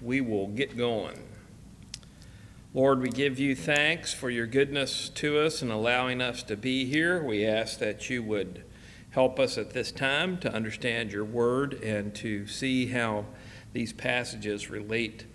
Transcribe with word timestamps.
we 0.00 0.20
will 0.20 0.48
get 0.48 0.76
going. 0.76 1.22
Lord, 2.72 3.00
we 3.00 3.08
give 3.08 3.38
you 3.38 3.56
thanks 3.56 4.14
for 4.14 4.30
your 4.30 4.46
goodness 4.46 5.08
to 5.08 5.40
us 5.40 5.60
and 5.60 5.72
allowing 5.72 6.20
us 6.20 6.42
to 6.44 6.56
be 6.56 6.84
here. 6.84 7.22
We 7.22 7.44
ask 7.44 7.78
that 7.80 8.08
you 8.08 8.22
would 8.22 8.62
help 9.10 9.40
us 9.40 9.58
at 9.58 9.70
this 9.70 9.90
time 9.90 10.38
to 10.38 10.52
understand 10.52 11.12
your 11.12 11.24
word 11.24 11.74
and 11.82 12.14
to 12.14 12.46
see 12.46 12.86
how 12.86 13.26
these 13.72 13.92
passages 13.92 14.70
relate 14.70 15.26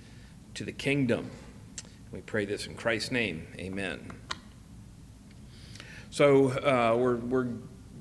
to 0.53 0.63
the 0.63 0.71
kingdom. 0.71 1.29
We 2.11 2.21
pray 2.21 2.45
this 2.45 2.67
in 2.67 2.75
Christ's 2.75 3.11
name. 3.11 3.47
Amen. 3.59 4.11
So 6.09 6.51
uh, 6.51 6.95
we're, 6.95 7.17
we're 7.17 7.49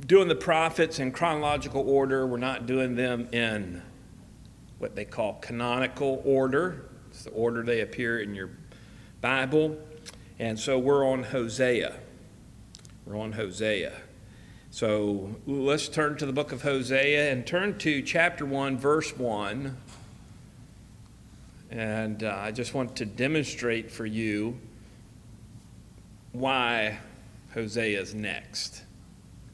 doing 0.07 0.29
the 0.29 0.37
prophets 0.37 1.01
in 1.01 1.11
chronological 1.11 1.89
order. 1.89 2.25
We're 2.25 2.37
not 2.37 2.67
doing 2.67 2.95
them 2.95 3.29
in 3.33 3.83
what 4.79 4.95
they 4.95 5.05
call 5.05 5.35
canonical 5.35 6.23
order. 6.25 6.87
It's 7.11 7.25
the 7.25 7.31
order 7.31 7.63
they 7.63 7.81
appear 7.81 8.21
in 8.21 8.35
your 8.35 8.51
Bible. 9.21 9.79
And 10.39 10.59
so 10.59 10.79
we're 10.79 11.07
on 11.07 11.23
Hosea. 11.23 11.95
We're 13.07 13.19
on 13.19 13.33
Hosea. 13.33 13.93
So 14.71 15.37
let's 15.47 15.89
turn 15.89 16.17
to 16.17 16.27
the 16.27 16.33
book 16.33 16.51
of 16.51 16.63
Hosea 16.63 17.31
and 17.31 17.47
turn 17.47 17.79
to 17.79 18.03
chapter 18.03 18.45
1, 18.45 18.77
verse 18.77 19.17
1. 19.17 19.77
And 21.71 22.25
uh, 22.25 22.37
I 22.41 22.51
just 22.51 22.75
want 22.75 22.97
to 22.97 23.05
demonstrate 23.05 23.91
for 23.91 24.07
you 24.07 24.59
why 26.33 26.99
Hosea 27.55 28.01
is 28.01 28.15
next. 28.15 28.83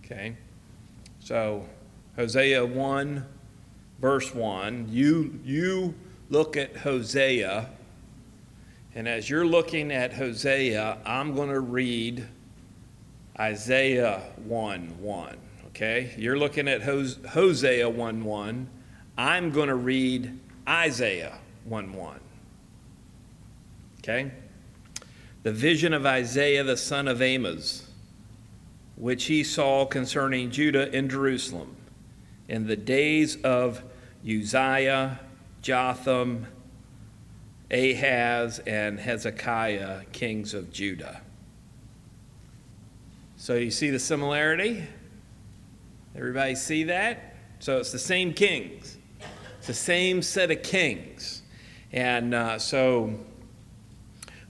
Okay? 0.05 0.37
So, 1.19 1.69
Hosea 2.17 2.65
1, 2.65 3.25
verse 4.01 4.35
1. 4.35 4.89
You, 4.91 5.39
you 5.45 5.95
look 6.29 6.57
at 6.57 6.77
Hosea, 6.79 7.71
and 8.95 9.09
as 9.09 9.31
you're 9.31 9.47
looking 9.47 9.93
at 9.93 10.13
Hosea, 10.15 10.99
I'm 11.05 11.35
going 11.35 11.51
to 11.51 11.61
read 11.61 12.27
Isaiah 13.39 14.23
1 14.45 15.01
1. 15.01 15.37
Okay? 15.69 16.13
You're 16.17 16.39
looking 16.39 16.69
at 16.69 16.83
Hosea 16.83 17.89
1 17.89 18.25
1. 18.25 18.69
I'm 19.17 19.51
going 19.51 19.69
to 19.69 19.75
read 19.75 20.39
Isaiah 20.69 21.39
1 21.65 21.93
1. 21.93 22.21
Okay? 23.99 24.31
The 25.43 25.53
vision 25.53 25.95
of 25.95 26.05
Isaiah 26.05 26.65
the 26.65 26.77
son 26.77 27.09
of 27.09 27.23
Amos 27.23 27.91
which 29.01 29.25
he 29.25 29.43
saw 29.43 29.87
concerning 29.87 30.51
Judah 30.51 30.93
and 30.93 31.11
Jerusalem 31.11 31.75
in 32.49 32.67
the 32.67 32.77
days 32.77 33.37
of 33.43 33.83
Uzziah, 34.25 35.21
Jotham, 35.63 36.47
Ahaz, 37.71 38.59
and 38.61 38.99
Hezekiah, 38.99 40.05
kings 40.13 40.55
of 40.55 40.73
Judah. 40.73 41.23
So 43.37 43.55
you 43.55 43.71
see 43.71 43.91
the 43.91 43.99
similarity? 43.99 44.87
Everybody 46.15 46.55
see 46.55 46.85
that? 46.85 47.37
So 47.61 47.79
it's 47.79 47.93
the 47.93 47.99
same 47.99 48.35
kings, 48.35 48.99
it's 49.59 49.67
the 49.67 49.75
same 49.75 50.23
set 50.23 50.51
of 50.51 50.63
kings. 50.63 51.43
And 51.93 52.35
uh, 52.35 52.59
so 52.59 53.15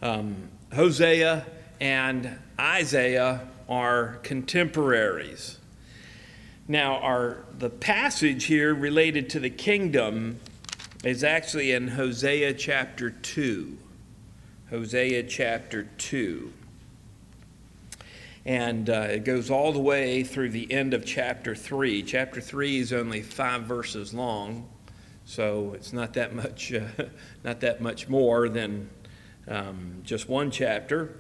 um, 0.02 0.48
Hosea 0.74 1.46
and 1.80 2.38
Isaiah 2.58 3.48
are 3.68 4.18
contemporaries. 4.22 5.59
Now, 6.70 6.98
our, 6.98 7.38
the 7.58 7.68
passage 7.68 8.44
here 8.44 8.72
related 8.72 9.30
to 9.30 9.40
the 9.40 9.50
kingdom 9.50 10.38
is 11.02 11.24
actually 11.24 11.72
in 11.72 11.88
Hosea 11.88 12.54
chapter 12.54 13.10
2. 13.10 13.76
Hosea 14.70 15.24
chapter 15.24 15.88
2. 15.98 16.52
And 18.44 18.88
uh, 18.88 19.08
it 19.10 19.24
goes 19.24 19.50
all 19.50 19.72
the 19.72 19.80
way 19.80 20.22
through 20.22 20.50
the 20.50 20.70
end 20.70 20.94
of 20.94 21.04
chapter 21.04 21.56
3. 21.56 22.04
Chapter 22.04 22.40
3 22.40 22.78
is 22.78 22.92
only 22.92 23.20
five 23.20 23.62
verses 23.62 24.14
long, 24.14 24.68
so 25.24 25.72
it's 25.74 25.92
not 25.92 26.14
that 26.14 26.36
much, 26.36 26.72
uh, 26.72 26.86
not 27.42 27.58
that 27.62 27.80
much 27.80 28.08
more 28.08 28.48
than 28.48 28.88
um, 29.48 30.02
just 30.04 30.28
one 30.28 30.52
chapter. 30.52 31.16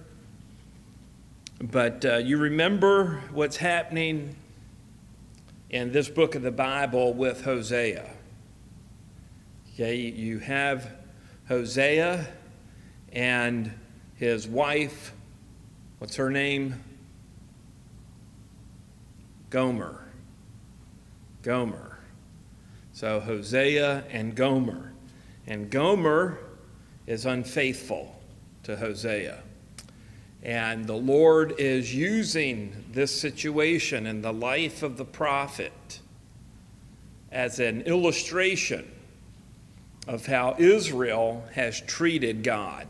But 1.60 2.04
uh, 2.04 2.18
you 2.18 2.38
remember 2.38 3.20
what's 3.32 3.56
happening 3.56 4.36
in 5.70 5.92
this 5.92 6.08
book 6.08 6.34
of 6.34 6.42
the 6.42 6.50
Bible 6.50 7.14
with 7.14 7.44
Hosea. 7.44 8.10
Okay, 9.72 9.96
you 9.96 10.40
have 10.40 10.90
Hosea 11.46 12.26
and 13.12 13.72
his 14.16 14.48
wife, 14.48 15.12
what's 15.98 16.16
her 16.16 16.28
name? 16.28 16.82
Gomer. 19.48 20.04
Gomer. 21.42 21.98
So 22.92 23.20
Hosea 23.20 24.04
and 24.10 24.34
Gomer. 24.34 24.92
And 25.46 25.70
Gomer 25.70 26.38
is 27.06 27.26
unfaithful 27.26 28.20
to 28.64 28.76
Hosea. 28.76 29.42
And 30.42 30.86
the 30.86 30.96
Lord 30.96 31.54
is 31.58 31.94
using 31.94 32.79
this 32.92 33.18
situation 33.18 34.06
in 34.06 34.22
the 34.22 34.32
life 34.32 34.82
of 34.82 34.96
the 34.96 35.04
prophet 35.04 36.00
as 37.30 37.60
an 37.60 37.82
illustration 37.82 38.90
of 40.08 40.26
how 40.26 40.56
Israel 40.58 41.44
has 41.52 41.80
treated 41.80 42.42
God. 42.42 42.86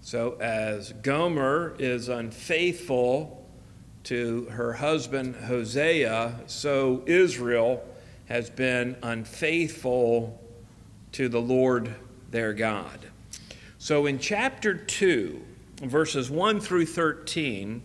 So, 0.00 0.36
as 0.40 0.92
Gomer 0.92 1.74
is 1.78 2.08
unfaithful 2.08 3.46
to 4.04 4.44
her 4.50 4.74
husband 4.74 5.36
Hosea, 5.36 6.40
so 6.46 7.02
Israel 7.06 7.82
has 8.26 8.50
been 8.50 8.96
unfaithful 9.02 10.40
to 11.12 11.28
the 11.28 11.40
Lord 11.40 11.94
their 12.30 12.52
God. 12.52 12.98
So 13.78 14.06
in 14.06 14.18
chapter 14.18 14.74
2, 14.74 15.40
verses 15.82 16.30
1 16.30 16.60
through 16.60 16.86
13, 16.86 17.82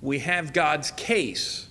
we 0.00 0.18
have 0.20 0.52
God's 0.52 0.90
case 0.92 1.68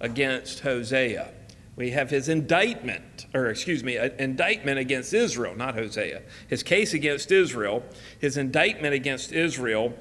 against 0.00 0.60
Hosea. 0.60 1.30
We 1.76 1.90
have 1.90 2.08
his 2.08 2.30
indictment, 2.30 3.26
or 3.34 3.48
excuse 3.48 3.84
me, 3.84 3.98
indictment 4.18 4.78
against 4.78 5.12
Israel, 5.12 5.54
not 5.54 5.74
Hosea. 5.74 6.22
His 6.48 6.62
case 6.62 6.94
against 6.94 7.30
Israel, 7.30 7.84
his 8.18 8.38
indictment 8.38 8.94
against 8.94 9.30
Israel. 9.30 9.92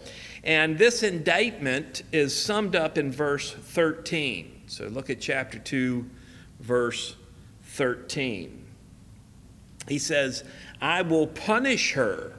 And 0.46 0.78
this 0.78 1.04
indictment 1.04 2.04
is 2.14 2.34
summed 2.40 2.78
up 2.78 2.98
in 2.98 3.12
verse 3.12 3.52
13. 3.52 4.64
So 4.68 4.88
look 4.88 5.10
at 5.10 5.20
chapter 5.20 5.60
2, 5.60 6.10
verse 6.62 7.16
13. 7.64 8.66
He 9.90 10.00
says, 10.00 10.46
I 10.82 11.02
will 11.02 11.28
punish 11.28 11.92
her 11.94 12.34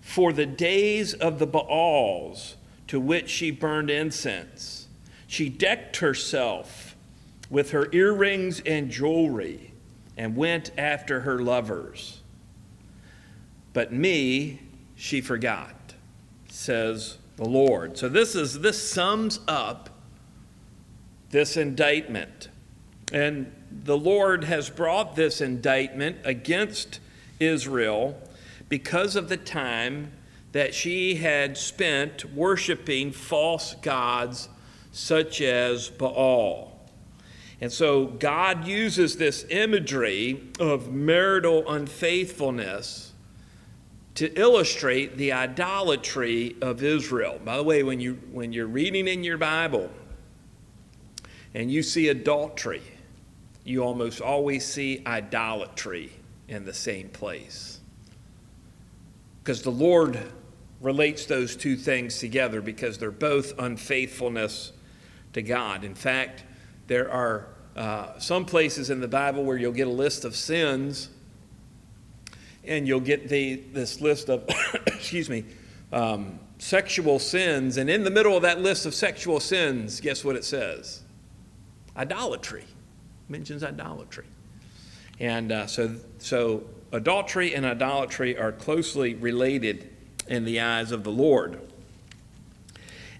for 0.00 0.32
the 0.32 0.46
days 0.46 1.14
of 1.14 1.38
the 1.38 1.46
Baals 1.46 2.56
to 2.88 2.98
which 2.98 3.28
she 3.28 3.50
burned 3.50 3.90
incense. 3.90 4.88
She 5.26 5.48
decked 5.48 5.98
herself 5.98 6.96
with 7.48 7.70
her 7.70 7.88
earrings 7.92 8.60
and 8.66 8.90
jewelry 8.90 9.72
and 10.16 10.36
went 10.36 10.70
after 10.76 11.20
her 11.20 11.40
lovers. 11.40 12.20
But 13.72 13.92
me 13.92 14.60
she 14.96 15.20
forgot, 15.20 15.94
says 16.48 17.18
the 17.36 17.48
Lord. 17.48 17.96
So 17.96 18.08
this 18.08 18.34
is 18.34 18.60
this 18.60 18.90
sums 18.90 19.40
up 19.48 19.88
this 21.30 21.56
indictment. 21.56 22.48
And 23.12 23.52
the 23.70 23.96
Lord 23.96 24.44
has 24.44 24.68
brought 24.68 25.16
this 25.16 25.40
indictment 25.40 26.18
against 26.24 27.00
Israel 27.38 28.20
because 28.70 29.16
of 29.16 29.28
the 29.28 29.36
time 29.36 30.12
that 30.52 30.72
she 30.72 31.16
had 31.16 31.58
spent 31.58 32.24
worshiping 32.32 33.12
false 33.12 33.74
gods 33.82 34.48
such 34.92 35.42
as 35.42 35.90
Baal. 35.90 36.80
And 37.60 37.70
so 37.70 38.06
God 38.06 38.66
uses 38.66 39.16
this 39.16 39.44
imagery 39.50 40.48
of 40.58 40.90
marital 40.90 41.70
unfaithfulness 41.70 43.12
to 44.14 44.32
illustrate 44.38 45.16
the 45.18 45.32
idolatry 45.32 46.56
of 46.62 46.82
Israel. 46.82 47.40
By 47.44 47.56
the 47.58 47.62
way, 47.62 47.82
when, 47.82 48.00
you, 48.00 48.14
when 48.32 48.52
you're 48.52 48.66
reading 48.66 49.08
in 49.08 49.22
your 49.22 49.38
Bible 49.38 49.90
and 51.54 51.70
you 51.70 51.82
see 51.82 52.08
adultery, 52.08 52.82
you 53.64 53.82
almost 53.82 54.20
always 54.20 54.64
see 54.64 55.02
idolatry 55.06 56.12
in 56.48 56.64
the 56.64 56.74
same 56.74 57.08
place 57.08 57.79
because 59.50 59.62
the 59.62 59.72
Lord 59.72 60.16
relates 60.80 61.26
those 61.26 61.56
two 61.56 61.74
things 61.74 62.20
together 62.20 62.60
because 62.60 62.98
they're 62.98 63.10
both 63.10 63.58
unfaithfulness 63.58 64.70
to 65.32 65.42
God. 65.42 65.82
In 65.82 65.96
fact, 65.96 66.44
there 66.86 67.10
are 67.10 67.48
uh, 67.74 68.16
some 68.20 68.44
places 68.44 68.90
in 68.90 69.00
the 69.00 69.08
Bible 69.08 69.42
where 69.42 69.56
you'll 69.56 69.72
get 69.72 69.88
a 69.88 69.90
list 69.90 70.24
of 70.24 70.36
sins 70.36 71.08
and 72.62 72.86
you'll 72.86 73.00
get 73.00 73.28
the, 73.28 73.56
this 73.72 74.00
list 74.00 74.30
of, 74.30 74.48
excuse 74.86 75.28
me, 75.28 75.44
um, 75.92 76.38
sexual 76.58 77.18
sins. 77.18 77.76
And 77.76 77.90
in 77.90 78.04
the 78.04 78.10
middle 78.12 78.36
of 78.36 78.42
that 78.42 78.60
list 78.60 78.86
of 78.86 78.94
sexual 78.94 79.40
sins, 79.40 80.00
guess 80.00 80.24
what 80.24 80.36
it 80.36 80.44
says? 80.44 81.02
Idolatry. 81.96 82.62
It 82.62 83.30
mentions 83.30 83.64
idolatry. 83.64 84.26
And 85.18 85.50
uh, 85.50 85.66
so, 85.66 85.96
so 86.18 86.62
adultery 86.92 87.54
and 87.54 87.64
idolatry 87.64 88.38
are 88.38 88.52
closely 88.52 89.14
related 89.14 89.90
in 90.28 90.44
the 90.44 90.60
eyes 90.60 90.92
of 90.92 91.04
the 91.04 91.10
Lord. 91.10 91.60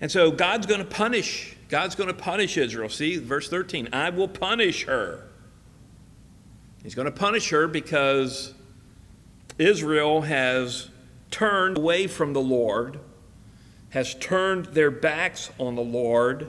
And 0.01 0.11
so 0.11 0.31
God's 0.31 0.67
going 0.67 0.81
to 0.81 0.87
punish. 0.87 1.57
God's 1.69 1.95
going 1.95 2.09
to 2.09 2.15
punish 2.15 2.57
Israel. 2.57 2.89
See, 2.89 3.19
verse 3.19 3.49
13 3.49 3.91
I 3.93 4.11
will 4.11 4.29
punish 4.29 4.87
her. 4.87 5.27
He's 6.83 6.95
going 6.95 7.07
to 7.07 7.13
punish 7.13 7.51
her 7.51 7.69
because 7.69 8.55
Israel 9.59 10.23
has 10.23 10.89
turned 11.31 11.77
away 11.77 12.07
from 12.07 12.33
the 12.33 12.41
Lord, 12.41 12.99
has 13.91 14.15
turned 14.15 14.67
their 14.67 14.91
backs 14.91 15.51
on 15.59 15.75
the 15.75 15.83
Lord, 15.83 16.49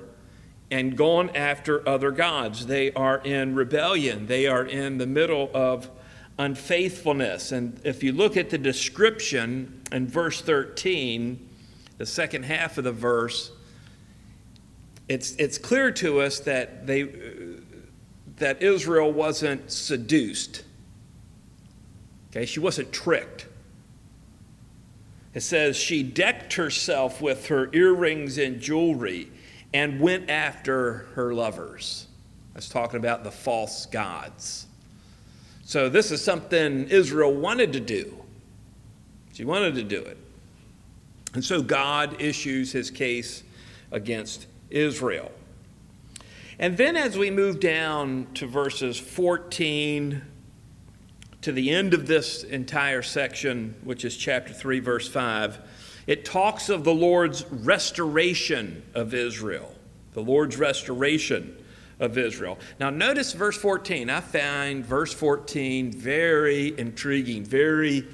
and 0.70 0.96
gone 0.96 1.30
after 1.36 1.88
other 1.88 2.12
gods. 2.12 2.68
They 2.68 2.94
are 2.94 3.18
in 3.18 3.56
rebellion, 3.56 4.28
they 4.28 4.48
are 4.48 4.66
in 4.66 4.98
the 4.98 5.06
middle 5.06 5.52
of 5.54 5.90
unfaithfulness. 6.42 7.52
And 7.52 7.80
if 7.84 8.04
you 8.04 8.12
look 8.12 8.36
at 8.36 8.50
the 8.50 8.58
description 8.58 9.82
in 9.92 10.08
verse 10.08 10.42
13, 10.42 11.50
the 11.98 12.06
second 12.06 12.44
half 12.44 12.78
of 12.78 12.84
the 12.84 12.92
verse, 12.92 13.52
it's, 15.08 15.34
it's 15.34 15.58
clear 15.58 15.92
to 15.92 16.22
us 16.22 16.40
that, 16.42 16.88
they, 16.88 17.04
that 18.38 18.64
Israel 18.64 19.12
wasn't 19.12 19.72
seduced. 19.72 20.64
Okay, 22.32 22.46
she 22.46 22.60
wasn't 22.60 22.92
tricked. 22.92 23.48
It 25.34 25.42
says 25.42 25.78
she 25.78 26.02
decked 26.02 26.54
herself 26.54 27.22
with 27.22 27.48
her 27.48 27.70
earrings 27.72 28.38
and 28.38 28.60
jewelry 28.60 29.32
and 29.74 30.00
went 30.00 30.30
after 30.30 31.06
her 31.14 31.34
lovers. 31.34 32.08
That's 32.54 32.68
talking 32.68 33.00
about 33.00 33.24
the 33.24 33.32
false 33.32 33.86
gods. 33.86 34.66
So, 35.64 35.90
this 35.90 36.12
is 36.12 36.24
something 36.24 36.88
Israel 36.90 37.34
wanted 37.34 37.74
to 37.74 37.80
do. 37.80 38.18
She 39.34 39.46
wanted 39.46 39.76
to 39.76 39.84
do 39.84 40.02
it. 40.02 40.18
And 41.34 41.44
so, 41.44 41.62
God 41.62 42.22
issues 42.22 42.72
his 42.72 42.92
case 42.92 43.44
against 43.92 44.48
Israel. 44.70 45.32
And 46.60 46.78
then, 46.78 46.96
as 46.96 47.18
we 47.18 47.32
move 47.32 47.60
down 47.60 48.28
to 48.36 48.48
verses 48.48 49.00
14 49.00 50.22
to 51.42 51.52
the 51.52 51.72
end 51.72 51.94
of 51.94 52.08
this 52.08 52.44
entire 52.44 53.02
section, 53.02 53.76
which 53.84 54.06
is 54.06 54.16
chapter 54.16 54.54
3, 54.54 54.80
verse 54.80 55.08
5, 55.08 55.60
it 56.08 56.26
talks 56.26 56.70
of 56.70 56.84
the 56.84 56.94
Lord's 56.94 57.46
restoration 57.52 58.84
of 58.94 59.14
Israel. 59.14 59.76
The 60.14 60.22
Lord's 60.22 60.58
restoration 60.58 61.58
of 62.02 62.18
Israel. 62.18 62.58
Now, 62.80 62.90
notice 62.90 63.32
verse 63.32 63.56
14. 63.56 64.10
I 64.10 64.20
find 64.20 64.84
verse 64.84 65.14
14 65.14 65.92
very 65.94 66.78
intriguing, 66.78 67.46
very 67.46 68.08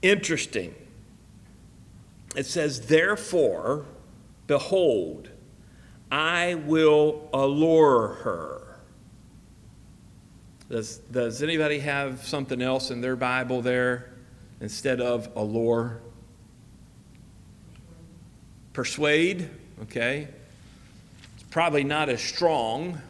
interesting. 0.00 0.74
It 2.36 2.46
says, 2.46 2.86
Therefore, 2.86 3.84
behold, 4.46 5.28
I 6.10 6.54
will 6.54 7.28
allure 7.34 8.08
her. 8.22 8.62
Does, 10.68 10.98
does 10.98 11.42
anybody 11.42 11.80
have 11.80 12.24
something 12.24 12.62
else 12.62 12.90
in 12.90 13.00
their 13.00 13.16
Bible 13.16 13.60
there 13.60 14.12
instead 14.60 15.00
of 15.00 15.28
allure? 15.34 16.00
Persuade, 18.72 19.48
okay. 19.82 20.28
It's 21.34 21.44
probably 21.50 21.82
not 21.82 22.08
as 22.08 22.22
strong 22.22 23.00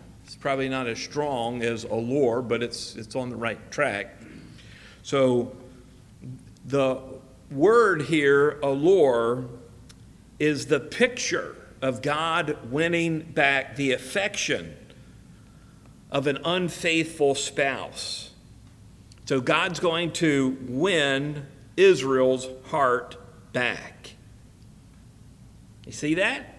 probably 0.46 0.68
not 0.68 0.86
as 0.86 1.00
strong 1.00 1.60
as 1.60 1.82
allure, 1.82 2.40
but 2.40 2.62
it's, 2.62 2.94
it's 2.94 3.16
on 3.16 3.30
the 3.30 3.34
right 3.34 3.68
track. 3.72 4.14
So 5.02 5.56
the 6.64 7.00
word 7.50 8.02
here, 8.02 8.60
allure, 8.62 9.46
is 10.38 10.66
the 10.66 10.78
picture 10.78 11.56
of 11.82 12.00
God 12.00 12.70
winning 12.70 13.22
back 13.22 13.74
the 13.74 13.90
affection 13.90 14.76
of 16.12 16.28
an 16.28 16.38
unfaithful 16.44 17.34
spouse. 17.34 18.30
So 19.24 19.40
God's 19.40 19.80
going 19.80 20.12
to 20.12 20.56
win 20.68 21.44
Israel's 21.76 22.46
heart 22.66 23.16
back. 23.52 24.12
You 25.84 25.90
see 25.90 26.14
that? 26.14 26.54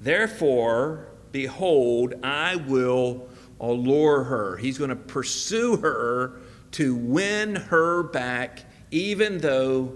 Therefore, 0.00 1.08
Behold, 1.32 2.14
I 2.22 2.56
will 2.56 3.28
allure 3.60 4.24
her. 4.24 4.56
He's 4.56 4.78
going 4.78 4.90
to 4.90 4.96
pursue 4.96 5.76
her 5.76 6.32
to 6.72 6.94
win 6.94 7.56
her 7.56 8.02
back, 8.02 8.64
even 8.90 9.38
though 9.38 9.94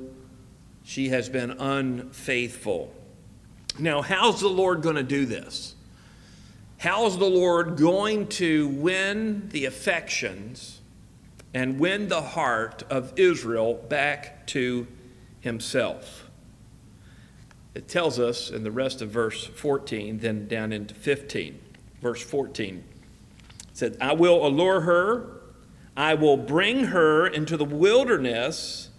she 0.82 1.11
has 1.11 1.29
been 1.29 1.53
unfaithful. 1.53 2.94
Now, 3.79 4.03
how's 4.03 4.41
the 4.41 4.49
Lord 4.49 4.82
going 4.82 4.97
to 4.97 5.03
do 5.03 5.27
this? 5.27 5.75
How's 6.79 7.19
the 7.19 7.29
Lord 7.29 7.77
going 7.77 8.29
to 8.29 8.69
win 8.69 9.50
the 9.50 9.67
affections 9.67 10.81
and 11.53 11.79
win 11.79 12.09
the 12.09 12.23
heart 12.23 12.82
of 12.88 13.12
Israel 13.19 13.75
back 13.75 14.47
to 14.49 14.87
himself? 15.41 16.30
It 17.81 17.88
tells 17.88 18.19
us 18.19 18.50
in 18.50 18.62
the 18.62 18.71
rest 18.71 19.00
of 19.00 19.09
verse 19.09 19.47
14, 19.47 20.19
then 20.19 20.47
down 20.47 20.71
into 20.71 20.94
15. 20.94 21.59
Verse 22.03 22.23
14 22.23 22.77
it 22.77 22.85
said, 23.73 23.97
I 24.03 24.12
will 24.12 24.47
allure 24.47 24.82
her, 24.82 25.41
I 25.97 26.12
will 26.12 26.37
bring 26.37 26.85
her 26.88 27.27
into 27.27 27.56
the 27.56 27.65
wilderness, 27.65 28.91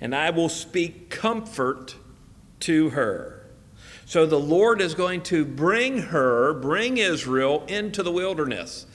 and 0.00 0.12
I 0.12 0.30
will 0.30 0.48
speak 0.48 1.08
comfort 1.08 1.94
to 2.60 2.90
her. 2.90 3.46
So 4.06 4.26
the 4.26 4.40
Lord 4.40 4.80
is 4.80 4.96
going 4.96 5.22
to 5.22 5.44
bring 5.44 5.98
her, 5.98 6.52
bring 6.54 6.98
Israel 6.98 7.64
into 7.68 8.02
the 8.02 8.10
wilderness. 8.10 8.86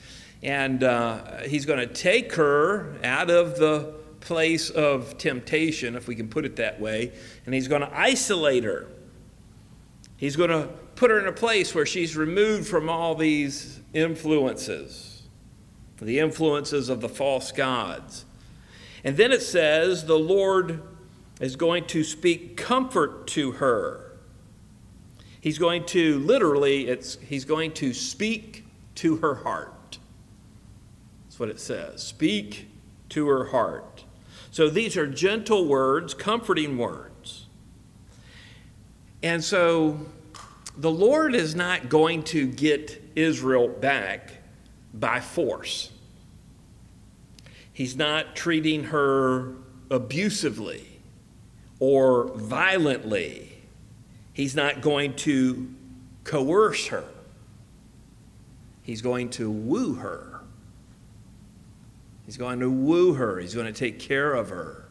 And 0.42 0.84
uh, 0.84 1.38
he's 1.44 1.64
going 1.64 1.78
to 1.78 1.86
take 1.86 2.34
her 2.34 2.96
out 3.02 3.30
of 3.30 3.56
the 3.56 3.94
place 4.20 4.68
of 4.68 5.16
temptation, 5.16 5.96
if 5.96 6.06
we 6.06 6.16
can 6.16 6.28
put 6.28 6.44
it 6.44 6.56
that 6.56 6.78
way, 6.78 7.12
and 7.46 7.54
he's 7.54 7.66
going 7.66 7.80
to 7.80 7.98
isolate 7.98 8.64
her. 8.64 8.88
He's 10.22 10.36
going 10.36 10.50
to 10.50 10.68
put 10.94 11.10
her 11.10 11.18
in 11.18 11.26
a 11.26 11.32
place 11.32 11.74
where 11.74 11.84
she's 11.84 12.16
removed 12.16 12.68
from 12.68 12.88
all 12.88 13.16
these 13.16 13.80
influences, 13.92 15.22
the 16.00 16.20
influences 16.20 16.88
of 16.88 17.00
the 17.00 17.08
false 17.08 17.50
gods. 17.50 18.24
And 19.02 19.16
then 19.16 19.32
it 19.32 19.42
says 19.42 20.06
the 20.06 20.16
Lord 20.16 20.80
is 21.40 21.56
going 21.56 21.86
to 21.86 22.04
speak 22.04 22.56
comfort 22.56 23.26
to 23.30 23.50
her. 23.50 24.12
He's 25.40 25.58
going 25.58 25.86
to 25.86 26.20
literally, 26.20 26.86
it's, 26.86 27.16
he's 27.16 27.44
going 27.44 27.72
to 27.72 27.92
speak 27.92 28.64
to 28.94 29.16
her 29.16 29.34
heart. 29.34 29.98
That's 31.24 31.40
what 31.40 31.48
it 31.48 31.58
says. 31.58 32.00
Speak 32.00 32.68
to 33.08 33.26
her 33.26 33.46
heart. 33.46 34.04
So 34.52 34.70
these 34.70 34.96
are 34.96 35.08
gentle 35.08 35.66
words, 35.66 36.14
comforting 36.14 36.78
words. 36.78 37.11
And 39.22 39.42
so 39.42 40.00
the 40.76 40.90
Lord 40.90 41.34
is 41.34 41.54
not 41.54 41.88
going 41.88 42.22
to 42.24 42.46
get 42.46 43.02
Israel 43.14 43.68
back 43.68 44.32
by 44.92 45.20
force. 45.20 45.90
He's 47.72 47.96
not 47.96 48.36
treating 48.36 48.84
her 48.84 49.54
abusively 49.90 51.00
or 51.78 52.28
violently. 52.34 53.62
He's 54.32 54.54
not 54.54 54.80
going 54.80 55.14
to 55.16 55.72
coerce 56.24 56.88
her. 56.88 57.04
He's 58.82 59.02
going 59.02 59.30
to 59.30 59.50
woo 59.50 59.94
her. 59.94 60.40
He's 62.26 62.36
going 62.36 62.60
to 62.60 62.70
woo 62.70 63.14
her. 63.14 63.38
He's 63.38 63.54
going 63.54 63.66
to 63.66 63.72
take 63.72 63.98
care 63.98 64.32
of 64.34 64.50
her. 64.50 64.81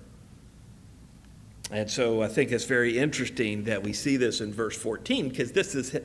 And 1.72 1.90
so 1.90 2.22
I 2.22 2.28
think 2.28 2.52
it's 2.52 2.66
very 2.66 2.98
interesting 2.98 3.64
that 3.64 3.82
we 3.82 3.94
see 3.94 4.18
this 4.18 4.42
in 4.42 4.54
verse 4.54 4.76
14 4.78 5.30
because 5.30 5.54
this 5.54 5.74
is, 5.74 5.98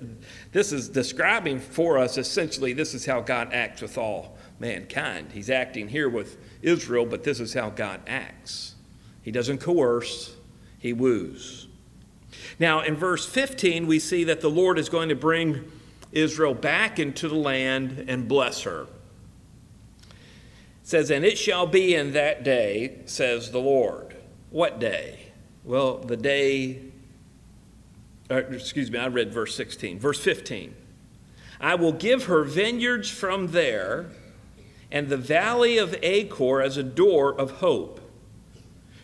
this 0.53 0.71
is 0.71 0.89
describing 0.89 1.59
for 1.59 1.99
us 1.99 2.19
essentially 2.19 2.73
this 2.73 2.95
is 2.95 3.05
how 3.05 3.21
God 3.21 3.53
acts 3.53 3.83
with 3.83 3.99
all 3.99 4.39
mankind. 4.61 5.33
He's 5.33 5.51
acting 5.51 5.89
here 5.89 6.09
with 6.09 6.39
Israel, 6.63 7.05
but 7.05 7.25
this 7.25 7.41
is 7.41 7.53
how 7.53 7.71
God 7.71 8.01
acts. 8.07 8.77
He 9.23 9.33
doesn't 9.33 9.59
coerce, 9.59 10.37
he 10.79 10.93
woos. 10.93 11.67
Now, 12.61 12.83
in 12.83 12.95
verse 12.95 13.27
15, 13.27 13.89
we 13.89 13.99
see 13.99 14.23
that 14.23 14.41
the 14.41 14.51
Lord 14.51 14.79
is 14.79 14.89
going 14.89 15.09
to 15.09 15.17
bring 15.17 15.71
Israel 16.13 16.55
back 16.55 17.01
into 17.01 17.29
the 17.29 17.35
land 17.35 18.05
and 18.07 18.29
bless 18.29 18.63
her. 18.63 18.87
says, 20.85 21.11
And 21.11 21.25
it 21.25 21.37
shall 21.37 21.67
be 21.67 21.95
in 21.95 22.13
that 22.13 22.45
day, 22.45 23.01
says 23.07 23.51
the 23.51 23.59
Lord. 23.59 24.17
What 24.51 24.79
day? 24.79 25.26
Well, 25.67 25.99
the 25.99 26.17
day, 26.17 26.79
or, 28.31 28.39
excuse 28.39 28.89
me, 28.89 29.01
I 29.01 29.09
read 29.09 29.35
verse 29.35 29.57
16. 29.57 29.99
Verse 29.99 30.21
15. 30.21 30.73
I 31.61 31.75
will 31.75 31.93
give 31.93 32.25
her 32.27 32.45
vineyards 32.45 33.11
from 33.11 33.49
there, 33.49 34.07
and 34.93 35.09
the 35.09 35.17
valley 35.17 35.77
of 35.77 35.97
Achor 36.03 36.63
as 36.63 36.77
a 36.77 36.85
door 36.85 37.35
of 37.39 37.51
hope. 37.53 38.01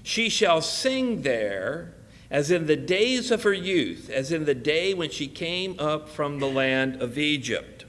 She 0.04 0.28
shall 0.28 0.62
sing 0.62 1.22
there 1.22 1.94
as 2.30 2.50
in 2.50 2.66
the 2.66 2.76
days 2.76 3.32
of 3.32 3.42
her 3.42 3.52
youth, 3.52 4.08
as 4.08 4.30
in 4.30 4.44
the 4.44 4.54
day 4.54 4.94
when 4.94 5.10
she 5.10 5.26
came 5.26 5.74
up 5.80 6.08
from 6.08 6.38
the 6.38 6.46
land 6.46 7.02
of 7.02 7.18
Egypt. 7.18 7.84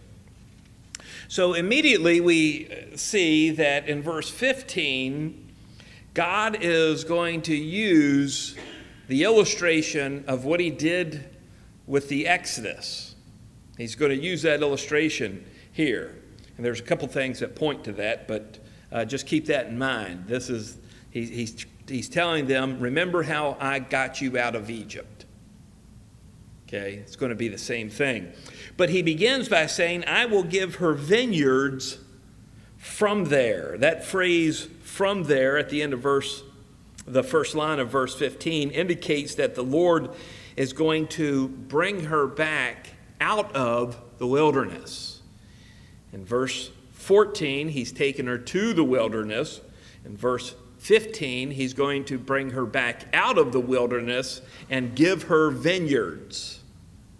So 1.27 1.53
immediately 1.53 2.19
we 2.19 2.69
see 2.95 3.51
that 3.51 3.87
in 3.87 4.01
verse 4.01 4.29
15, 4.29 5.42
God 6.13 6.57
is 6.61 7.03
going 7.03 7.41
to 7.43 7.55
use 7.55 8.55
the 9.07 9.23
illustration 9.23 10.25
of 10.27 10.45
what 10.45 10.59
he 10.59 10.69
did 10.69 11.29
with 11.87 12.09
the 12.09 12.27
Exodus. 12.27 13.15
He's 13.77 13.95
going 13.95 14.11
to 14.11 14.23
use 14.23 14.43
that 14.43 14.61
illustration 14.61 15.43
here. 15.71 16.15
And 16.55 16.65
there's 16.65 16.79
a 16.79 16.83
couple 16.83 17.07
things 17.07 17.39
that 17.39 17.55
point 17.55 17.83
to 17.85 17.91
that, 17.93 18.27
but 18.27 18.59
uh, 18.91 19.05
just 19.05 19.25
keep 19.25 19.47
that 19.47 19.67
in 19.67 19.77
mind. 19.77 20.27
This 20.27 20.49
is, 20.49 20.77
he, 21.09 21.25
he's 21.25 21.65
he's 21.87 22.09
telling 22.09 22.47
them, 22.47 22.79
Remember 22.79 23.23
how 23.23 23.57
I 23.59 23.79
got 23.79 24.21
you 24.21 24.37
out 24.37 24.55
of 24.55 24.69
Egypt. 24.69 25.25
Okay, 26.67 26.95
it's 26.95 27.15
going 27.15 27.29
to 27.29 27.35
be 27.35 27.49
the 27.49 27.57
same 27.57 27.89
thing. 27.89 28.31
But 28.77 28.89
he 28.89 29.01
begins 29.01 29.47
by 29.47 29.67
saying, 29.67 30.05
I 30.05 30.25
will 30.25 30.43
give 30.43 30.75
her 30.75 30.93
vineyards 30.93 31.99
from 32.77 33.25
there. 33.25 33.77
That 33.77 34.03
phrase, 34.03 34.67
from 34.93 35.23
there, 35.23 35.57
at 35.57 35.71
the 35.71 35.81
end 35.81 35.91
of 35.91 36.01
verse, 36.01 36.43
the 37.07 37.23
first 37.23 37.55
line 37.55 37.79
of 37.79 37.89
verse 37.89 38.13
15, 38.13 38.69
indicates 38.69 39.33
that 39.33 39.55
the 39.55 39.63
Lord 39.63 40.11
is 40.55 40.71
going 40.71 41.07
to 41.07 41.47
bring 41.47 42.01
her 42.01 42.27
back 42.27 42.89
out 43.19 43.55
of 43.55 43.99
the 44.19 44.27
wilderness. 44.27 45.23
In 46.11 46.23
verse 46.23 46.69
14, 46.91 47.69
he's 47.69 47.91
taken 47.91 48.27
her 48.27 48.37
to 48.37 48.71
the 48.73 48.83
wilderness. 48.83 49.61
In 50.05 50.15
verse 50.15 50.53
15, 50.77 51.49
he's 51.49 51.73
going 51.73 52.05
to 52.05 52.19
bring 52.19 52.51
her 52.51 52.67
back 52.67 53.05
out 53.15 53.39
of 53.39 53.51
the 53.51 53.59
wilderness 53.59 54.41
and 54.69 54.95
give 54.95 55.23
her 55.23 55.49
vineyards. 55.49 56.59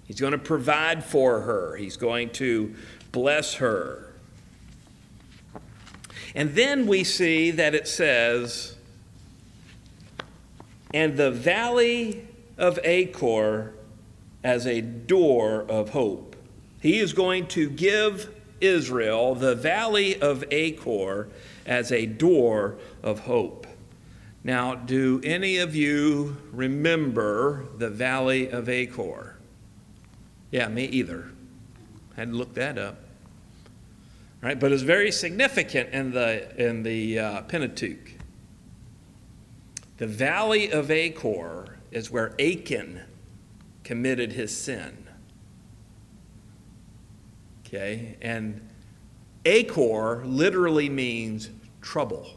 He's 0.05 0.19
going 0.19 0.33
to 0.33 0.37
provide 0.37 1.03
for 1.03 1.41
her, 1.41 1.75
he's 1.77 1.97
going 1.97 2.29
to 2.33 2.75
bless 3.11 3.55
her. 3.55 4.12
And 6.35 6.55
then 6.55 6.87
we 6.87 7.03
see 7.03 7.51
that 7.51 7.75
it 7.75 7.87
says, 7.87 8.75
and 10.93 11.17
the 11.17 11.31
valley 11.31 12.27
of 12.57 12.79
Achor 12.83 13.73
as 14.43 14.67
a 14.67 14.81
door 14.81 15.65
of 15.69 15.89
hope. 15.89 16.35
He 16.81 16.99
is 16.99 17.13
going 17.13 17.47
to 17.47 17.69
give 17.69 18.33
Israel 18.61 19.35
the 19.35 19.55
valley 19.55 20.19
of 20.21 20.43
Achor 20.51 21.29
as 21.65 21.91
a 21.91 22.05
door 22.05 22.77
of 23.01 23.19
hope. 23.19 23.67
Now, 24.43 24.75
do 24.75 25.21
any 25.23 25.57
of 25.57 25.73
you 25.73 26.35
remember 26.51 27.65
the 27.77 27.89
Valley 27.89 28.49
of 28.49 28.67
Achor? 28.67 29.37
Yeah, 30.51 30.67
me 30.67 30.83
either. 30.85 31.29
Had 32.17 32.31
to 32.31 32.35
look 32.35 32.53
that 32.55 32.77
up. 32.77 33.02
Right, 34.43 34.59
but 34.59 34.73
it's 34.73 34.83
very 34.83 35.09
significant 35.09 35.93
in 35.93 36.11
the 36.11 36.61
in 36.61 36.83
the 36.83 37.17
uh, 37.17 37.41
Pentateuch. 37.43 38.11
The 39.95 40.07
Valley 40.07 40.69
of 40.69 40.91
Achor 40.91 41.77
is 41.91 42.11
where 42.11 42.35
Achan 42.41 42.99
committed 43.85 44.33
his 44.33 44.55
sin. 44.55 45.07
Okay, 47.65 48.17
and 48.21 48.67
Achor 49.45 50.25
literally 50.25 50.89
means 50.89 51.49
trouble. 51.79 52.27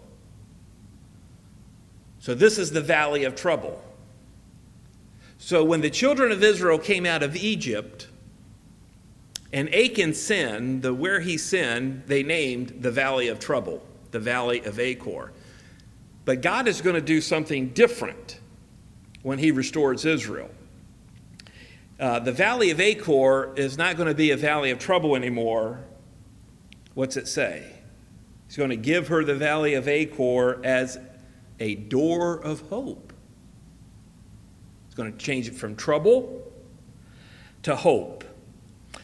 So, 2.20 2.34
this 2.34 2.56
is 2.56 2.70
the 2.70 2.80
valley 2.80 3.24
of 3.24 3.34
trouble. 3.34 3.82
So, 5.38 5.64
when 5.64 5.80
the 5.80 5.90
children 5.90 6.30
of 6.30 6.44
Israel 6.44 6.78
came 6.78 7.04
out 7.04 7.24
of 7.24 7.34
Egypt, 7.34 8.06
and 9.52 9.72
Achan 9.74 10.14
sinned, 10.14 10.82
the 10.82 10.92
where 10.92 11.20
he 11.20 11.38
sinned, 11.38 12.02
they 12.06 12.22
named 12.22 12.78
the 12.80 12.90
valley 12.90 13.28
of 13.28 13.38
trouble, 13.38 13.82
the 14.10 14.18
valley 14.18 14.64
of 14.64 14.78
Achor. 14.78 15.32
But 16.24 16.40
God 16.40 16.66
is 16.66 16.80
going 16.80 16.96
to 16.96 17.00
do 17.00 17.20
something 17.20 17.68
different 17.68 18.40
when 19.22 19.38
he 19.38 19.52
restores 19.52 20.04
Israel. 20.04 20.50
Uh, 21.98 22.18
the 22.18 22.32
valley 22.32 22.70
of 22.70 22.80
Achor 22.80 23.54
is 23.56 23.78
not 23.78 23.96
going 23.96 24.08
to 24.08 24.14
be 24.14 24.30
a 24.30 24.36
valley 24.36 24.70
of 24.70 24.78
trouble 24.78 25.16
anymore. 25.16 25.80
What's 26.94 27.16
it 27.16 27.28
say? 27.28 27.72
He's 28.46 28.56
going 28.56 28.70
to 28.70 28.76
give 28.76 29.08
her 29.08 29.24
the 29.24 29.34
valley 29.34 29.74
of 29.74 29.88
Achor 29.88 30.64
as 30.64 30.98
a 31.58 31.74
door 31.74 32.36
of 32.36 32.60
hope. 32.68 33.12
He's 34.86 34.94
going 34.94 35.12
to 35.12 35.18
change 35.18 35.48
it 35.48 35.54
from 35.54 35.76
trouble 35.76 36.42
to 37.62 37.76
hope. 37.76 38.15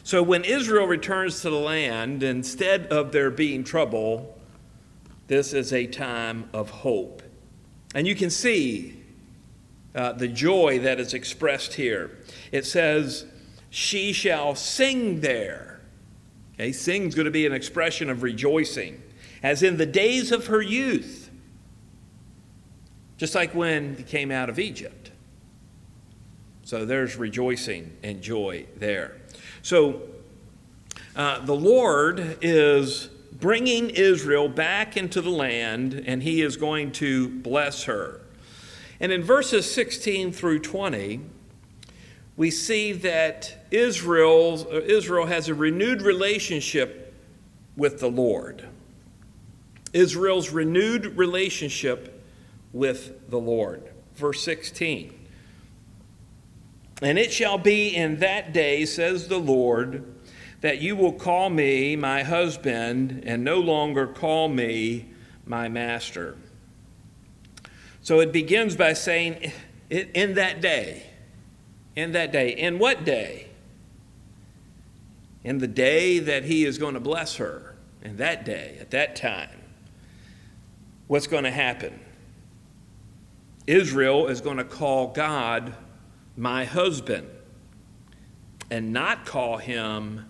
So 0.05 0.23
when 0.23 0.45
Israel 0.45 0.87
returns 0.87 1.41
to 1.43 1.51
the 1.51 1.57
land, 1.57 2.23
instead 2.23 2.87
of 2.87 3.13
there 3.13 3.31
being 3.31 3.63
trouble, 3.63 4.37
this 5.29 5.53
is 5.53 5.73
a 5.73 5.87
time 5.87 6.49
of 6.53 6.71
hope. 6.71 7.23
And 7.95 8.07
you 8.07 8.15
can 8.15 8.31
see 8.31 9.01
uh, 9.95 10.13
the 10.13 10.29
joy 10.29 10.81
that 10.81 10.99
is 10.99 11.15
expressed 11.15 11.75
here. 11.75 12.19
It 12.51 12.67
says, 12.67 13.27
She 13.71 14.13
shall 14.13 14.55
sing 14.55 15.21
there. 15.21 15.81
Okay, 16.55 16.73
sing 16.73 17.07
is 17.07 17.15
going 17.15 17.27
to 17.27 17.31
be 17.31 17.47
an 17.47 17.53
expression 17.53 18.11
of 18.11 18.23
rejoicing 18.23 19.03
as 19.43 19.63
in 19.63 19.77
the 19.77 19.87
days 19.87 20.31
of 20.31 20.47
her 20.47 20.63
youth, 20.63 21.31
just 23.17 23.35
like 23.35 23.55
when 23.55 23.97
he 23.97 24.03
came 24.03 24.31
out 24.31 24.49
of 24.49 24.59
Egypt. 24.59 25.11
So 26.65 26.85
there's 26.85 27.17
rejoicing 27.17 27.97
and 28.03 28.23
joy 28.23 28.67
there. 28.77 29.17
So 29.63 30.03
uh, 31.15 31.45
the 31.45 31.55
Lord 31.55 32.39
is 32.43 33.09
bringing 33.33 33.91
Israel 33.91 34.49
back 34.49 34.97
into 34.97 35.21
the 35.21 35.31
land, 35.31 36.03
and 36.07 36.23
he 36.23 36.43
is 36.43 36.57
going 36.57 36.93
to 36.93 37.29
bless 37.29 37.85
her. 37.85 38.21
And 39.01 39.13
in 39.13 39.23
verses 39.23 39.73
16 39.73 40.33
through 40.33 40.61
20, 40.61 41.21
we 42.37 42.51
see 42.51 42.93
that 42.93 43.67
Israel, 43.71 44.67
Israel 44.73 45.27
has 45.27 45.49
a 45.49 45.55
renewed 45.55 46.03
relationship 46.03 47.15
with 47.77 48.01
the 48.01 48.11
Lord. 48.11 48.69
Israel's 49.93 50.51
renewed 50.51 51.17
relationship 51.17 52.23
with 52.73 53.29
the 53.31 53.39
Lord. 53.39 53.83
Verse 54.15 54.43
16. 54.43 55.22
And 57.03 57.19
it 57.19 57.33
shall 57.33 57.59
be 57.59 57.95
in 57.95 58.19
that 58.19 58.53
day, 58.53 58.87
says 58.87 59.29
the 59.29 59.39
Lord, 59.39 60.05
that 60.61 60.81
you 60.81 60.95
will 60.95 61.13
call 61.13 61.51
me 61.51 61.97
my 61.97 62.23
husband 62.23 63.25
and 63.27 63.43
no 63.43 63.59
longer 63.59 64.07
call 64.07 64.49
me 64.49 65.11
my 65.45 65.69
master. 65.69 66.37
So 68.03 68.21
it 68.21 68.33
begins 68.33 68.77
by 68.77 68.93
saying, 68.93 69.53
in 69.91 70.35
that 70.35 70.61
day. 70.61 71.03
In 71.97 72.13
that 72.13 72.33
day. 72.33 72.51
In 72.51 72.79
what 72.79 73.05
day? 73.05 73.49
In 75.43 75.59
the 75.59 75.67
day 75.67 76.21
that 76.21 76.45
he 76.45 76.65
is 76.65 76.79
going 76.79 76.95
to 76.95 77.01
bless 77.01 77.37
her. 77.37 77.75
In 78.03 78.17
that 78.17 78.45
day, 78.45 78.79
at 78.81 78.91
that 78.93 79.17
time 79.17 79.63
what's 81.13 81.27
going 81.27 81.45
to 81.45 81.51
happen? 81.51 82.01
Israel 83.67 84.29
is 84.29 84.41
going 84.41 84.57
to 84.57 84.65
call 84.65 85.09
God 85.09 85.75
my 86.37 86.65
husband 86.65 87.29
and 88.71 88.93
not 88.93 89.27
call 89.27 89.59
him 89.59 90.25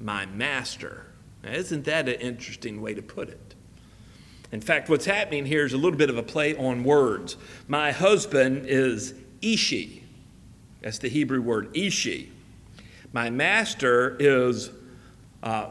my 0.00 0.26
master. 0.26 1.06
Now, 1.42 1.52
isn't 1.52 1.84
that 1.84 2.08
an 2.08 2.20
interesting 2.20 2.80
way 2.80 2.94
to 2.94 3.02
put 3.02 3.28
it? 3.28 3.54
In 4.50 4.60
fact, 4.60 4.88
what's 4.88 5.04
happening 5.04 5.44
here 5.44 5.66
is 5.66 5.72
a 5.72 5.76
little 5.76 5.98
bit 5.98 6.08
of 6.08 6.16
a 6.16 6.22
play 6.22 6.56
on 6.56 6.84
words. 6.84 7.36
My 7.66 7.92
husband 7.92 8.66
is 8.66 9.14
Ishi. 9.42 10.04
That's 10.80 10.98
the 10.98 11.08
Hebrew 11.08 11.42
word, 11.42 11.76
Ishi. 11.76 12.32
My 13.12 13.28
master 13.28 14.16
is 14.18 14.70
uh, 15.42 15.70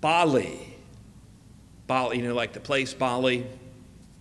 Bali. 0.00 0.76
Bali, 1.86 2.18
you 2.18 2.22
know, 2.24 2.34
like 2.34 2.52
the 2.52 2.60
place 2.60 2.94
Bali. 2.94 3.46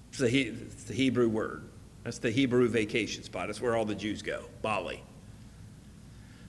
It's 0.10 0.18
the, 0.18 0.38
it's 0.38 0.84
the 0.86 0.94
Hebrew 0.94 1.30
word. 1.30 1.63
That's 2.03 2.17
the 2.17 2.31
Hebrew 2.31 2.67
vacation 2.67 3.24
spot. 3.24 3.48
That's 3.48 3.62
where 3.62 3.75
all 3.75 3.86
the 3.86 3.95
Jews 3.95 4.22
go, 4.22 4.43
Bali. 4.62 5.01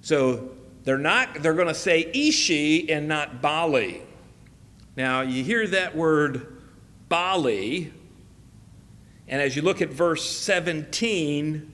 So 0.00 0.50
they're 0.84 0.99
not, 0.99 1.42
they're 1.42 1.54
going 1.54 1.68
to 1.68 1.75
say 1.75 2.11
Ishi 2.12 2.90
and 2.90 3.08
not 3.08 3.40
Bali. 3.40 4.02
Now, 4.96 5.23
you 5.23 5.42
hear 5.42 5.66
that 5.68 5.96
word 5.96 6.58
Bali. 7.08 7.92
And 9.28 9.40
as 9.40 9.56
you 9.56 9.62
look 9.62 9.80
at 9.80 9.90
verse 9.90 10.28
17, 10.28 11.73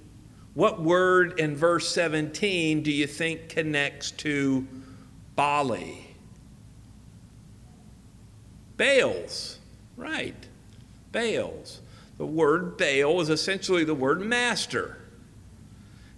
what 0.54 0.80
word 0.80 1.40
in 1.40 1.56
verse 1.56 1.88
17 1.88 2.82
do 2.82 2.92
you 2.92 3.06
think 3.06 3.48
connects 3.48 4.10
to 4.12 4.66
Bali? 5.34 6.06
Baals, 8.76 9.58
right. 9.96 10.34
Baals. 11.12 11.80
The 12.20 12.26
word 12.26 12.76
Baal 12.76 13.22
is 13.22 13.30
essentially 13.30 13.82
the 13.82 13.94
word 13.94 14.20
master. 14.20 14.98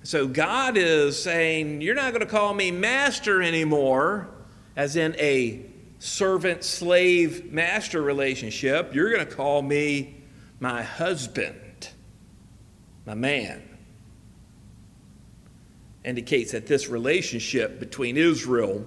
So 0.02 0.26
God 0.26 0.76
is 0.76 1.22
saying, 1.22 1.80
You're 1.80 1.94
not 1.94 2.12
going 2.12 2.26
to 2.26 2.30
call 2.30 2.54
me 2.54 2.72
master 2.72 3.40
anymore, 3.40 4.28
as 4.74 4.96
in 4.96 5.14
a 5.16 5.64
servant 6.00 6.64
slave 6.64 7.52
master 7.52 8.02
relationship. 8.02 8.92
You're 8.96 9.12
going 9.12 9.24
to 9.24 9.32
call 9.32 9.62
me 9.62 10.24
my 10.58 10.82
husband, 10.82 11.90
my 13.06 13.14
man. 13.14 13.62
Indicates 16.04 16.50
that 16.50 16.66
this 16.66 16.88
relationship 16.88 17.78
between 17.78 18.16
Israel 18.16 18.84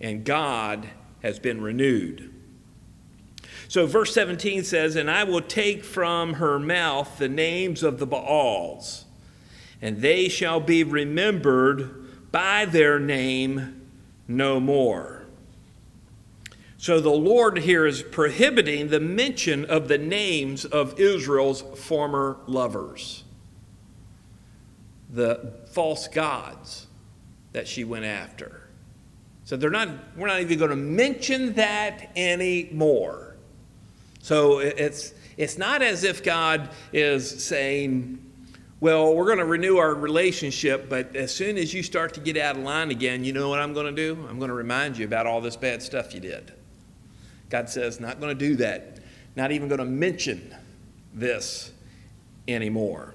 and 0.00 0.24
God 0.24 0.88
has 1.20 1.38
been 1.38 1.60
renewed. 1.60 2.32
So, 3.68 3.86
verse 3.86 4.14
17 4.14 4.64
says, 4.64 4.96
And 4.96 5.10
I 5.10 5.24
will 5.24 5.42
take 5.42 5.84
from 5.84 6.34
her 6.34 6.58
mouth 6.58 7.18
the 7.18 7.28
names 7.28 7.82
of 7.82 7.98
the 7.98 8.06
Baals, 8.06 9.04
and 9.82 10.00
they 10.00 10.30
shall 10.30 10.58
be 10.58 10.82
remembered 10.82 12.32
by 12.32 12.64
their 12.64 12.98
name 12.98 13.90
no 14.26 14.58
more. 14.58 15.26
So, 16.78 16.98
the 16.98 17.10
Lord 17.10 17.58
here 17.58 17.86
is 17.86 18.02
prohibiting 18.02 18.88
the 18.88 19.00
mention 19.00 19.66
of 19.66 19.88
the 19.88 19.98
names 19.98 20.64
of 20.64 20.98
Israel's 20.98 21.60
former 21.60 22.38
lovers, 22.46 23.24
the 25.10 25.52
false 25.72 26.08
gods 26.08 26.86
that 27.52 27.68
she 27.68 27.84
went 27.84 28.06
after. 28.06 28.70
So, 29.44 29.58
they're 29.58 29.68
not, 29.68 29.90
we're 30.16 30.28
not 30.28 30.40
even 30.40 30.58
going 30.58 30.70
to 30.70 30.76
mention 30.76 31.52
that 31.54 32.12
anymore. 32.16 33.27
So 34.20 34.58
it's, 34.58 35.14
it's 35.36 35.58
not 35.58 35.82
as 35.82 36.04
if 36.04 36.22
God 36.22 36.70
is 36.92 37.44
saying, 37.44 38.24
well, 38.80 39.14
we're 39.14 39.26
going 39.26 39.38
to 39.38 39.44
renew 39.44 39.78
our 39.78 39.94
relationship, 39.94 40.88
but 40.88 41.16
as 41.16 41.34
soon 41.34 41.58
as 41.58 41.74
you 41.74 41.82
start 41.82 42.14
to 42.14 42.20
get 42.20 42.36
out 42.36 42.56
of 42.56 42.62
line 42.62 42.90
again, 42.90 43.24
you 43.24 43.32
know 43.32 43.48
what 43.48 43.58
I'm 43.58 43.72
going 43.72 43.86
to 43.86 44.14
do? 44.14 44.26
I'm 44.28 44.38
going 44.38 44.50
to 44.50 44.54
remind 44.54 44.96
you 44.96 45.04
about 45.04 45.26
all 45.26 45.40
this 45.40 45.56
bad 45.56 45.82
stuff 45.82 46.14
you 46.14 46.20
did. 46.20 46.52
God 47.50 47.68
says, 47.68 47.98
not 47.98 48.20
going 48.20 48.36
to 48.36 48.48
do 48.48 48.56
that. 48.56 48.98
Not 49.34 49.52
even 49.52 49.68
going 49.68 49.80
to 49.80 49.84
mention 49.84 50.54
this 51.14 51.72
anymore. 52.46 53.14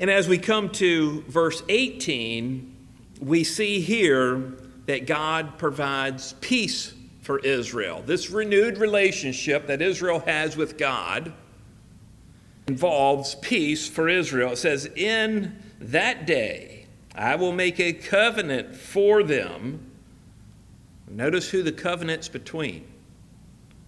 And 0.00 0.10
as 0.10 0.28
we 0.28 0.38
come 0.38 0.70
to 0.72 1.22
verse 1.22 1.62
18, 1.68 2.76
we 3.20 3.44
see 3.44 3.80
here 3.80 4.54
that 4.86 5.06
God 5.06 5.58
provides 5.58 6.34
peace 6.34 6.94
for 7.28 7.40
Israel. 7.40 8.02
This 8.06 8.30
renewed 8.30 8.78
relationship 8.78 9.66
that 9.66 9.82
Israel 9.82 10.20
has 10.20 10.56
with 10.56 10.78
God 10.78 11.34
involves 12.66 13.34
peace 13.34 13.86
for 13.86 14.08
Israel. 14.08 14.52
It 14.52 14.56
says, 14.56 14.86
In 14.96 15.62
that 15.78 16.24
day, 16.24 16.86
I 17.14 17.34
will 17.34 17.52
make 17.52 17.78
a 17.80 17.92
covenant 17.92 18.74
for 18.74 19.22
them. 19.22 19.90
Notice 21.06 21.50
who 21.50 21.62
the 21.62 21.70
covenant's 21.70 22.28
between. 22.28 22.86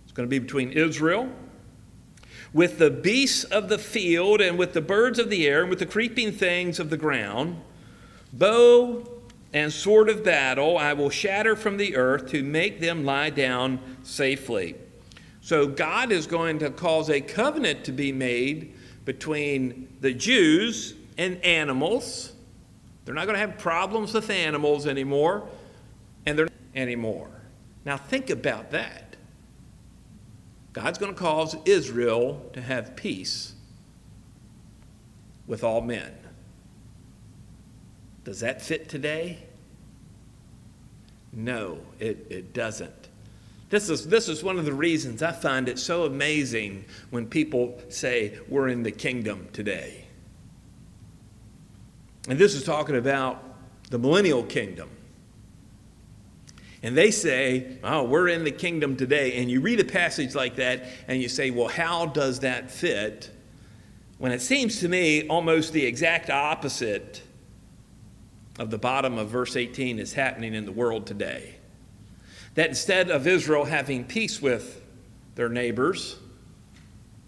It's 0.02 0.12
going 0.12 0.28
to 0.28 0.30
be 0.30 0.38
between 0.38 0.73
Israel, 0.73 1.32
with 2.52 2.78
the 2.78 2.90
beasts 2.90 3.44
of 3.44 3.70
the 3.70 3.78
field, 3.78 4.42
and 4.42 4.59
with 4.59 4.75
the 4.75 4.82
birds 4.82 5.18
of 5.18 5.30
the 5.30 5.49
air, 5.49 5.62
and 5.62 5.70
with 5.70 5.79
the 5.79 5.87
creeping 5.87 6.33
things 6.33 6.79
of 6.79 6.90
the 6.90 6.98
ground. 6.98 7.59
Bow 8.35 9.10
and 9.53 9.73
sword 9.73 10.09
of 10.09 10.23
battle 10.23 10.79
I 10.79 10.93
will 10.93 11.11
shatter 11.11 11.57
from 11.57 11.77
the 11.77 11.97
earth 11.97 12.31
to 12.31 12.43
make 12.43 12.81
them 12.81 13.05
lie 13.05 13.31
down 13.31 13.81
safely. 14.03 14.77
So 15.41 15.67
God 15.67 16.13
is 16.13 16.27
going 16.27 16.59
to 16.61 16.71
cause 16.71 17.11
a 17.11 17.21
covenant 17.21 17.85
to 17.85 17.93
be 17.93 18.13
made 18.13 18.75
between 19.05 19.89
the 20.01 20.13
Jews 20.13 20.95
and 21.19 21.43
animals. 21.45 22.33
They're 23.05 23.15
not 23.15 23.25
going 23.25 23.35
to 23.35 23.41
have 23.41 23.59
problems 23.59 24.15
with 24.15 24.31
animals 24.31 24.87
anymore, 24.87 25.49
and 26.27 26.39
they're 26.39 26.47
not 26.47 26.55
anymore. 26.75 27.31
Now 27.85 27.97
think 27.97 28.31
about 28.31 28.71
that. 28.71 29.17
God's 30.73 30.99
going 30.99 31.13
to 31.13 31.19
cause 31.19 31.57
Israel 31.65 32.49
to 32.53 32.61
have 32.61 32.95
peace 32.95 33.55
with 35.47 35.65
all 35.65 35.81
men. 35.81 36.13
Does 38.24 38.40
that 38.40 38.61
fit 38.61 38.88
today? 38.88 39.38
No, 41.33 41.78
it, 41.98 42.26
it 42.30 42.52
doesn't. 42.52 43.09
This 43.70 43.88
is, 43.88 44.09
this 44.09 44.28
is 44.28 44.42
one 44.42 44.59
of 44.59 44.64
the 44.64 44.74
reasons 44.74 45.22
I 45.22 45.33
find 45.33 45.68
it 45.68 45.78
so 45.78 46.04
amazing 46.04 46.85
when 47.11 47.26
people 47.26 47.80
say 47.88 48.37
we're 48.48 48.68
in 48.68 48.83
the 48.83 48.90
kingdom 48.90 49.48
today. 49.52 50.04
And 52.28 52.38
this 52.38 52.54
is 52.54 52.64
talking 52.64 52.96
about 52.96 53.42
the 53.90 53.98
millennial 53.98 54.42
kingdom. 54.42 54.90
And 56.83 56.96
they 56.96 57.11
say, 57.11 57.78
oh, 57.85 58.04
we're 58.04 58.28
in 58.28 58.42
the 58.42 58.50
kingdom 58.50 58.96
today. 58.96 59.37
And 59.37 59.50
you 59.50 59.61
read 59.61 59.80
a 59.80 59.85
passage 59.85 60.35
like 60.35 60.56
that 60.56 60.85
and 61.06 61.22
you 61.22 61.28
say, 61.28 61.50
well, 61.50 61.68
how 61.68 62.06
does 62.06 62.40
that 62.40 62.70
fit? 62.70 63.30
When 64.18 64.33
it 64.33 64.40
seems 64.40 64.80
to 64.80 64.88
me 64.88 65.28
almost 65.28 65.72
the 65.72 65.85
exact 65.87 66.28
opposite 66.28 67.22
of 68.61 68.70
the 68.70 68.79
bottom 68.79 69.16
of 69.16 69.31
verse 69.31 69.57
18 69.57 69.99
is 69.99 70.12
happening 70.12 70.53
in 70.53 70.66
the 70.66 70.70
world 70.70 71.07
today. 71.07 71.55
That 72.57 72.68
instead 72.68 73.11
of 73.11 73.27
Israel 73.27 73.64
having 73.64 74.05
peace 74.05 74.42
with 74.42 74.83
their 75.35 75.49
neighbors 75.49 76.18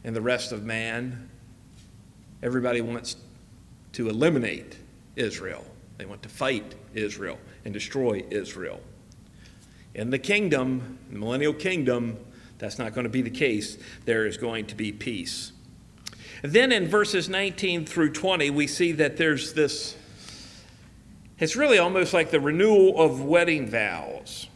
and 0.05 0.15
the 0.15 0.21
rest 0.21 0.53
of 0.53 0.63
man, 0.63 1.31
everybody 2.43 2.83
wants 2.83 3.17
to 3.93 4.11
eliminate 4.11 4.77
Israel. 5.17 5.65
They 5.97 6.05
want 6.05 6.23
to 6.25 6.29
fight 6.29 6.75
Israel 6.93 7.39
and 7.65 7.73
destroy 7.73 8.23
Israel. 8.29 8.81
In 9.95 10.11
the 10.11 10.19
kingdom, 10.19 10.99
the 11.11 11.19
millennial 11.19 11.55
kingdom, 11.55 12.19
that's 12.59 12.79
not 12.79 12.93
going 12.93 13.05
to 13.05 13.11
be 13.11 13.23
the 13.23 13.31
case. 13.31 13.79
There 14.05 14.27
is 14.27 14.37
going 14.37 14.67
to 14.67 14.75
be 14.75 14.93
peace. 14.93 15.53
then 16.43 16.73
in 16.73 16.89
verses 16.89 17.31
19 17.31 17.87
through 17.87 18.13
20, 18.13 18.51
we 18.51 18.67
see 18.67 18.93
that 18.93 19.17
there's 19.17 19.55
this 19.55 19.97
it's 21.43 21.57
really 21.57 21.79
almost 21.79 22.15
like 22.15 22.31
the 22.31 22.39
renewal 22.39 23.03
of 23.03 23.25
wedding 23.25 23.67
vows. 23.67 24.47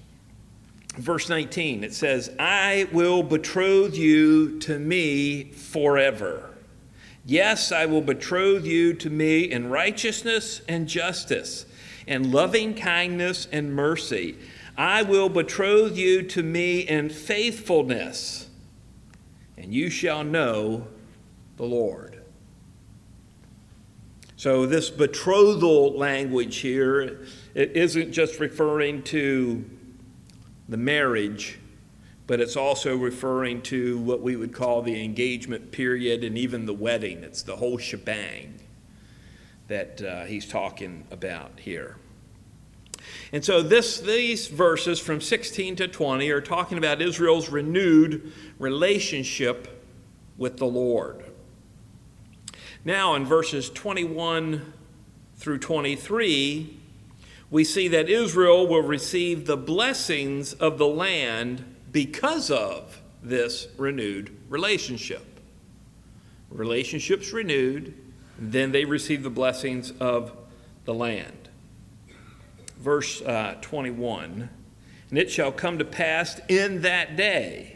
Verse 0.97 1.29
19, 1.29 1.83
it 1.83 1.93
says, 1.93 2.31
I 2.39 2.87
will 2.93 3.25
betroth 3.25 3.97
you 3.97 4.61
to 4.61 4.79
me 4.79 5.51
forever. 5.51 6.51
Yes, 7.25 7.73
I 7.73 7.87
will 7.87 8.03
betroth 8.03 8.65
you 8.65 8.95
to 8.95 9.11
me 9.11 9.51
in 9.51 9.69
righteousness 9.69 10.61
and 10.69 10.87
justice, 10.87 11.67
in 12.07 12.31
loving 12.31 12.73
kindness 12.73 13.49
and 13.51 13.75
mercy. 13.75 14.39
I 14.79 15.03
will 15.03 15.29
betroth 15.29 15.97
you 15.97 16.23
to 16.23 16.43
me 16.45 16.83
in 16.83 17.11
faithfulness, 17.11 18.49
and 19.59 19.75
you 19.75 19.91
shall 19.91 20.23
know 20.23 20.87
the 21.57 21.65
Lord. 21.65 22.16
So, 24.39 24.67
this 24.67 24.91
betrothal 24.91 25.97
language 25.97 26.59
here, 26.59 27.23
it 27.55 27.75
isn't 27.75 28.13
just 28.13 28.39
referring 28.39 29.03
to 29.05 29.65
the 30.69 30.77
marriage, 30.77 31.59
but 32.27 32.41
it's 32.41 32.57
also 32.57 32.97
referring 32.97 33.63
to 33.63 33.99
what 33.99 34.21
we 34.21 34.37
would 34.37 34.53
call 34.53 34.83
the 34.83 35.03
engagement 35.03 35.73
period 35.73 36.23
and 36.23 36.37
even 36.37 36.67
the 36.67 36.75
wedding. 36.75 37.25
It's 37.25 37.43
the 37.43 37.57
whole 37.57 37.79
shebang 37.79 38.61
that 39.69 40.03
uh, 40.03 40.25
he's 40.27 40.47
talking 40.47 41.07
about 41.11 41.61
here. 41.61 41.97
And 43.33 43.43
so 43.45 43.63
this, 43.63 44.01
these 44.01 44.49
verses 44.49 45.01
from 45.01 45.21
16 45.21 45.77
to 45.77 45.89
20 45.89 46.31
are 46.31 46.41
talking 46.43 46.77
about 46.77 47.01
Israel's 47.01 47.49
renewed 47.49 48.33
relationship 48.59 49.85
with 50.37 50.59
the 50.59 50.67
Lord. 50.67 51.25
Now, 52.87 53.17
in 53.17 53.25
verses 53.25 53.69
21 53.69 54.73
through 55.35 55.59
23, 55.59 56.79
we 57.51 57.65
see 57.65 57.89
that 57.89 58.09
Israel 58.09 58.69
will 58.69 58.85
receive 58.85 59.45
the 59.45 59.57
blessings 59.57 60.53
of 60.53 60.79
the 60.79 60.87
land 60.87 61.65
because 61.91 62.49
of 62.49 63.03
this 63.21 63.67
renewed 63.77 64.37
relationship. 64.49 65.27
Relationships 66.49 67.33
renewed, 67.33 67.93
then 68.39 68.71
they 68.71 68.85
receive 68.85 69.25
the 69.25 69.31
blessings 69.31 69.91
of 69.99 70.31
the 70.85 70.95
land. 70.95 71.49
Verse 72.79 73.21
uh, 73.21 73.57
21 73.63 74.49
And 75.11 75.19
it 75.19 75.29
shall 75.29 75.51
come 75.51 75.79
to 75.79 75.85
pass 75.85 76.41
in 76.49 76.83
that 76.83 77.17
day 77.17 77.76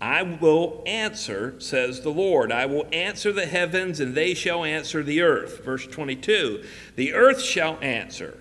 I 0.00 0.22
will 0.22 0.82
answer, 0.86 1.60
says 1.60 2.02
the 2.02 2.10
Lord. 2.10 2.52
I 2.52 2.66
will 2.66 2.86
answer 2.92 3.32
the 3.32 3.46
heavens, 3.46 3.98
and 3.98 4.14
they 4.14 4.32
shall 4.32 4.64
answer 4.64 5.02
the 5.02 5.22
earth. 5.22 5.64
Verse 5.64 5.86
22 5.86 6.64
The 6.94 7.14
earth 7.14 7.42
shall 7.42 7.78
answer. 7.80 8.38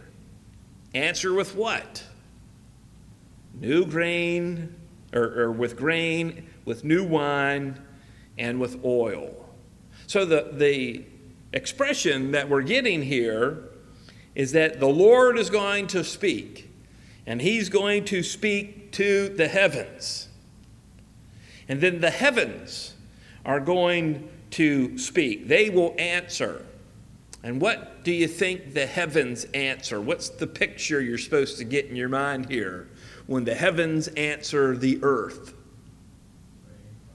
Answer 0.93 1.33
with 1.33 1.55
what? 1.55 2.03
New 3.59 3.85
grain, 3.85 4.75
or, 5.13 5.41
or 5.41 5.51
with 5.51 5.77
grain, 5.77 6.47
with 6.63 6.83
new 6.83 7.03
wine, 7.03 7.81
and 8.37 8.59
with 8.59 8.83
oil. 8.85 9.49
So 10.05 10.25
the, 10.25 10.49
the 10.53 11.03
expression 11.53 12.31
that 12.31 12.49
we're 12.49 12.61
getting 12.61 13.01
here 13.01 13.63
is 14.35 14.51
that 14.51 14.79
the 14.79 14.87
Lord 14.87 15.39
is 15.39 15.49
going 15.49 15.87
to 15.87 16.03
speak, 16.03 16.71
and 17.25 17.41
He's 17.41 17.69
going 17.69 18.05
to 18.05 18.21
speak 18.21 18.91
to 18.93 19.29
the 19.29 19.47
heavens. 19.47 20.26
And 21.69 21.81
then 21.81 21.99
the 22.01 22.09
heavens 22.09 22.93
are 23.45 23.59
going 23.59 24.29
to 24.51 24.97
speak, 24.97 25.47
they 25.47 25.69
will 25.69 25.95
answer. 25.97 26.65
And 27.43 27.61
what 27.61 28.03
do 28.03 28.11
you 28.11 28.27
think 28.27 28.73
the 28.73 28.85
heavens 28.85 29.45
answer? 29.53 30.01
What's 30.01 30.29
the 30.29 30.47
picture 30.47 31.01
you're 31.01 31.17
supposed 31.17 31.57
to 31.59 31.63
get 31.63 31.85
in 31.85 31.95
your 31.95 32.09
mind 32.09 32.49
here 32.49 32.89
when 33.27 33.43
the 33.43 33.53
heavens 33.53 34.07
answer 34.09 34.75
the 34.75 34.99
earth? 35.03 35.53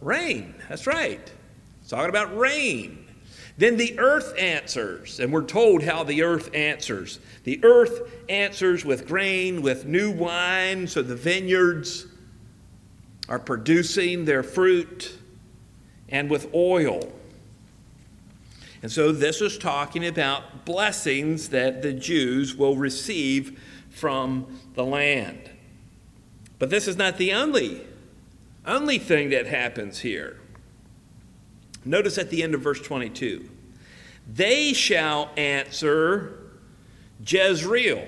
Rain. 0.01 0.55
That's 0.69 0.87
right. 0.87 1.33
It's 1.81 1.91
talking 1.91 2.09
about 2.09 2.37
rain. 2.37 3.07
Then 3.59 3.77
the 3.77 3.99
earth 3.99 4.35
answers, 4.39 5.21
and 5.21 5.33
we're 5.33 5.45
told 5.45 5.83
how 5.83 6.05
the 6.05 6.23
earth 6.23 6.55
answers. 6.55 7.19
The 7.45 7.63
earth 7.65 8.11
answers 8.29 8.85
with 8.85 9.07
grain, 9.07 9.61
with 9.61 9.85
new 9.85 10.11
wine, 10.11 10.87
so 10.87 11.03
the 11.03 11.17
vineyards 11.17 12.07
are 13.29 13.39
producing 13.39 14.25
their 14.25 14.43
fruit, 14.43 15.17
and 16.09 16.29
with 16.31 16.53
oil. 16.55 17.13
And 18.83 18.91
so 18.91 19.13
this 19.13 19.41
is 19.41 19.59
talking 19.59 20.07
about 20.07 20.65
blessings 20.65 21.51
that 21.51 21.83
the 21.83 21.93
Jews 21.93 22.55
will 22.55 22.77
receive 22.77 23.61
from 23.91 24.61
the 24.75 24.85
land. 24.85 25.51
But 26.59 26.71
this 26.71 26.89
is 26.89 26.97
not 26.97 27.17
the 27.17 27.33
only 27.33 27.87
only 28.65 28.99
thing 28.99 29.31
that 29.31 29.47
happens 29.47 29.99
here. 30.01 30.39
Notice 31.85 32.17
at 32.19 32.31
the 32.31 32.45
end 32.45 32.55
of 32.55 32.61
verse 32.61 32.81
22 32.81 33.49
they 34.33 34.73
shall 34.73 35.31
answer 35.37 36.39
Jezreel. 37.27 38.07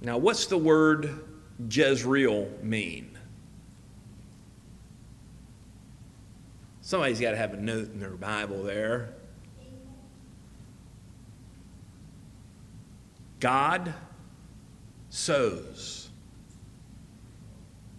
Now, 0.00 0.16
what's 0.16 0.46
the 0.46 0.56
word 0.56 1.22
Jezreel 1.68 2.48
mean? 2.62 3.18
Somebody's 6.80 7.20
got 7.20 7.32
to 7.32 7.36
have 7.36 7.54
a 7.54 7.56
note 7.56 7.92
in 7.92 8.00
their 8.00 8.10
Bible 8.10 8.62
there. 8.62 9.14
God 13.38 13.94
sows. 15.08 16.10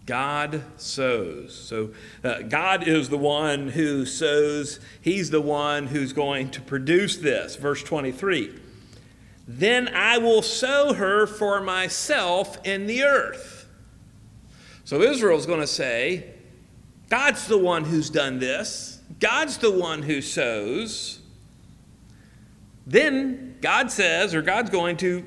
God 0.05 0.63
sows. 0.77 1.55
So 1.55 1.91
uh, 2.23 2.41
God 2.41 2.87
is 2.87 3.09
the 3.09 3.17
one 3.17 3.69
who 3.69 4.05
sows. 4.05 4.79
He's 4.99 5.29
the 5.29 5.41
one 5.41 5.87
who's 5.87 6.13
going 6.13 6.51
to 6.51 6.61
produce 6.61 7.17
this. 7.17 7.55
Verse 7.55 7.83
23 7.83 8.59
Then 9.47 9.89
I 9.89 10.17
will 10.17 10.41
sow 10.41 10.93
her 10.93 11.25
for 11.27 11.61
myself 11.61 12.57
in 12.65 12.87
the 12.87 13.03
earth. 13.03 13.67
So 14.83 15.01
Israel's 15.01 15.45
going 15.45 15.61
to 15.61 15.67
say, 15.67 16.31
God's 17.09 17.47
the 17.47 17.57
one 17.57 17.85
who's 17.85 18.09
done 18.09 18.39
this, 18.39 18.99
God's 19.19 19.57
the 19.57 19.71
one 19.71 20.03
who 20.03 20.21
sows. 20.21 21.19
Then 22.87 23.57
God 23.61 23.91
says, 23.91 24.33
or 24.33 24.41
God's 24.41 24.69
going 24.69 24.97
to 24.97 25.25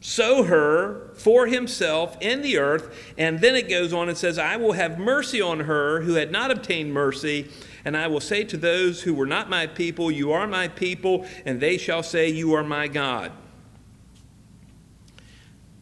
sow 0.00 0.42
her 0.44 1.12
for 1.14 1.46
himself 1.46 2.16
in 2.20 2.42
the 2.42 2.58
earth. 2.58 3.12
And 3.16 3.40
then 3.40 3.54
it 3.54 3.68
goes 3.68 3.92
on 3.92 4.08
and 4.08 4.16
says, 4.16 4.38
I 4.38 4.56
will 4.56 4.72
have 4.72 4.98
mercy 4.98 5.40
on 5.40 5.60
her 5.60 6.00
who 6.00 6.14
had 6.14 6.32
not 6.32 6.50
obtained 6.50 6.92
mercy. 6.92 7.50
And 7.84 7.96
I 7.96 8.06
will 8.08 8.20
say 8.20 8.44
to 8.44 8.56
those 8.56 9.02
who 9.02 9.14
were 9.14 9.26
not 9.26 9.48
my 9.48 9.66
people, 9.66 10.10
You 10.10 10.32
are 10.32 10.46
my 10.46 10.68
people, 10.68 11.26
and 11.44 11.60
they 11.60 11.78
shall 11.78 12.02
say, 12.02 12.28
You 12.28 12.54
are 12.54 12.64
my 12.64 12.88
God. 12.88 13.32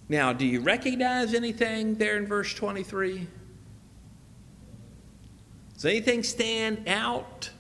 Now, 0.09 0.33
do 0.33 0.47
you 0.47 0.61
recognize 0.61 1.35
anything 1.35 1.97
there 1.97 2.17
in 2.17 2.27
verse 2.27 2.55
23? 2.55 3.27
Does 5.75 5.85
anything 5.85 6.23
stand 6.23 6.89
out? 6.89 7.51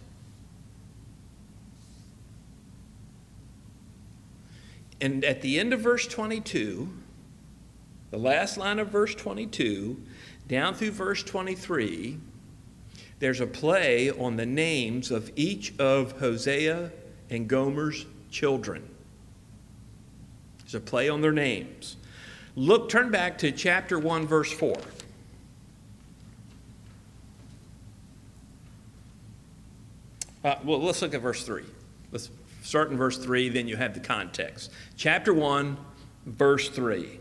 And 5.00 5.24
at 5.24 5.42
the 5.42 5.60
end 5.60 5.72
of 5.72 5.80
verse 5.80 6.06
22, 6.06 6.90
the 8.10 8.18
last 8.18 8.56
line 8.56 8.78
of 8.78 8.88
verse 8.88 9.14
22, 9.14 10.00
down 10.48 10.74
through 10.74 10.92
verse 10.92 11.22
23, 11.22 12.18
there's 13.18 13.40
a 13.40 13.46
play 13.46 14.10
on 14.10 14.36
the 14.36 14.46
names 14.46 15.10
of 15.10 15.30
each 15.36 15.78
of 15.78 16.12
Hosea 16.18 16.90
and 17.28 17.46
Gomer's 17.46 18.06
children. 18.30 18.88
There's 20.60 20.74
a 20.74 20.80
play 20.80 21.08
on 21.08 21.20
their 21.20 21.32
names. 21.32 21.96
Look, 22.58 22.88
turn 22.88 23.12
back 23.12 23.38
to 23.38 23.52
chapter 23.52 24.00
1, 24.00 24.26
verse 24.26 24.52
4. 24.52 24.76
Uh, 30.42 30.56
well, 30.64 30.80
let's 30.82 31.00
look 31.00 31.14
at 31.14 31.20
verse 31.20 31.44
3. 31.44 31.62
Let's 32.10 32.30
Start 32.62 32.90
in 32.90 32.98
verse 32.98 33.16
3, 33.16 33.48
then 33.48 33.66
you 33.66 33.76
have 33.76 33.94
the 33.94 34.00
context. 34.00 34.70
Chapter 34.96 35.32
1, 35.32 35.78
verse 36.26 36.68
3. 36.68 37.18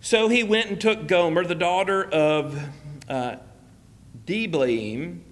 So 0.00 0.28
he 0.28 0.44
went 0.44 0.68
and 0.68 0.80
took 0.80 1.08
Gomer, 1.08 1.44
the 1.44 1.56
daughter 1.56 2.04
of 2.04 2.56
uh, 3.08 3.36
Diblaim, 4.26 5.22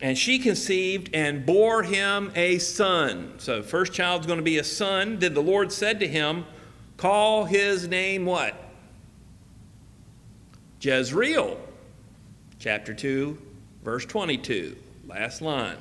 and 0.00 0.18
she 0.18 0.40
conceived 0.40 1.14
and 1.14 1.46
bore 1.46 1.84
him 1.84 2.32
a 2.34 2.58
son. 2.58 3.34
So, 3.38 3.62
first 3.62 3.92
child's 3.92 4.26
going 4.26 4.40
to 4.40 4.44
be 4.44 4.58
a 4.58 4.64
son. 4.64 5.20
Then 5.20 5.32
the 5.32 5.42
Lord 5.42 5.72
said 5.72 6.00
to 6.00 6.08
him, 6.08 6.44
Call 7.02 7.46
his 7.46 7.88
name 7.88 8.26
what? 8.26 8.54
Jezreel. 10.80 11.58
Chapter 12.60 12.94
2, 12.94 13.36
verse 13.82 14.06
22. 14.06 14.76
Last 15.08 15.42
line. 15.42 15.78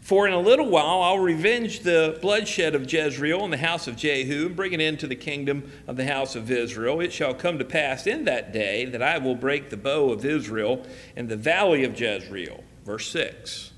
For 0.00 0.28
in 0.28 0.32
a 0.32 0.38
little 0.38 0.68
while 0.68 1.02
I'll 1.02 1.18
revenge 1.18 1.80
the 1.80 2.20
bloodshed 2.22 2.76
of 2.76 2.92
Jezreel 2.92 3.42
and 3.42 3.52
the 3.52 3.56
house 3.56 3.88
of 3.88 3.96
Jehu, 3.96 4.46
and 4.46 4.54
bring 4.54 4.74
it 4.74 4.80
into 4.80 5.08
the 5.08 5.16
kingdom 5.16 5.68
of 5.88 5.96
the 5.96 6.06
house 6.06 6.36
of 6.36 6.52
Israel. 6.52 7.00
It 7.00 7.12
shall 7.12 7.34
come 7.34 7.58
to 7.58 7.64
pass 7.64 8.06
in 8.06 8.26
that 8.26 8.52
day 8.52 8.84
that 8.84 9.02
I 9.02 9.18
will 9.18 9.34
break 9.34 9.70
the 9.70 9.76
bow 9.76 10.10
of 10.10 10.24
Israel 10.24 10.86
in 11.16 11.26
the 11.26 11.36
valley 11.36 11.82
of 11.82 12.00
Jezreel. 12.00 12.62
Verse 12.84 13.10
6. 13.10 13.72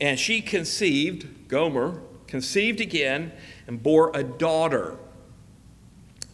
And 0.00 0.18
she 0.18 0.40
conceived, 0.40 1.48
Gomer, 1.48 2.00
conceived 2.26 2.80
again, 2.80 3.32
and 3.66 3.82
bore 3.82 4.10
a 4.14 4.22
daughter. 4.22 4.96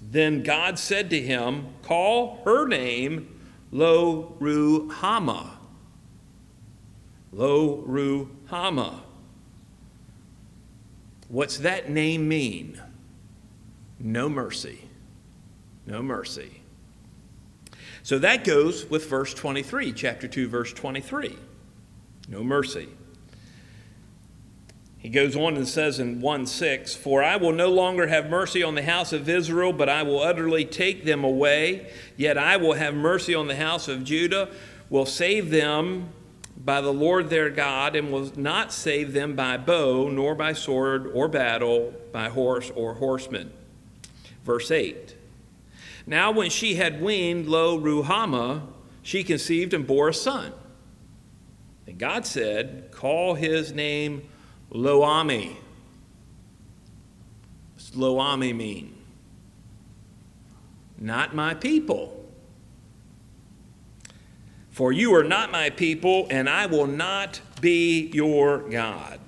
Then 0.00 0.42
God 0.42 0.78
said 0.78 1.10
to 1.10 1.20
him, 1.20 1.68
Call 1.82 2.42
her 2.44 2.66
name 2.66 3.40
Lo 3.70 4.36
Ruhamah 4.40 5.58
Lo 7.32 7.82
Ruhamah. 7.88 9.00
What's 11.28 11.56
that 11.58 11.88
name 11.88 12.28
mean? 12.28 12.80
No 13.98 14.28
mercy. 14.28 14.88
No 15.86 16.02
mercy. 16.02 16.60
So 18.02 18.18
that 18.18 18.44
goes 18.44 18.84
with 18.90 19.08
verse 19.08 19.32
23, 19.32 19.92
chapter 19.92 20.28
2, 20.28 20.48
verse 20.48 20.72
23. 20.72 21.36
No 22.28 22.44
mercy. 22.44 22.88
He 25.02 25.08
goes 25.08 25.34
on 25.34 25.56
and 25.56 25.66
says 25.66 25.98
in 25.98 26.20
1 26.20 26.46
6, 26.46 26.94
For 26.94 27.24
I 27.24 27.34
will 27.34 27.50
no 27.50 27.68
longer 27.68 28.06
have 28.06 28.30
mercy 28.30 28.62
on 28.62 28.76
the 28.76 28.84
house 28.84 29.12
of 29.12 29.28
Israel, 29.28 29.72
but 29.72 29.88
I 29.88 30.04
will 30.04 30.20
utterly 30.20 30.64
take 30.64 31.04
them 31.04 31.24
away. 31.24 31.90
Yet 32.16 32.38
I 32.38 32.56
will 32.56 32.74
have 32.74 32.94
mercy 32.94 33.34
on 33.34 33.48
the 33.48 33.56
house 33.56 33.88
of 33.88 34.04
Judah, 34.04 34.48
will 34.88 35.04
save 35.04 35.50
them 35.50 36.10
by 36.56 36.80
the 36.80 36.92
Lord 36.92 37.30
their 37.30 37.50
God, 37.50 37.96
and 37.96 38.12
will 38.12 38.30
not 38.36 38.72
save 38.72 39.12
them 39.12 39.34
by 39.34 39.56
bow, 39.56 40.08
nor 40.08 40.36
by 40.36 40.52
sword 40.52 41.08
or 41.08 41.26
battle, 41.26 41.92
by 42.12 42.28
horse 42.28 42.70
or 42.70 42.94
horseman. 42.94 43.52
Verse 44.44 44.70
8 44.70 45.16
Now, 46.06 46.30
when 46.30 46.48
she 46.48 46.76
had 46.76 47.02
weaned, 47.02 47.48
lo, 47.48 47.76
Ruhamah, 47.76 48.68
she 49.02 49.24
conceived 49.24 49.74
and 49.74 49.84
bore 49.84 50.10
a 50.10 50.14
son. 50.14 50.52
And 51.88 51.98
God 51.98 52.24
said, 52.24 52.92
Call 52.92 53.34
his 53.34 53.72
name 53.72 54.28
Lo-ammi. 54.72 55.56
What's 57.74 57.94
Lo-ammi 57.94 58.54
mean? 58.54 59.02
not 61.02 61.34
my 61.34 61.54
people. 61.54 62.18
For 64.70 64.92
you 64.92 65.14
are 65.14 65.24
not 65.24 65.50
my 65.50 65.68
people, 65.68 66.26
and 66.30 66.48
I 66.48 66.66
will 66.66 66.86
not 66.86 67.40
be 67.60 68.10
your 68.14 68.58
God. 68.70 69.20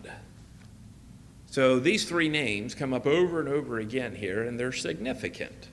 So 1.47 1.79
these 1.79 2.09
three 2.09 2.29
names 2.29 2.75
come 2.75 2.95
up 2.95 3.07
over 3.07 3.41
and 3.41 3.49
over 3.49 3.79
again 3.79 4.15
here, 4.15 4.43
and 4.43 4.59
they're 4.59 4.73
significant. 4.73 5.69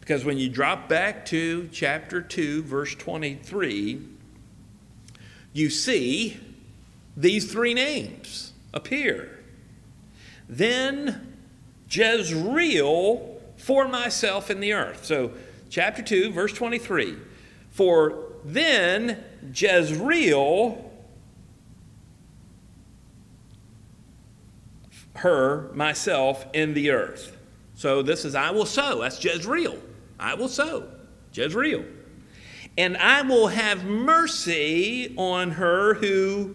Because 0.00 0.24
when 0.24 0.38
you 0.38 0.48
drop 0.48 0.88
back 0.88 1.24
to 1.26 1.68
chapter 1.72 2.20
2, 2.20 2.62
verse 2.62 2.94
23, 2.94 4.02
you 5.52 5.70
see 5.70 6.38
these 7.16 7.50
three 7.50 7.74
names 7.74 8.51
appear. 8.72 9.38
Then 10.48 11.34
Jezreel 11.88 13.40
for 13.56 13.86
myself 13.86 14.50
in 14.50 14.60
the 14.60 14.72
earth. 14.72 15.04
So, 15.04 15.32
chapter 15.70 16.02
2, 16.02 16.32
verse 16.32 16.52
23. 16.52 17.16
For 17.70 18.32
then 18.44 19.22
Jezreel, 19.54 20.90
her, 25.16 25.70
myself, 25.74 26.46
in 26.52 26.74
the 26.74 26.90
earth. 26.90 27.36
So, 27.74 28.02
this 28.02 28.24
is 28.24 28.34
I 28.34 28.50
will 28.50 28.66
sow. 28.66 29.00
That's 29.00 29.22
Jezreel. 29.22 29.78
I 30.18 30.34
will 30.34 30.48
sow. 30.48 30.88
Jezreel. 31.32 31.84
And 32.78 32.96
I 32.96 33.22
will 33.22 33.48
have 33.48 33.84
mercy 33.84 35.14
on 35.16 35.52
her 35.52 35.94
who 35.94 36.54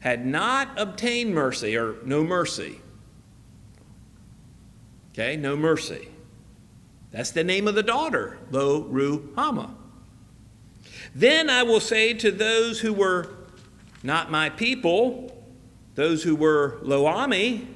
had 0.00 0.26
not 0.26 0.68
obtained 0.78 1.34
mercy, 1.34 1.76
or 1.76 1.96
no 2.04 2.24
mercy. 2.24 2.80
Okay, 5.12 5.36
no 5.36 5.56
mercy. 5.56 6.08
That's 7.10 7.30
the 7.30 7.44
name 7.44 7.66
of 7.66 7.74
the 7.74 7.82
daughter, 7.82 8.38
Lo 8.50 8.84
Ruhamah. 8.84 9.74
Then 11.14 11.50
I 11.50 11.62
will 11.62 11.80
say 11.80 12.14
to 12.14 12.30
those 12.30 12.80
who 12.80 12.92
were 12.92 13.34
not 14.02 14.30
my 14.30 14.48
people, 14.50 15.36
those 15.94 16.22
who 16.22 16.36
were 16.36 16.78
Lo-ammi, 16.82 17.66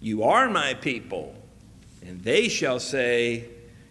you 0.00 0.24
are 0.24 0.48
my 0.48 0.74
people. 0.74 1.34
And 2.04 2.22
they 2.22 2.48
shall 2.48 2.80
say, 2.80 3.44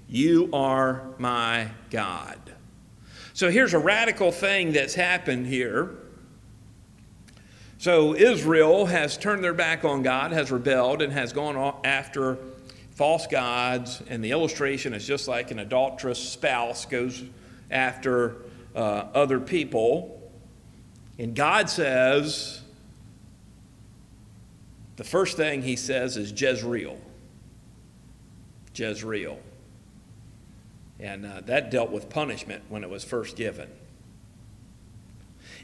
You 0.08 0.50
are 0.52 1.04
my 1.18 1.70
God. 1.90 2.38
So 3.34 3.50
here's 3.50 3.74
a 3.74 3.80
radical 3.80 4.32
thing 4.32 4.74
that's 4.74 4.96
happened 4.96 5.48
here. 5.48 5.96
So 7.80 8.13
Israel 8.13 8.88
has 8.88 9.18
turned 9.18 9.42
their 9.42 9.54
back 9.54 9.86
on 9.86 10.04
God, 10.04 10.34
has 10.34 10.52
rebelled, 10.52 11.02
and 11.02 11.13
has 11.13 11.32
gone 11.32 11.78
after 11.86 12.38
false 12.92 13.26
gods. 13.26 14.04
And 14.10 14.22
the 14.22 14.32
illustration 14.32 14.94
is 14.94 15.08
just 15.08 15.30
like 15.30 15.50
an 15.52 15.60
adulterous 15.60 16.20
spouse 16.20 16.86
goes 16.86 17.24
after 17.72 18.36
uh, 18.76 19.06
other 19.13 19.39
people. 19.39 20.30
And 21.18 21.34
God 21.34 21.70
says, 21.70 22.60
the 24.98 25.06
first 25.06 25.38
thing 25.38 25.62
he 25.62 25.78
says 25.78 26.18
is 26.18 26.34
Jezreel. 26.34 27.00
Jezreel. 28.76 29.39
And 31.00 31.26
uh, 31.26 31.42
that 31.46 31.72
dealt 31.72 31.92
with 31.92 32.10
punishment 32.10 32.62
when 32.68 32.84
it 32.84 32.89
was 32.89 33.06
first 33.06 33.38
given. 33.38 33.70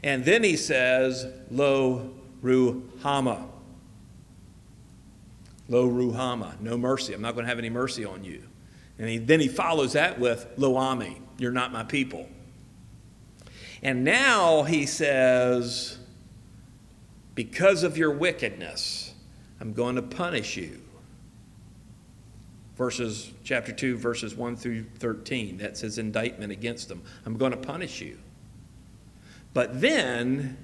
And 0.06 0.24
then 0.24 0.44
he 0.44 0.56
says, 0.56 1.26
Lo 1.50 2.12
Ruhamah. 2.40 3.48
Lo 5.68 5.90
Ruhamah, 5.90 6.60
no 6.60 6.78
mercy. 6.78 7.12
I'm 7.12 7.20
not 7.20 7.34
going 7.34 7.44
to 7.44 7.48
have 7.48 7.58
any 7.58 7.70
mercy 7.70 8.04
on 8.04 8.22
you. 8.22 8.44
And 9.00 9.08
he, 9.08 9.18
then 9.18 9.40
he 9.40 9.48
follows 9.48 9.94
that 9.94 10.20
with 10.20 10.46
Lo-ammi, 10.56 11.18
you're 11.38 11.50
not 11.50 11.72
my 11.72 11.82
people. 11.82 12.28
And 13.82 14.04
now 14.04 14.62
he 14.62 14.86
says, 14.86 15.98
because 17.34 17.82
of 17.82 17.98
your 17.98 18.12
wickedness, 18.12 19.12
I'm 19.60 19.72
going 19.72 19.96
to 19.96 20.02
punish 20.02 20.56
you. 20.56 20.82
Verses 22.76 23.32
chapter 23.42 23.72
2, 23.72 23.96
verses 23.96 24.36
1 24.36 24.54
through 24.54 24.84
13. 25.00 25.56
That's 25.56 25.80
his 25.80 25.98
indictment 25.98 26.52
against 26.52 26.88
them. 26.88 27.02
I'm 27.24 27.36
going 27.36 27.50
to 27.50 27.58
punish 27.58 28.00
you. 28.00 28.18
But 29.56 29.80
then 29.80 30.54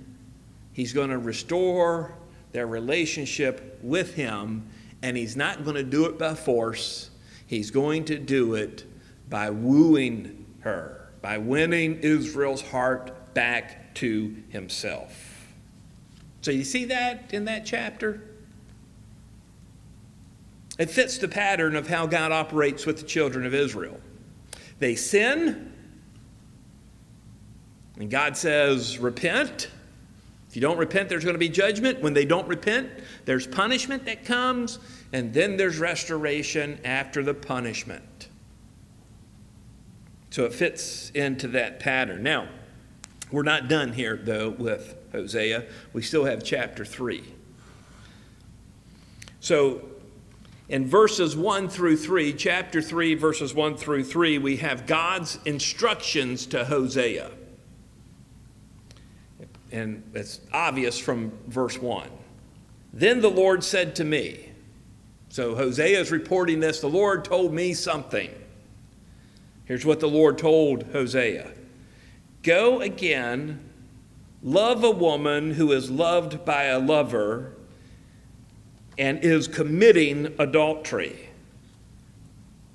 he's 0.74 0.92
going 0.92 1.08
to 1.08 1.16
restore 1.16 2.12
their 2.50 2.66
relationship 2.66 3.78
with 3.82 4.16
him, 4.16 4.68
and 5.00 5.16
he's 5.16 5.34
not 5.34 5.64
going 5.64 5.76
to 5.76 5.82
do 5.82 6.04
it 6.04 6.18
by 6.18 6.34
force. 6.34 7.08
He's 7.46 7.70
going 7.70 8.04
to 8.04 8.18
do 8.18 8.54
it 8.54 8.84
by 9.30 9.48
wooing 9.48 10.44
her, 10.60 11.08
by 11.22 11.38
winning 11.38 12.00
Israel's 12.00 12.60
heart 12.60 13.32
back 13.32 13.94
to 13.94 14.36
himself. 14.50 15.46
So 16.42 16.50
you 16.50 16.62
see 16.62 16.84
that 16.84 17.32
in 17.32 17.46
that 17.46 17.64
chapter? 17.64 18.20
It 20.78 20.90
fits 20.90 21.16
the 21.16 21.28
pattern 21.28 21.76
of 21.76 21.88
how 21.88 22.06
God 22.06 22.30
operates 22.30 22.84
with 22.84 22.98
the 22.98 23.06
children 23.06 23.46
of 23.46 23.54
Israel. 23.54 23.98
They 24.80 24.96
sin, 24.96 25.71
and 28.02 28.10
God 28.10 28.36
says, 28.36 28.98
Repent. 28.98 29.68
If 30.48 30.56
you 30.56 30.60
don't 30.60 30.76
repent, 30.76 31.08
there's 31.08 31.22
going 31.22 31.36
to 31.36 31.38
be 31.38 31.48
judgment. 31.48 32.02
When 32.02 32.14
they 32.14 32.24
don't 32.24 32.48
repent, 32.48 32.90
there's 33.26 33.46
punishment 33.46 34.06
that 34.06 34.24
comes, 34.24 34.80
and 35.12 35.32
then 35.32 35.56
there's 35.56 35.78
restoration 35.78 36.80
after 36.84 37.22
the 37.22 37.32
punishment. 37.32 38.28
So 40.30 40.44
it 40.44 40.52
fits 40.52 41.10
into 41.10 41.46
that 41.48 41.78
pattern. 41.78 42.24
Now, 42.24 42.48
we're 43.30 43.44
not 43.44 43.68
done 43.68 43.92
here, 43.92 44.16
though, 44.16 44.50
with 44.50 44.96
Hosea. 45.12 45.66
We 45.92 46.02
still 46.02 46.24
have 46.24 46.42
chapter 46.42 46.84
3. 46.84 47.22
So 49.38 49.80
in 50.68 50.88
verses 50.88 51.36
1 51.36 51.68
through 51.68 51.98
3, 51.98 52.32
chapter 52.32 52.82
3, 52.82 53.14
verses 53.14 53.54
1 53.54 53.76
through 53.76 54.02
3, 54.02 54.38
we 54.38 54.56
have 54.56 54.88
God's 54.88 55.38
instructions 55.44 56.46
to 56.46 56.64
Hosea 56.64 57.30
and 59.72 60.02
it's 60.14 60.40
obvious 60.52 60.98
from 60.98 61.32
verse 61.48 61.80
1. 61.80 62.08
Then 62.92 63.20
the 63.20 63.30
Lord 63.30 63.64
said 63.64 63.96
to 63.96 64.04
me, 64.04 64.50
so 65.30 65.54
Hosea 65.54 65.98
is 65.98 66.10
reporting 66.10 66.60
this, 66.60 66.80
the 66.80 66.88
Lord 66.88 67.24
told 67.24 67.54
me 67.54 67.72
something. 67.72 68.30
Here's 69.64 69.86
what 69.86 70.00
the 70.00 70.08
Lord 70.08 70.36
told 70.36 70.84
Hosea 70.92 71.50
Go 72.42 72.82
again, 72.82 73.60
love 74.42 74.84
a 74.84 74.90
woman 74.90 75.52
who 75.52 75.72
is 75.72 75.90
loved 75.90 76.44
by 76.44 76.64
a 76.64 76.78
lover 76.78 77.54
and 78.98 79.24
is 79.24 79.48
committing 79.48 80.34
adultery, 80.38 81.30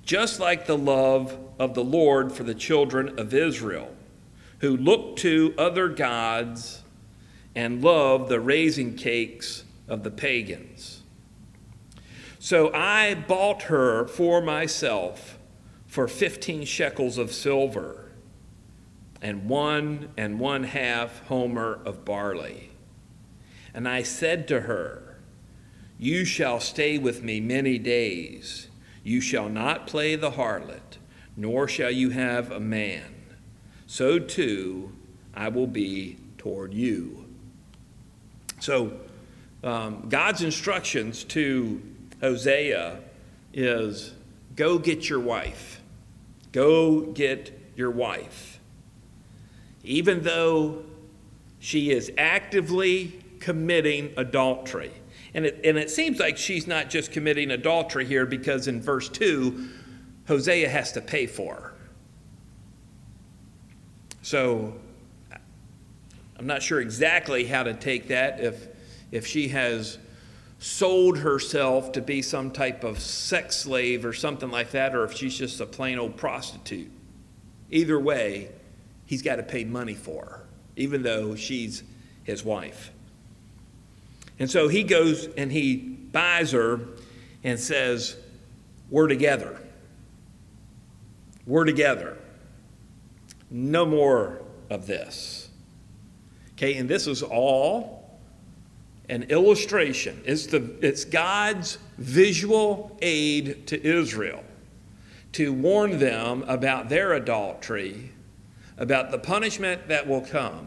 just 0.02 0.40
like 0.40 0.66
the 0.66 0.76
love 0.76 1.38
of 1.60 1.74
the 1.74 1.84
Lord 1.84 2.32
for 2.32 2.42
the 2.42 2.54
children 2.54 3.20
of 3.20 3.32
Israel, 3.32 3.94
who 4.58 4.76
look 4.76 5.16
to 5.18 5.54
other 5.56 5.88
gods 5.88 6.82
and 7.58 7.82
love 7.82 8.28
the 8.28 8.38
raisin 8.38 8.94
cakes 8.94 9.64
of 9.88 10.04
the 10.04 10.10
pagans. 10.12 11.02
So 12.38 12.72
I 12.72 13.14
bought 13.14 13.62
her 13.62 14.06
for 14.06 14.40
myself 14.40 15.36
for 15.88 16.06
15 16.06 16.64
shekels 16.66 17.18
of 17.18 17.32
silver 17.32 18.12
and 19.20 19.48
one 19.48 20.10
and 20.16 20.38
one 20.38 20.62
half 20.62 21.26
homer 21.26 21.80
of 21.84 22.04
barley. 22.04 22.70
And 23.74 23.88
I 23.88 24.04
said 24.04 24.46
to 24.46 24.60
her, 24.60 25.18
You 25.98 26.24
shall 26.24 26.60
stay 26.60 26.96
with 26.96 27.24
me 27.24 27.40
many 27.40 27.76
days. 27.76 28.68
You 29.02 29.20
shall 29.20 29.48
not 29.48 29.88
play 29.88 30.14
the 30.14 30.30
harlot, 30.30 30.98
nor 31.36 31.66
shall 31.66 31.90
you 31.90 32.10
have 32.10 32.52
a 32.52 32.60
man. 32.60 33.16
So 33.88 34.20
too 34.20 34.92
I 35.34 35.48
will 35.48 35.66
be 35.66 36.18
toward 36.38 36.72
you. 36.72 37.17
So, 38.60 38.92
um, 39.62 40.08
God's 40.08 40.42
instructions 40.42 41.24
to 41.24 41.82
Hosea 42.20 43.00
is 43.52 44.12
go 44.54 44.78
get 44.78 45.08
your 45.08 45.20
wife. 45.20 45.80
Go 46.52 47.02
get 47.02 47.52
your 47.76 47.90
wife. 47.90 48.60
Even 49.84 50.22
though 50.22 50.84
she 51.58 51.90
is 51.90 52.12
actively 52.16 53.20
committing 53.40 54.12
adultery. 54.16 54.92
And 55.34 55.46
it, 55.46 55.60
and 55.64 55.76
it 55.76 55.90
seems 55.90 56.18
like 56.18 56.36
she's 56.36 56.66
not 56.66 56.90
just 56.90 57.12
committing 57.12 57.50
adultery 57.50 58.04
here 58.04 58.26
because 58.26 58.68
in 58.68 58.80
verse 58.80 59.08
2, 59.08 59.68
Hosea 60.26 60.68
has 60.68 60.92
to 60.92 61.00
pay 61.00 61.26
for 61.26 61.54
her. 61.54 61.74
So 64.22 64.74
I'm 66.38 66.46
not 66.46 66.62
sure 66.62 66.80
exactly 66.80 67.44
how 67.44 67.64
to 67.64 67.74
take 67.74 68.08
that 68.08 68.40
if, 68.40 68.68
if 69.10 69.26
she 69.26 69.48
has 69.48 69.98
sold 70.60 71.18
herself 71.18 71.92
to 71.92 72.00
be 72.00 72.22
some 72.22 72.50
type 72.50 72.84
of 72.84 73.00
sex 73.00 73.56
slave 73.56 74.04
or 74.04 74.12
something 74.12 74.50
like 74.50 74.72
that, 74.72 74.94
or 74.94 75.04
if 75.04 75.12
she's 75.12 75.36
just 75.36 75.60
a 75.60 75.66
plain 75.66 75.98
old 75.98 76.16
prostitute. 76.16 76.90
Either 77.70 77.98
way, 77.98 78.50
he's 79.06 79.22
got 79.22 79.36
to 79.36 79.42
pay 79.42 79.64
money 79.64 79.94
for 79.94 80.24
her, 80.24 80.46
even 80.76 81.02
though 81.02 81.34
she's 81.34 81.82
his 82.24 82.44
wife. 82.44 82.92
And 84.38 84.50
so 84.50 84.68
he 84.68 84.84
goes 84.84 85.26
and 85.36 85.50
he 85.50 85.76
buys 85.76 86.52
her 86.52 86.80
and 87.42 87.58
says, 87.58 88.16
We're 88.90 89.08
together. 89.08 89.60
We're 91.46 91.64
together. 91.64 92.16
No 93.50 93.86
more 93.86 94.42
of 94.70 94.86
this. 94.86 95.47
Okay, 96.58 96.74
and 96.74 96.88
this 96.88 97.06
is 97.06 97.22
all 97.22 98.18
an 99.08 99.22
illustration. 99.24 100.20
It's, 100.24 100.46
the, 100.46 100.74
it's 100.82 101.04
God's 101.04 101.78
visual 101.98 102.98
aid 103.00 103.68
to 103.68 103.80
Israel 103.80 104.42
to 105.34 105.52
warn 105.52 106.00
them 106.00 106.44
about 106.48 106.88
their 106.88 107.12
adultery, 107.12 108.10
about 108.76 109.12
the 109.12 109.18
punishment 109.18 109.86
that 109.86 110.08
will 110.08 110.20
come, 110.20 110.66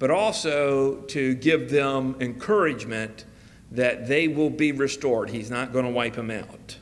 but 0.00 0.10
also 0.10 0.96
to 1.02 1.36
give 1.36 1.70
them 1.70 2.16
encouragement 2.18 3.24
that 3.70 4.08
they 4.08 4.26
will 4.26 4.50
be 4.50 4.72
restored. 4.72 5.30
He's 5.30 5.48
not 5.48 5.72
going 5.72 5.84
to 5.84 5.92
wipe 5.92 6.14
them 6.14 6.32
out. 6.32 6.76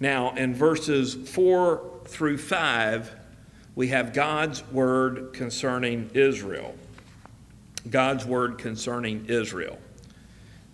Now, 0.00 0.34
in 0.34 0.54
verses 0.54 1.14
4 1.14 1.82
through 2.06 2.38
5, 2.38 3.14
we 3.74 3.88
have 3.88 4.14
God's 4.14 4.64
word 4.72 5.34
concerning 5.34 6.10
Israel. 6.14 6.74
God's 7.88 8.24
word 8.24 8.58
concerning 8.58 9.26
Israel. 9.26 9.78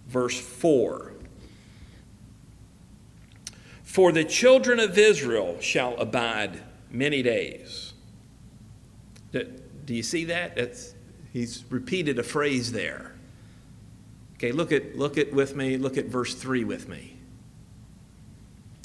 Verse 0.09 0.38
4 0.38 1.12
For 3.83 4.12
the 4.12 4.25
children 4.25 4.81
of 4.81 4.99
Israel 4.99 5.59
shall 5.61 5.97
abide 5.97 6.62
many 6.90 7.23
days. 7.23 7.92
Do 9.33 9.94
you 9.94 10.03
see 10.03 10.25
that? 10.27 10.79
He's 11.33 11.64
repeated 11.71 12.18
a 12.18 12.23
phrase 12.23 12.73
there. 12.73 13.14
Okay, 14.35 14.53
look 14.53 14.71
at 14.71 14.97
look 14.97 15.18
at 15.18 15.33
with 15.33 15.57
me, 15.57 15.77
look 15.77 15.97
at 15.97 16.07
verse 16.07 16.35
3 16.35 16.64
with 16.64 16.88
me. 16.88 17.16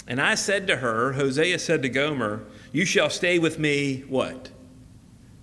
And 0.08 0.20
I 0.20 0.36
said 0.36 0.68
to 0.68 0.78
her, 0.78 1.14
Hosea 1.14 1.60
said 1.60 1.82
to 1.84 1.90
Gomer, 1.90 2.44
You 2.72 2.86
shall 2.86 3.10
stay 3.10 3.40
with 3.40 3.60
me, 3.60 4.04
what? 4.08 4.50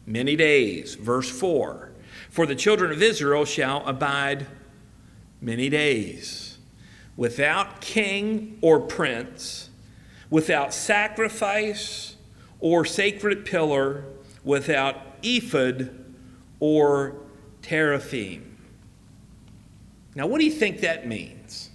Many 0.06 0.36
days. 0.36 0.94
Verse 0.94 1.30
4 1.30 1.89
For 2.30 2.46
the 2.46 2.54
children 2.54 2.92
of 2.92 3.02
Israel 3.02 3.44
shall 3.44 3.84
abide 3.86 4.46
many 5.40 5.68
days, 5.68 6.58
without 7.16 7.80
king 7.80 8.56
or 8.62 8.78
prince, 8.78 9.68
without 10.30 10.72
sacrifice 10.72 12.14
or 12.60 12.84
sacred 12.84 13.44
pillar, 13.44 14.04
without 14.44 14.96
ephod 15.24 15.90
or 16.60 17.16
teraphim. 17.62 18.56
Now, 20.14 20.28
what 20.28 20.38
do 20.38 20.44
you 20.44 20.52
think 20.52 20.80
that 20.80 21.08
means? 21.08 21.70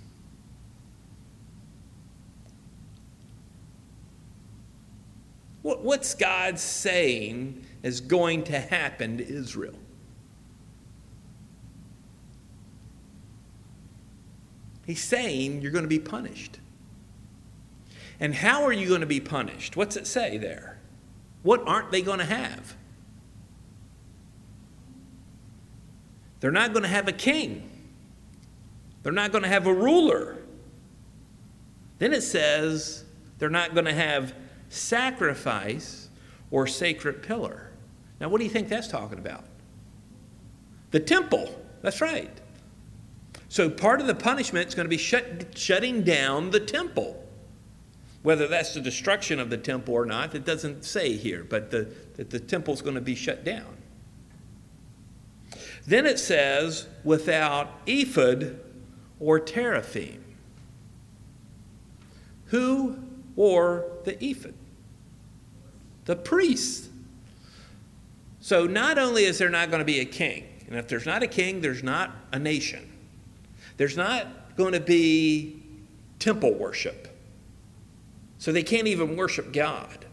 What's 5.62 6.14
God 6.14 6.60
saying 6.60 7.66
is 7.82 8.00
going 8.00 8.44
to 8.46 8.60
happen 8.60 9.18
to 9.18 9.28
Israel? 9.28 9.74
He's 14.86 15.04
saying 15.04 15.62
you're 15.62 15.72
going 15.72 15.84
to 15.84 15.90
be 15.90 16.00
punished. 16.00 16.60
And 18.20 18.34
how 18.34 18.64
are 18.64 18.72
you 18.72 18.88
going 18.88 19.02
to 19.02 19.08
be 19.08 19.20
punished? 19.20 19.76
What's 19.76 19.96
it 19.98 20.08
say 20.08 20.38
there? 20.38 20.80
What 21.44 21.68
aren't 21.68 21.92
they 21.92 22.02
going 22.02 22.20
to 22.20 22.26
have? 22.26 22.76
They're 26.40 26.52
not 26.52 26.74
going 26.74 26.84
to 26.84 26.90
have 26.90 27.08
a 27.08 27.14
king. 27.14 27.70
They're 29.04 29.12
not 29.12 29.32
going 29.32 29.44
to 29.44 29.50
have 29.50 29.68
a 29.68 29.74
ruler. 29.74 30.38
Then 31.98 32.14
it 32.14 32.22
says 32.22 33.04
they're 33.38 33.50
not 33.50 33.74
going 33.74 33.86
to 33.86 33.94
have 33.94 34.34
sacrifice 34.70 36.10
or 36.52 36.68
sacred 36.68 37.24
pillar. 37.24 37.72
Now, 38.20 38.30
what 38.30 38.38
do 38.38 38.44
you 38.44 38.50
think 38.50 38.70
that's 38.70 38.88
talking 38.88 39.20
about? 39.20 39.44
The 40.92 41.00
temple. 41.00 41.54
That's 41.82 42.02
right. 42.02 42.32
So, 43.50 43.70
part 43.70 44.02
of 44.02 44.08
the 44.08 44.16
punishment 44.16 44.68
is 44.68 44.76
going 44.76 44.86
to 44.86 44.90
be 44.90 44.98
shut, 44.98 45.58
shutting 45.58 46.04
down 46.04 46.52
the 46.52 46.60
temple. 46.60 47.22
Whether 48.24 48.48
that's 48.48 48.74
the 48.74 48.82
destruction 48.82 49.40
of 49.40 49.50
the 49.50 49.58
temple 49.58 49.94
or 49.94 50.06
not, 50.06 50.34
it 50.34 50.46
doesn't 50.46 50.84
say 50.84 51.16
here, 51.16 51.46
but 51.48 51.70
the, 51.70 51.88
that 52.16 52.32
the 52.32 52.40
temple's 52.40 52.82
going 52.82 52.96
to 52.96 53.02
be 53.02 53.14
shut 53.14 53.44
down. 53.44 53.78
Then 55.86 56.08
it 56.08 56.18
says, 56.18 56.88
without 57.04 57.72
ephod 57.86 58.60
or 59.20 59.40
teraphim. 59.40 60.24
Who 62.46 62.98
wore 63.36 63.86
the 64.06 64.24
ephod? 64.24 64.56
the 66.06 66.16
priests. 66.16 66.90
So 68.40 68.68
not 68.68 68.98
only 68.98 69.26
is 69.26 69.40
there 69.40 69.50
not 69.50 69.70
going 69.70 69.80
to 69.80 69.86
be 69.86 70.00
a 70.00 70.06
king, 70.06 70.48
and 70.68 70.78
if 70.78 70.88
there's 70.88 71.06
not 71.06 71.24
a 71.24 71.28
king, 71.28 71.62
there's 71.62 71.84
not 71.84 72.12
a 72.32 72.40
nation. 72.40 72.92
There's 73.78 73.98
not 73.98 74.56
going 74.56 74.74
to 74.74 74.80
be 74.80 75.62
temple 76.20 76.54
worship. 76.54 77.08
So 78.38 78.52
they 78.52 78.64
can't 78.64 78.88
even 78.88 79.16
worship 79.16 79.52
God. 79.54 80.06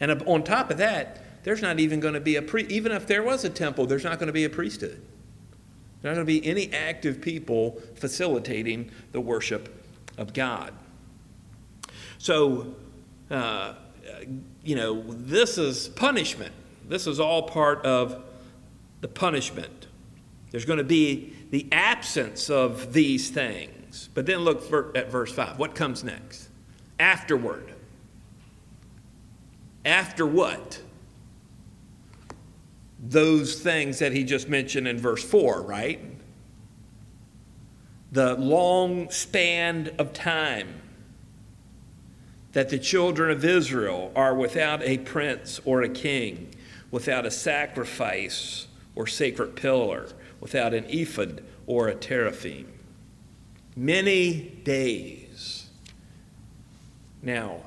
And 0.00 0.22
on 0.22 0.44
top 0.44 0.70
of 0.70 0.78
that, 0.78 1.22
there's 1.44 1.62
not 1.62 1.78
even 1.78 2.00
going 2.00 2.14
to 2.14 2.20
be 2.20 2.36
a 2.36 2.42
priest. 2.42 2.70
Even 2.70 2.92
if 2.92 3.06
there 3.06 3.22
was 3.22 3.44
a 3.44 3.50
temple, 3.50 3.86
there's 3.86 4.04
not 4.04 4.18
going 4.18 4.26
to 4.26 4.32
be 4.32 4.44
a 4.44 4.50
priesthood. 4.50 5.00
There's 6.02 6.16
not 6.16 6.24
going 6.24 6.26
to 6.26 6.40
be 6.40 6.46
any 6.46 6.72
active 6.72 7.20
people 7.20 7.80
facilitating 7.94 8.90
the 9.12 9.20
worship 9.20 9.84
of 10.18 10.32
God. 10.32 10.72
So, 12.18 12.74
uh, 13.30 13.74
you 14.64 14.76
know, 14.76 15.02
this 15.06 15.58
is 15.58 15.88
punishment. 15.88 16.52
This 16.88 17.06
is 17.06 17.20
all 17.20 17.44
part 17.44 17.84
of 17.84 18.22
the 19.00 19.08
punishment. 19.08 19.86
There's 20.50 20.64
going 20.64 20.78
to 20.78 20.84
be 20.84 21.35
the 21.50 21.68
absence 21.72 22.50
of 22.50 22.92
these 22.92 23.30
things. 23.30 24.08
But 24.14 24.26
then 24.26 24.40
look 24.40 24.72
at 24.94 25.10
verse 25.10 25.32
5. 25.32 25.58
What 25.58 25.74
comes 25.74 26.02
next? 26.04 26.48
Afterward. 26.98 27.72
After 29.84 30.26
what? 30.26 30.82
Those 32.98 33.60
things 33.60 34.00
that 34.00 34.12
he 34.12 34.24
just 34.24 34.48
mentioned 34.48 34.88
in 34.88 34.98
verse 34.98 35.22
4, 35.22 35.62
right? 35.62 36.00
The 38.10 38.34
long 38.34 39.10
span 39.10 39.90
of 39.98 40.12
time 40.12 40.80
that 42.52 42.70
the 42.70 42.78
children 42.78 43.30
of 43.30 43.44
Israel 43.44 44.10
are 44.16 44.34
without 44.34 44.82
a 44.82 44.98
prince 44.98 45.60
or 45.64 45.82
a 45.82 45.88
king, 45.88 46.48
without 46.90 47.26
a 47.26 47.30
sacrifice 47.30 48.66
or 48.94 49.06
sacred 49.06 49.54
pillar, 49.54 50.08
without 50.40 50.74
an 50.74 50.84
ephod 50.88 51.42
or 51.66 51.88
a 51.88 51.94
teraphim. 51.94 52.66
Many 53.74 54.60
days. 54.64 55.68
Now, 57.22 57.60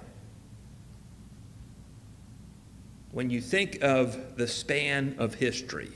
when 3.12 3.30
you 3.30 3.42
think 3.42 3.80
of 3.82 4.38
the 4.38 4.48
span 4.48 5.16
of 5.18 5.36
history 5.36 5.92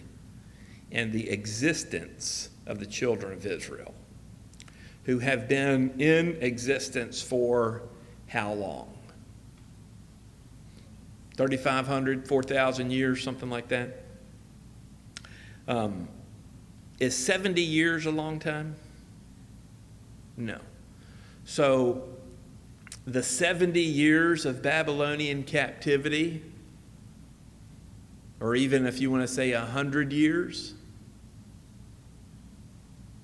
and 0.91 1.11
the 1.11 1.29
existence 1.29 2.49
of 2.65 2.79
the 2.79 2.85
children 2.85 3.33
of 3.33 3.45
Israel, 3.45 3.93
who 5.05 5.19
have 5.19 5.47
been 5.47 5.99
in 5.99 6.37
existence 6.41 7.21
for 7.21 7.83
how 8.27 8.53
long? 8.53 8.93
3,500, 11.35 12.27
4,000 12.27 12.91
years, 12.91 13.23
something 13.23 13.49
like 13.49 13.67
that. 13.69 14.03
Um, 15.67 16.07
is 16.99 17.15
70 17.15 17.61
years 17.61 18.05
a 18.05 18.11
long 18.11 18.39
time? 18.39 18.75
No. 20.37 20.59
So, 21.45 22.03
the 23.05 23.23
70 23.23 23.79
years 23.79 24.45
of 24.45 24.61
Babylonian 24.61 25.43
captivity, 25.43 26.41
or 28.39 28.55
even 28.55 28.85
if 28.85 28.99
you 29.01 29.11
want 29.11 29.23
to 29.23 29.27
say 29.27 29.53
100 29.53 30.13
years, 30.13 30.73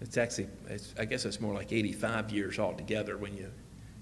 it's 0.01 0.17
actually, 0.17 0.47
it's, 0.67 0.93
I 0.97 1.05
guess 1.05 1.25
it's 1.25 1.39
more 1.39 1.53
like 1.53 1.71
85 1.71 2.31
years 2.31 2.59
altogether 2.59 3.17
when 3.17 3.35
you 3.35 3.49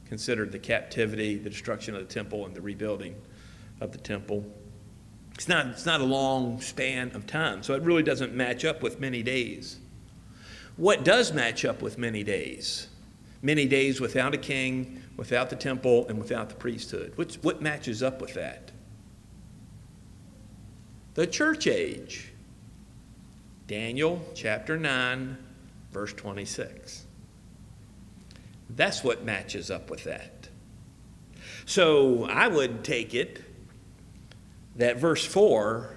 consider 0.07 0.45
the 0.45 0.59
captivity, 0.59 1.37
the 1.37 1.49
destruction 1.49 1.95
of 1.95 2.07
the 2.07 2.13
temple, 2.13 2.45
and 2.45 2.55
the 2.55 2.61
rebuilding 2.61 3.15
of 3.81 3.91
the 3.91 3.97
temple. 3.97 4.45
It's 5.37 5.47
not, 5.47 5.67
it's 5.67 5.85
not 5.85 6.01
a 6.01 6.03
long 6.03 6.59
span 6.61 7.11
of 7.13 7.27
time, 7.27 7.61
so 7.61 7.75
it 7.75 7.83
really 7.83 8.01
doesn't 8.01 8.33
match 8.33 8.65
up 8.65 8.81
with 8.81 8.99
many 8.99 9.21
days. 9.21 9.77
what 10.77 11.03
does 11.03 11.31
match 11.31 11.63
up 11.63 11.79
with 11.79 11.99
many 11.99 12.23
days? 12.23 12.87
Many 13.43 13.67
days 13.67 14.01
without 14.01 14.33
a 14.33 14.39
king, 14.39 15.03
without 15.15 15.51
the 15.51 15.55
temple, 15.55 16.07
and 16.07 16.17
without 16.17 16.49
the 16.49 16.55
priesthood. 16.55 17.13
What's, 17.17 17.35
what 17.43 17.61
matches 17.61 18.01
up 18.01 18.19
with 18.19 18.33
that? 18.33 18.71
The 21.13 21.27
church 21.27 21.67
age. 21.67 22.31
Daniel 23.67 24.25
chapter 24.33 24.75
9, 24.75 25.37
verse 25.91 26.13
26. 26.13 27.05
That's 28.71 29.03
what 29.03 29.23
matches 29.23 29.69
up 29.69 29.91
with 29.91 30.03
that. 30.05 30.49
So 31.67 32.25
I 32.25 32.47
would 32.47 32.83
take 32.83 33.13
it 33.13 33.43
that 34.77 34.97
verse 34.97 35.25
4 35.25 35.95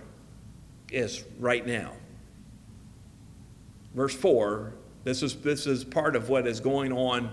is 0.90 1.24
right 1.38 1.66
now. 1.66 1.92
Verse 3.94 4.14
4, 4.14 4.72
this 5.04 5.22
is, 5.22 5.36
this 5.36 5.66
is 5.66 5.84
part 5.84 6.16
of 6.16 6.28
what 6.28 6.46
is 6.46 6.60
going 6.60 6.92
on 6.92 7.30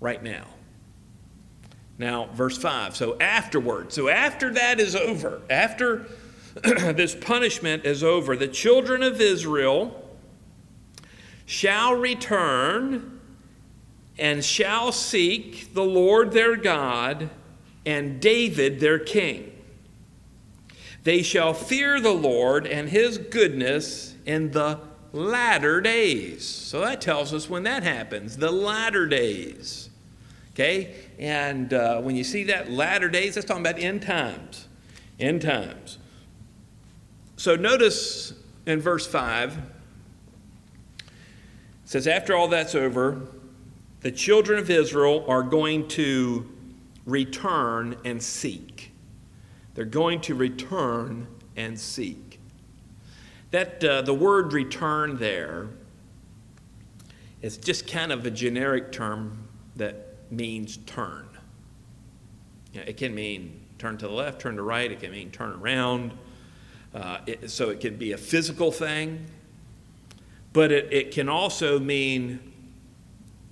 right 0.00 0.22
now. 0.22 0.46
Now, 1.98 2.26
verse 2.32 2.58
5. 2.58 2.96
So 2.96 3.18
afterward, 3.18 3.92
so 3.92 4.08
after 4.08 4.52
that 4.54 4.80
is 4.80 4.96
over, 4.96 5.40
after 5.48 6.06
this 6.62 7.14
punishment 7.14 7.84
is 7.84 8.02
over, 8.02 8.36
the 8.36 8.48
children 8.48 9.02
of 9.02 9.20
Israel 9.20 10.00
shall 11.46 11.94
return 11.94 13.20
and 14.18 14.44
shall 14.44 14.92
seek 14.92 15.74
the 15.74 15.84
Lord 15.84 16.32
their 16.32 16.56
God 16.56 17.30
and 17.86 18.20
David 18.20 18.80
their 18.80 18.98
king. 18.98 19.53
They 21.04 21.22
shall 21.22 21.52
fear 21.52 22.00
the 22.00 22.12
Lord 22.14 22.66
and 22.66 22.88
his 22.88 23.18
goodness 23.18 24.14
in 24.24 24.50
the 24.50 24.80
latter 25.12 25.80
days. 25.80 26.46
So 26.46 26.80
that 26.80 27.00
tells 27.00 27.32
us 27.32 27.48
when 27.48 27.62
that 27.64 27.82
happens, 27.82 28.38
the 28.38 28.50
latter 28.50 29.06
days. 29.06 29.90
Okay? 30.52 30.94
And 31.18 31.72
uh, 31.72 32.00
when 32.00 32.16
you 32.16 32.24
see 32.24 32.44
that 32.44 32.70
latter 32.70 33.08
days, 33.08 33.34
that's 33.34 33.46
talking 33.46 33.64
about 33.64 33.78
end 33.78 34.02
times. 34.02 34.66
End 35.20 35.42
times. 35.42 35.98
So 37.36 37.54
notice 37.54 38.32
in 38.64 38.80
verse 38.80 39.06
5, 39.06 39.58
it 39.58 39.62
says, 41.84 42.06
After 42.06 42.34
all 42.34 42.48
that's 42.48 42.74
over, 42.74 43.28
the 44.00 44.10
children 44.10 44.58
of 44.58 44.70
Israel 44.70 45.24
are 45.28 45.42
going 45.42 45.86
to 45.88 46.48
return 47.04 47.96
and 48.06 48.22
seek. 48.22 48.93
They're 49.74 49.84
going 49.84 50.20
to 50.22 50.34
return 50.34 51.26
and 51.56 51.78
seek. 51.78 52.40
That 53.50 53.84
uh, 53.84 54.02
the 54.02 54.14
word 54.14 54.52
return 54.52 55.16
there 55.16 55.68
is 57.42 57.56
just 57.56 57.86
kind 57.86 58.10
of 58.10 58.24
a 58.26 58.30
generic 58.30 58.90
term 58.90 59.48
that 59.76 60.16
means 60.30 60.78
turn. 60.86 61.28
You 62.72 62.80
know, 62.80 62.86
it 62.86 62.96
can 62.96 63.14
mean 63.14 63.60
turn 63.78 63.98
to 63.98 64.08
the 64.08 64.12
left, 64.12 64.40
turn 64.40 64.56
to 64.56 64.62
right, 64.62 64.90
it 64.90 65.00
can 65.00 65.12
mean 65.12 65.30
turn 65.30 65.52
around. 65.52 66.12
Uh, 66.94 67.18
it, 67.26 67.50
so 67.50 67.70
it 67.70 67.80
can 67.80 67.96
be 67.96 68.12
a 68.12 68.16
physical 68.16 68.70
thing, 68.70 69.26
but 70.52 70.70
it, 70.70 70.92
it 70.92 71.10
can 71.10 71.28
also 71.28 71.78
mean 71.78 72.52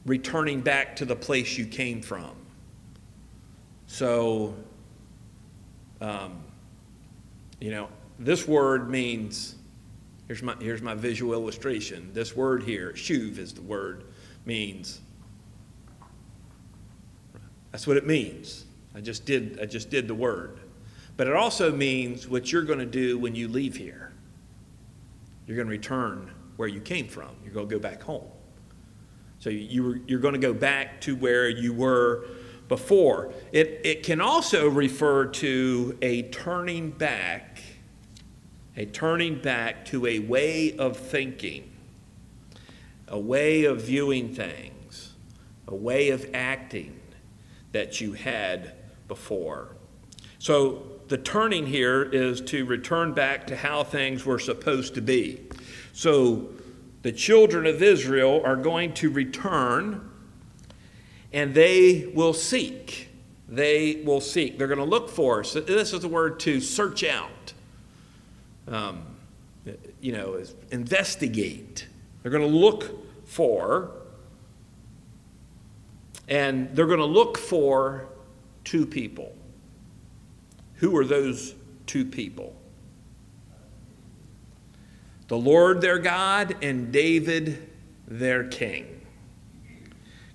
returning 0.06 0.60
back 0.60 0.96
to 0.96 1.04
the 1.04 1.16
place 1.16 1.58
you 1.58 1.66
came 1.66 2.00
from. 2.00 2.30
So, 3.86 4.54
um, 6.02 6.42
you 7.60 7.70
know, 7.70 7.88
this 8.18 8.46
word 8.46 8.90
means 8.90 9.54
here's 10.26 10.42
my, 10.42 10.56
here's 10.60 10.82
my 10.82 10.94
visual 10.94 11.32
illustration. 11.32 12.10
This 12.12 12.34
word 12.34 12.64
here, 12.64 12.92
shuv 12.94 13.38
is 13.38 13.54
the 13.54 13.62
word, 13.62 14.04
means 14.44 15.00
that's 17.70 17.86
what 17.86 17.96
it 17.96 18.06
means. 18.06 18.64
I 18.94 19.00
just 19.00 19.24
did, 19.24 19.60
I 19.62 19.66
just 19.66 19.90
did 19.90 20.08
the 20.08 20.14
word. 20.14 20.60
But 21.16 21.28
it 21.28 21.34
also 21.34 21.72
means 21.72 22.28
what 22.28 22.50
you're 22.50 22.64
going 22.64 22.80
to 22.80 22.86
do 22.86 23.18
when 23.18 23.34
you 23.34 23.46
leave 23.48 23.76
here. 23.76 24.12
You're 25.46 25.56
going 25.56 25.68
to 25.68 25.70
return 25.70 26.30
where 26.56 26.68
you 26.68 26.80
came 26.80 27.06
from. 27.06 27.30
You're 27.44 27.54
going 27.54 27.68
to 27.68 27.74
go 27.74 27.80
back 27.80 28.02
home. 28.02 28.26
So 29.38 29.50
you, 29.50 30.02
you're 30.06 30.20
going 30.20 30.34
to 30.34 30.40
go 30.40 30.52
back 30.52 31.00
to 31.02 31.16
where 31.16 31.48
you 31.48 31.72
were 31.72 32.26
before. 32.72 33.30
It, 33.52 33.82
it 33.84 34.02
can 34.02 34.22
also 34.22 34.66
refer 34.66 35.26
to 35.26 35.98
a 36.00 36.22
turning 36.22 36.88
back, 36.88 37.60
a 38.78 38.86
turning 38.86 39.42
back 39.42 39.84
to 39.86 40.06
a 40.06 40.20
way 40.20 40.74
of 40.78 40.96
thinking, 40.96 41.70
a 43.08 43.18
way 43.18 43.64
of 43.64 43.82
viewing 43.82 44.34
things, 44.34 45.12
a 45.68 45.74
way 45.74 46.08
of 46.08 46.26
acting 46.32 46.98
that 47.72 48.00
you 48.00 48.14
had 48.14 48.72
before. 49.06 49.76
So 50.38 50.84
the 51.08 51.18
turning 51.18 51.66
here 51.66 52.02
is 52.02 52.40
to 52.52 52.64
return 52.64 53.12
back 53.12 53.46
to 53.48 53.56
how 53.56 53.84
things 53.84 54.24
were 54.24 54.38
supposed 54.38 54.94
to 54.94 55.02
be. 55.02 55.42
So 55.92 56.48
the 57.02 57.12
children 57.12 57.66
of 57.66 57.82
Israel 57.82 58.40
are 58.46 58.56
going 58.56 58.94
to 58.94 59.10
return 59.10 60.08
and 61.32 61.54
they 61.54 62.10
will 62.14 62.34
seek. 62.34 63.08
They 63.48 64.02
will 64.04 64.20
seek. 64.20 64.58
They're 64.58 64.66
going 64.66 64.78
to 64.78 64.84
look 64.84 65.08
for. 65.08 65.44
So 65.44 65.60
this 65.60 65.92
is 65.92 66.00
the 66.00 66.08
word 66.08 66.40
to 66.40 66.60
search 66.60 67.04
out. 67.04 67.52
Um, 68.68 69.04
you 70.00 70.12
know, 70.12 70.34
is 70.34 70.54
investigate. 70.70 71.86
They're 72.22 72.32
going 72.32 72.50
to 72.50 72.56
look 72.56 73.26
for 73.26 73.90
and 76.28 76.74
they're 76.74 76.86
going 76.86 76.98
to 76.98 77.04
look 77.04 77.36
for 77.36 78.06
two 78.64 78.86
people. 78.86 79.34
Who 80.76 80.96
are 80.96 81.04
those 81.04 81.54
two 81.86 82.04
people? 82.04 82.56
The 85.28 85.36
Lord 85.36 85.80
their 85.80 85.98
God 85.98 86.56
and 86.62 86.92
David 86.92 87.70
their 88.06 88.44
king. 88.44 89.01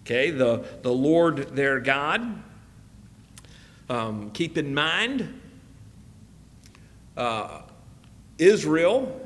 Okay, 0.08 0.32
the, 0.32 0.64
the 0.84 0.94
Lord 0.94 1.54
their 1.54 1.82
God. 1.82 2.42
Um, 3.90 4.32
keep 4.32 4.58
in 4.58 4.74
mind, 4.74 5.42
uh, 7.18 7.64
Israel 8.38 9.20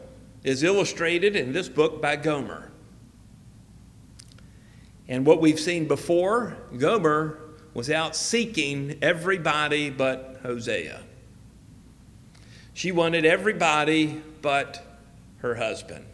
is 0.43 0.63
illustrated 0.63 1.35
in 1.35 1.53
this 1.53 1.69
book 1.69 2.01
by 2.01 2.15
Gomer. 2.15 2.71
And 5.07 5.23
what 5.23 5.39
we've 5.39 5.59
seen 5.59 5.87
before, 5.87 6.57
Gomer 6.75 7.37
was 7.75 7.91
out 7.91 8.15
seeking 8.15 8.97
everybody 9.03 9.91
but 9.91 10.39
Hosea. 10.41 11.01
She 12.73 12.91
wanted 12.91 13.23
everybody 13.23 14.23
but 14.41 14.83
her 15.41 15.53
husband. 15.53 16.05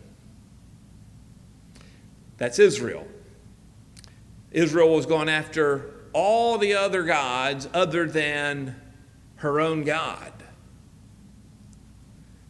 That's 2.36 2.60
Israel. 2.60 3.08
Israel 4.52 4.94
was 4.94 5.06
going 5.06 5.30
after 5.30 5.94
all 6.14 6.58
the 6.58 6.74
other 6.74 7.04
gods 7.04 7.68
other 7.74 8.08
than 8.08 8.76
her 9.38 9.60
own 9.60 9.84
God. 9.84 10.32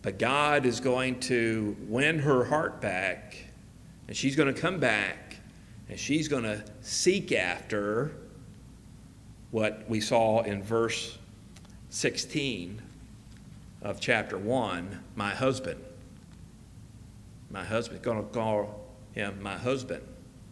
But 0.02 0.20
God 0.20 0.66
is 0.66 0.80
going 0.80 1.20
to 1.22 1.76
win 1.88 2.20
her 2.20 2.46
heart 2.46 2.80
back, 2.82 3.36
and 4.08 4.16
she's 4.16 4.36
going 4.36 4.54
to 4.54 4.60
come 4.60 4.80
back 4.80 5.28
and 5.90 6.00
she's 6.00 6.28
going 6.28 6.44
to 6.44 6.64
seek 6.82 7.32
after 7.32 8.12
what 9.52 9.86
we 9.88 10.02
saw 10.02 10.42
in 10.42 10.62
verse 10.62 11.18
16 11.90 12.82
of 13.82 14.00
chapter 14.00 14.38
1 14.38 15.04
my 15.16 15.32
husband. 15.32 15.82
My 17.50 17.64
husband, 17.64 18.02
going 18.02 18.18
to 18.18 18.30
call 18.34 18.86
him 19.14 19.42
my 19.42 19.58
husband, 19.58 20.04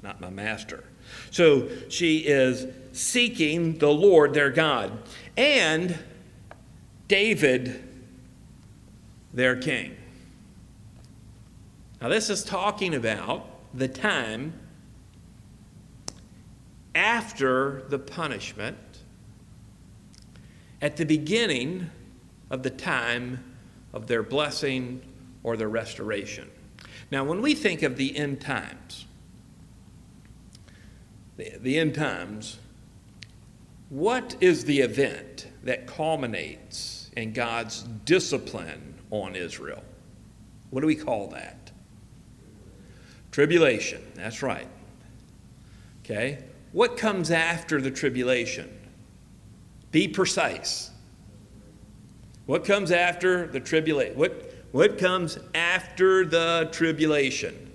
not 0.01 0.21
my 0.21 0.29
master. 0.29 0.85
So 1.31 1.69
she 1.89 2.19
is 2.19 2.67
seeking 2.91 3.77
the 3.77 3.91
Lord 3.91 4.33
their 4.33 4.49
God 4.49 4.97
and 5.35 5.97
David 7.07 7.83
their 9.33 9.55
king. 9.55 9.95
Now, 12.01 12.09
this 12.09 12.29
is 12.29 12.43
talking 12.43 12.93
about 12.93 13.47
the 13.73 13.87
time 13.87 14.53
after 16.93 17.83
the 17.89 17.99
punishment 17.99 18.77
at 20.81 20.97
the 20.97 21.05
beginning 21.05 21.89
of 22.49 22.63
the 22.63 22.69
time 22.69 23.43
of 23.93 24.07
their 24.07 24.23
blessing 24.23 25.01
or 25.43 25.57
their 25.57 25.69
restoration. 25.69 26.49
Now, 27.11 27.23
when 27.23 27.41
we 27.41 27.55
think 27.55 27.81
of 27.83 27.97
the 27.97 28.15
end 28.17 28.41
times, 28.41 29.05
the, 31.37 31.77
end 31.77 31.95
times, 31.95 32.59
what 33.89 34.35
is 34.39 34.65
the 34.65 34.79
event 34.79 35.47
that 35.63 35.87
culminates 35.87 37.11
in 37.15 37.33
God's 37.33 37.83
discipline 37.83 38.95
on 39.11 39.35
Israel? 39.35 39.83
What 40.69 40.81
do 40.81 40.87
we 40.87 40.95
call 40.95 41.27
that? 41.29 41.71
Tribulation, 43.31 44.01
that's 44.15 44.41
right. 44.41 44.67
Okay? 46.03 46.43
What 46.71 46.97
comes 46.97 47.31
after 47.31 47.81
the 47.81 47.91
tribulation? 47.91 48.69
Be 49.91 50.07
precise. 50.07 50.91
What 52.45 52.63
comes 52.63 52.91
after 52.91 53.47
the 53.47 53.59
tribulation? 53.59 54.17
What, 54.17 54.53
what 54.71 54.97
comes 54.97 55.39
after 55.53 56.25
the 56.25 56.69
tribulation? 56.71 57.71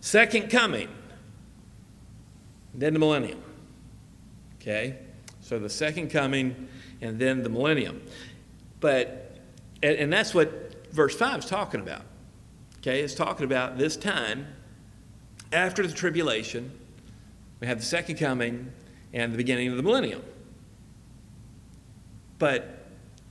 Second 0.00 0.50
coming, 0.50 0.88
then 2.80 2.92
the 2.92 2.98
millennium. 2.98 3.42
Okay? 4.60 4.96
So 5.40 5.58
the 5.58 5.70
second 5.70 6.10
coming 6.10 6.68
and 7.00 7.18
then 7.18 7.42
the 7.42 7.48
millennium. 7.48 8.02
But, 8.80 9.38
and, 9.82 9.96
and 9.96 10.12
that's 10.12 10.34
what 10.34 10.86
verse 10.92 11.16
5 11.16 11.40
is 11.40 11.46
talking 11.46 11.80
about. 11.80 12.02
Okay? 12.78 13.00
It's 13.00 13.14
talking 13.14 13.44
about 13.44 13.78
this 13.78 13.96
time 13.96 14.46
after 15.52 15.86
the 15.86 15.92
tribulation. 15.92 16.70
We 17.60 17.66
have 17.66 17.78
the 17.78 17.86
second 17.86 18.16
coming 18.16 18.70
and 19.12 19.32
the 19.32 19.36
beginning 19.36 19.68
of 19.68 19.76
the 19.76 19.82
millennium. 19.82 20.22
But 22.38 22.86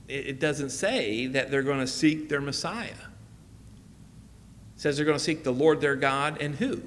it 0.08 0.40
doesn't 0.40 0.70
say 0.70 1.26
that 1.28 1.50
they're 1.50 1.62
going 1.62 1.80
to 1.80 1.86
seek 1.86 2.28
their 2.28 2.40
Messiah. 2.40 2.88
It 2.88 4.80
says 4.80 4.96
they're 4.96 5.06
going 5.06 5.18
to 5.18 5.24
seek 5.24 5.44
the 5.44 5.52
Lord 5.52 5.80
their 5.80 5.96
God 5.96 6.40
and 6.40 6.54
who? 6.54 6.82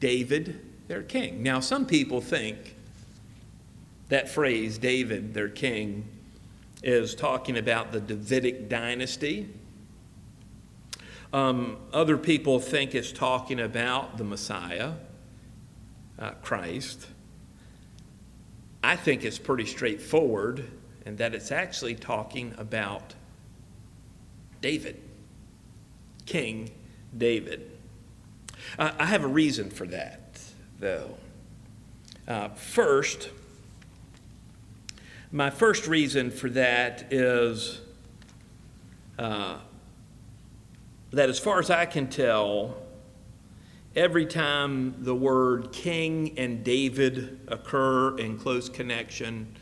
David, 0.00 0.60
their 0.88 1.02
king. 1.02 1.42
Now, 1.42 1.60
some 1.60 1.86
people 1.86 2.20
think 2.20 2.76
that 4.08 4.28
phrase, 4.28 4.78
David, 4.78 5.34
their 5.34 5.48
king, 5.48 6.08
is 6.82 7.14
talking 7.14 7.58
about 7.58 7.92
the 7.92 8.00
Davidic 8.00 8.68
dynasty. 8.68 9.48
Um, 11.32 11.76
other 11.92 12.16
people 12.16 12.58
think 12.58 12.94
it's 12.94 13.12
talking 13.12 13.60
about 13.60 14.18
the 14.18 14.24
Messiah, 14.24 14.94
uh, 16.18 16.30
Christ. 16.42 17.06
I 18.82 18.96
think 18.96 19.24
it's 19.24 19.38
pretty 19.38 19.66
straightforward 19.66 20.68
and 21.06 21.18
that 21.18 21.34
it's 21.34 21.52
actually 21.52 21.94
talking 21.94 22.54
about 22.58 23.14
David, 24.60 25.00
King 26.26 26.70
David. 27.16 27.69
Uh, 28.78 28.92
I 28.98 29.06
have 29.06 29.24
a 29.24 29.28
reason 29.28 29.70
for 29.70 29.86
that, 29.86 30.40
though. 30.78 31.16
Uh, 32.26 32.48
first, 32.50 33.30
my 35.32 35.50
first 35.50 35.86
reason 35.86 36.30
for 36.30 36.48
that 36.50 37.12
is 37.12 37.80
uh, 39.18 39.58
that, 41.12 41.28
as 41.28 41.38
far 41.38 41.58
as 41.58 41.70
I 41.70 41.86
can 41.86 42.08
tell, 42.08 42.76
every 43.96 44.26
time 44.26 44.94
the 44.98 45.14
word 45.14 45.72
king 45.72 46.38
and 46.38 46.62
David 46.64 47.40
occur 47.48 48.16
in 48.18 48.38
close 48.38 48.68
connection, 48.68 49.56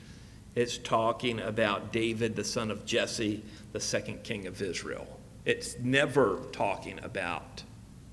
it's 0.54 0.78
talking 0.78 1.40
about 1.40 1.92
David, 1.92 2.34
the 2.34 2.44
son 2.44 2.70
of 2.70 2.84
Jesse, 2.84 3.42
the 3.72 3.80
second 3.80 4.22
king 4.24 4.46
of 4.46 4.60
Israel. 4.60 5.18
It's 5.44 5.78
never 5.78 6.40
talking 6.52 6.98
about 7.02 7.62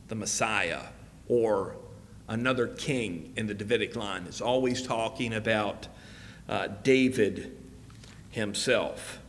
the 0.08 0.16
Messiah 0.16 0.84
or 1.28 1.76
another 2.28 2.68
king 2.68 3.34
in 3.36 3.48
the 3.48 3.54
Davidic 3.54 3.96
line. 3.96 4.26
It's 4.28 4.42
always 4.42 4.82
talking 4.82 5.34
about 5.34 5.88
uh, 6.48 6.68
David 6.84 7.58
himself. 8.32 9.20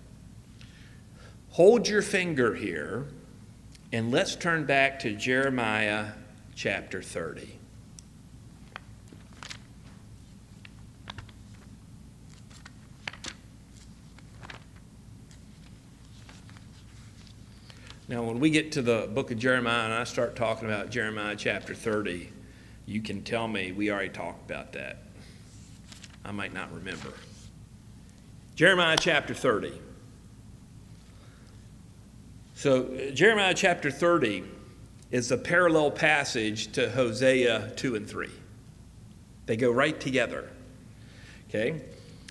Hold 1.50 1.88
your 1.88 2.02
finger 2.02 2.54
here 2.54 3.06
and 3.92 4.10
let's 4.10 4.36
turn 4.36 4.64
back 4.64 4.98
to 5.00 5.12
Jeremiah 5.12 6.08
chapter 6.54 7.00
30. 7.00 7.58
Now, 18.16 18.22
when 18.22 18.40
we 18.40 18.48
get 18.48 18.72
to 18.72 18.80
the 18.80 19.10
book 19.12 19.30
of 19.30 19.38
Jeremiah 19.38 19.84
and 19.84 19.92
I 19.92 20.04
start 20.04 20.36
talking 20.36 20.66
about 20.66 20.88
Jeremiah 20.88 21.36
chapter 21.36 21.74
30, 21.74 22.32
you 22.86 23.02
can 23.02 23.22
tell 23.22 23.46
me 23.46 23.72
we 23.72 23.90
already 23.90 24.08
talked 24.08 24.50
about 24.50 24.72
that. 24.72 25.00
I 26.24 26.32
might 26.32 26.54
not 26.54 26.72
remember. 26.72 27.12
Jeremiah 28.54 28.96
chapter 28.98 29.34
30. 29.34 29.78
So, 32.54 33.10
Jeremiah 33.12 33.52
chapter 33.52 33.90
30 33.90 34.44
is 35.10 35.30
a 35.30 35.36
parallel 35.36 35.90
passage 35.90 36.72
to 36.72 36.88
Hosea 36.88 37.72
2 37.76 37.96
and 37.96 38.08
3. 38.08 38.30
They 39.44 39.58
go 39.58 39.70
right 39.70 40.00
together. 40.00 40.48
Okay? 41.50 41.82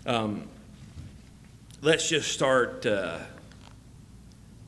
Um, 0.08 0.48
let's 1.84 2.10
just 2.10 2.32
start. 2.32 2.88
Uh, 2.88 3.20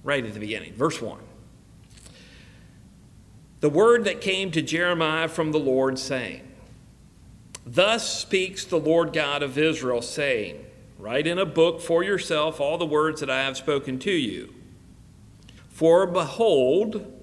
right 0.03 0.25
at 0.25 0.33
the 0.33 0.39
beginning. 0.39 0.73
Verse 0.73 1.01
1. 1.01 1.19
The 3.59 3.69
word 3.69 4.03
that 4.05 4.21
came 4.21 4.51
to 4.51 4.61
Jeremiah 4.61 5.27
from 5.27 5.51
the 5.51 5.59
Lord, 5.59 5.97
saying, 5.97 6.47
Thus 7.65 8.19
speaks 8.19 8.63
the 8.63 8.79
Lord 8.79 9.13
God 9.13 9.41
of 9.41 9.57
Israel, 9.57 10.01
saying, 10.01 10.65
Write 10.99 11.27
in 11.27 11.37
a 11.37 11.45
book 11.45 11.81
for 11.81 12.03
yourself 12.03 12.59
all 12.59 12.77
the 12.77 12.85
words 12.85 13.19
that 13.19 13.29
I 13.29 13.41
have 13.43 13.57
spoken 13.57 13.99
to 13.99 14.11
you. 14.11 14.53
For 15.69 16.07
behold, 16.07 17.13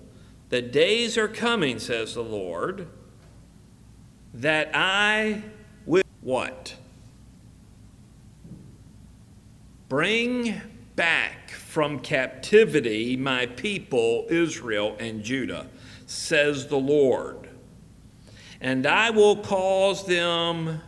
the 0.50 0.62
days 0.62 1.18
are 1.18 1.28
coming, 1.28 1.78
says 1.78 2.14
the 2.14 2.22
Lord, 2.22 2.88
that 4.32 4.70
I 4.74 5.42
will 5.86 6.02
what? 6.20 6.76
Bring 9.88 10.60
back 10.96 11.50
from 11.50 11.98
captivity 11.98 13.16
my 13.16 13.46
people, 13.46 14.26
Israel 14.30 14.96
and 14.98 15.22
Judah, 15.22 15.66
says 16.06 16.68
the 16.68 16.78
Lord. 16.78 17.48
And 18.60 18.86
I 18.86 19.10
will 19.10 19.36
cause 19.36 20.06
them 20.06 20.80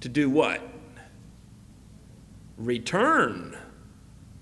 to 0.00 0.08
do 0.08 0.28
what? 0.28 0.60
Return 2.56 3.56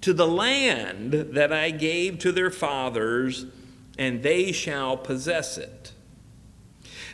to 0.01 0.13
the 0.13 0.27
land 0.27 1.13
that 1.13 1.53
I 1.53 1.71
gave 1.71 2.19
to 2.21 2.33
their 2.33 2.51
fathers, 2.51 3.47
and 3.99 4.23
they 4.23 4.53
shall 4.53 4.97
possess 4.97 5.59
it. 5.59 5.93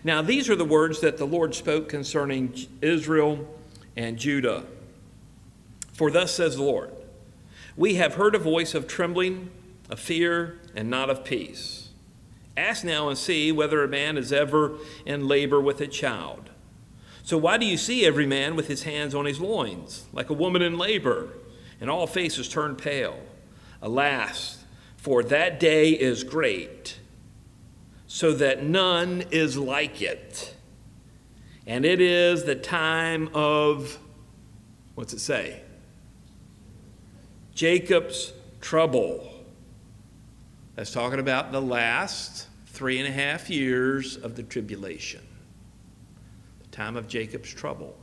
Now, 0.04 0.22
these 0.22 0.48
are 0.48 0.56
the 0.56 0.64
words 0.64 1.00
that 1.00 1.16
the 1.16 1.26
Lord 1.26 1.54
spoke 1.54 1.88
concerning 1.88 2.54
Israel 2.80 3.48
and 3.96 4.18
Judah. 4.18 4.64
For 5.92 6.10
thus 6.10 6.34
says 6.34 6.56
the 6.56 6.62
Lord 6.62 6.90
we 7.76 7.94
have 7.94 8.14
heard 8.14 8.34
a 8.34 8.38
voice 8.38 8.74
of 8.74 8.86
trembling, 8.86 9.50
of 9.88 9.98
fear, 9.98 10.60
and 10.74 10.90
not 10.90 11.10
of 11.10 11.24
peace. 11.24 11.90
Ask 12.56 12.84
now 12.84 13.08
and 13.08 13.16
see 13.16 13.50
whether 13.50 13.82
a 13.82 13.88
man 13.88 14.18
is 14.18 14.32
ever 14.32 14.76
in 15.06 15.26
labor 15.26 15.60
with 15.60 15.80
a 15.80 15.86
child. 15.86 16.50
So, 17.22 17.38
why 17.38 17.56
do 17.56 17.64
you 17.64 17.76
see 17.76 18.04
every 18.04 18.26
man 18.26 18.56
with 18.56 18.68
his 18.68 18.82
hands 18.82 19.14
on 19.14 19.24
his 19.24 19.40
loins, 19.40 20.06
like 20.12 20.28
a 20.28 20.34
woman 20.34 20.60
in 20.60 20.76
labor, 20.76 21.28
and 21.80 21.88
all 21.88 22.06
faces 22.06 22.48
turned 22.48 22.78
pale? 22.78 23.20
Alas, 23.80 24.64
for 24.96 25.22
that 25.24 25.58
day 25.58 25.90
is 25.90 26.24
great, 26.24 26.98
so 28.06 28.32
that 28.32 28.62
none 28.62 29.24
is 29.30 29.56
like 29.56 30.02
it. 30.02 30.54
And 31.66 31.84
it 31.84 32.00
is 32.00 32.44
the 32.44 32.56
time 32.56 33.30
of, 33.32 33.98
what's 34.94 35.12
it 35.12 35.20
say? 35.20 35.61
Jacob's 37.54 38.32
trouble. 38.60 39.28
That's 40.74 40.92
talking 40.92 41.18
about 41.18 41.52
the 41.52 41.60
last 41.60 42.48
three 42.66 42.98
and 42.98 43.06
a 43.06 43.12
half 43.12 43.50
years 43.50 44.16
of 44.16 44.36
the 44.36 44.42
tribulation, 44.42 45.20
the 46.62 46.68
time 46.68 46.96
of 46.96 47.08
Jacob's 47.08 47.52
trouble. 47.52 47.96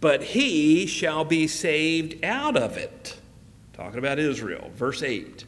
But 0.00 0.22
he 0.22 0.86
shall 0.86 1.24
be 1.24 1.46
saved 1.46 2.24
out 2.24 2.56
of 2.56 2.76
it. 2.76 3.18
Talking 3.74 3.98
about 3.98 4.18
Israel, 4.18 4.70
verse 4.74 5.02
8. 5.02 5.44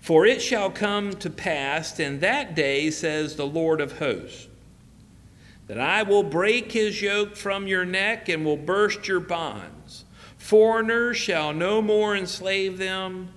For 0.00 0.24
it 0.24 0.40
shall 0.40 0.70
come 0.70 1.12
to 1.14 1.28
pass 1.28 1.98
in 1.98 2.20
that 2.20 2.54
day, 2.54 2.90
says 2.90 3.34
the 3.34 3.46
Lord 3.46 3.80
of 3.80 3.98
hosts, 3.98 4.46
that 5.66 5.80
I 5.80 6.04
will 6.04 6.22
break 6.22 6.72
his 6.72 7.02
yoke 7.02 7.36
from 7.36 7.66
your 7.66 7.84
neck 7.84 8.28
and 8.28 8.44
will 8.44 8.56
burst 8.56 9.08
your 9.08 9.20
bonds. 9.20 9.77
Foreigners 10.48 11.18
shall 11.18 11.52
no 11.52 11.82
more 11.82 12.16
enslave 12.16 12.78
them. 12.78 13.28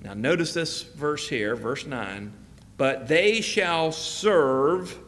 Now, 0.00 0.14
notice 0.14 0.54
this 0.54 0.82
verse 0.84 1.28
here, 1.28 1.56
verse 1.56 1.84
9. 1.84 2.32
But 2.76 3.08
they 3.08 3.40
shall 3.40 3.90
serve 3.90 5.00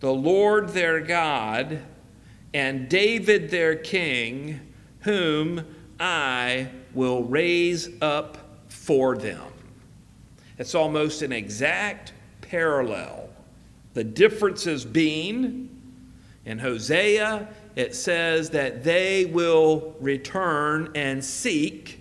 the 0.00 0.12
Lord 0.12 0.70
their 0.70 0.98
God 0.98 1.80
and 2.52 2.88
David 2.88 3.52
their 3.52 3.76
king, 3.76 4.58
whom 5.02 5.64
I 6.00 6.70
will 6.94 7.22
raise 7.22 7.88
up 8.02 8.36
for 8.66 9.16
them. 9.16 9.52
It's 10.58 10.74
almost 10.74 11.22
an 11.22 11.30
exact 11.30 12.12
parallel. 12.40 13.30
The 13.94 14.02
differences 14.02 14.84
being 14.84 15.68
in 16.44 16.58
Hosea, 16.58 17.46
it 17.76 17.94
says 17.94 18.50
that 18.50 18.82
they 18.84 19.26
will 19.26 19.94
return 20.00 20.90
and 20.94 21.24
seek, 21.24 22.00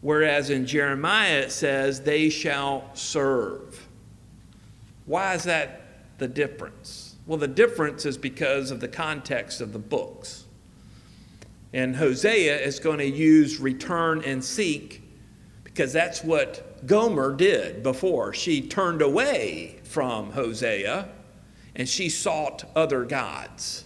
whereas 0.00 0.50
in 0.50 0.66
Jeremiah 0.66 1.40
it 1.40 1.52
says 1.52 2.00
they 2.00 2.30
shall 2.30 2.90
serve. 2.94 3.86
Why 5.06 5.34
is 5.34 5.44
that 5.44 5.82
the 6.18 6.28
difference? 6.28 7.16
Well, 7.26 7.38
the 7.38 7.48
difference 7.48 8.04
is 8.06 8.18
because 8.18 8.70
of 8.70 8.80
the 8.80 8.88
context 8.88 9.60
of 9.60 9.72
the 9.72 9.78
books. 9.78 10.44
And 11.72 11.96
Hosea 11.96 12.56
is 12.60 12.78
going 12.78 12.98
to 12.98 13.08
use 13.10 13.58
return 13.58 14.22
and 14.24 14.44
seek 14.44 15.02
because 15.64 15.92
that's 15.92 16.22
what 16.22 16.86
Gomer 16.86 17.34
did 17.34 17.82
before. 17.82 18.32
She 18.32 18.62
turned 18.62 19.02
away 19.02 19.80
from 19.82 20.30
Hosea 20.30 21.08
and 21.74 21.88
she 21.88 22.08
sought 22.08 22.64
other 22.76 23.04
gods. 23.04 23.84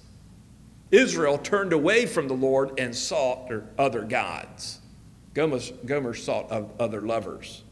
Israel 0.91 1.39
turned 1.39 1.73
away 1.73 2.07
from 2.07 2.29
the 2.29 2.35
Lord 2.35 2.79
and 2.79 2.95
sought 2.95 3.53
other 3.79 4.03
gods. 4.03 4.81
Gomer, 5.35 5.61
Gomer 5.85 6.15
sought 6.15 6.51
other 6.81 7.03
lovers. 7.03 7.63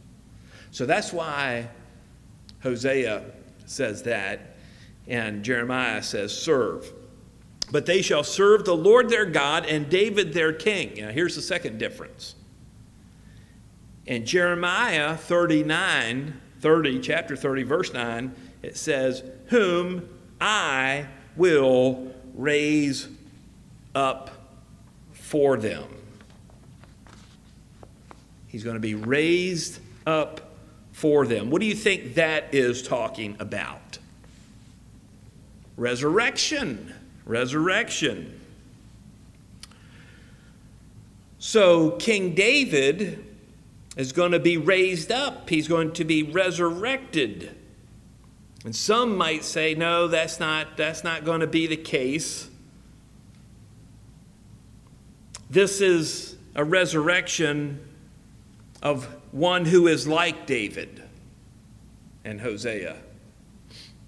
So 0.70 0.84
that's 0.84 1.12
why 1.12 1.68
Hosea 2.62 3.24
says 3.64 4.02
that, 4.04 4.56
and 5.06 5.42
Jeremiah 5.42 6.02
says, 6.02 6.36
serve. 6.36 6.92
But 7.70 7.86
they 7.86 8.02
shall 8.02 8.22
serve 8.22 8.64
the 8.64 8.76
Lord 8.76 9.08
their 9.08 9.26
God 9.26 9.66
and 9.66 9.88
David 9.88 10.32
their 10.32 10.52
king. 10.52 10.94
Now, 10.98 11.08
here's 11.08 11.34
the 11.34 11.42
second 11.42 11.78
difference. 11.78 12.34
In 14.04 14.24
Jeremiah 14.24 15.16
39, 15.16 16.40
30, 16.60 17.00
chapter 17.00 17.34
30, 17.34 17.62
verse 17.64 17.92
9, 17.92 18.34
it 18.62 18.76
says, 18.76 19.24
Whom 19.46 20.08
I 20.40 21.06
will 21.36 22.14
raise 22.36 23.08
up 23.94 24.30
for 25.12 25.56
them. 25.56 25.84
He's 28.46 28.62
going 28.62 28.76
to 28.76 28.80
be 28.80 28.94
raised 28.94 29.80
up 30.06 30.56
for 30.92 31.26
them. 31.26 31.50
What 31.50 31.60
do 31.60 31.66
you 31.66 31.74
think 31.74 32.14
that 32.14 32.54
is 32.54 32.82
talking 32.82 33.36
about? 33.40 33.98
Resurrection. 35.76 36.94
Resurrection. 37.24 38.40
So, 41.38 41.92
King 41.92 42.34
David 42.34 43.24
is 43.96 44.12
going 44.12 44.32
to 44.32 44.38
be 44.38 44.56
raised 44.56 45.10
up, 45.10 45.48
he's 45.48 45.68
going 45.68 45.92
to 45.94 46.04
be 46.04 46.22
resurrected. 46.22 47.55
And 48.66 48.74
some 48.74 49.16
might 49.16 49.44
say, 49.44 49.76
no, 49.76 50.08
that's 50.08 50.40
not, 50.40 50.76
that's 50.76 51.04
not 51.04 51.24
going 51.24 51.38
to 51.38 51.46
be 51.46 51.68
the 51.68 51.76
case. 51.76 52.50
This 55.48 55.80
is 55.80 56.34
a 56.56 56.64
resurrection 56.64 57.78
of 58.82 59.04
one 59.30 59.66
who 59.66 59.86
is 59.86 60.08
like 60.08 60.46
David 60.46 61.00
and 62.24 62.40
Hosea 62.40 62.96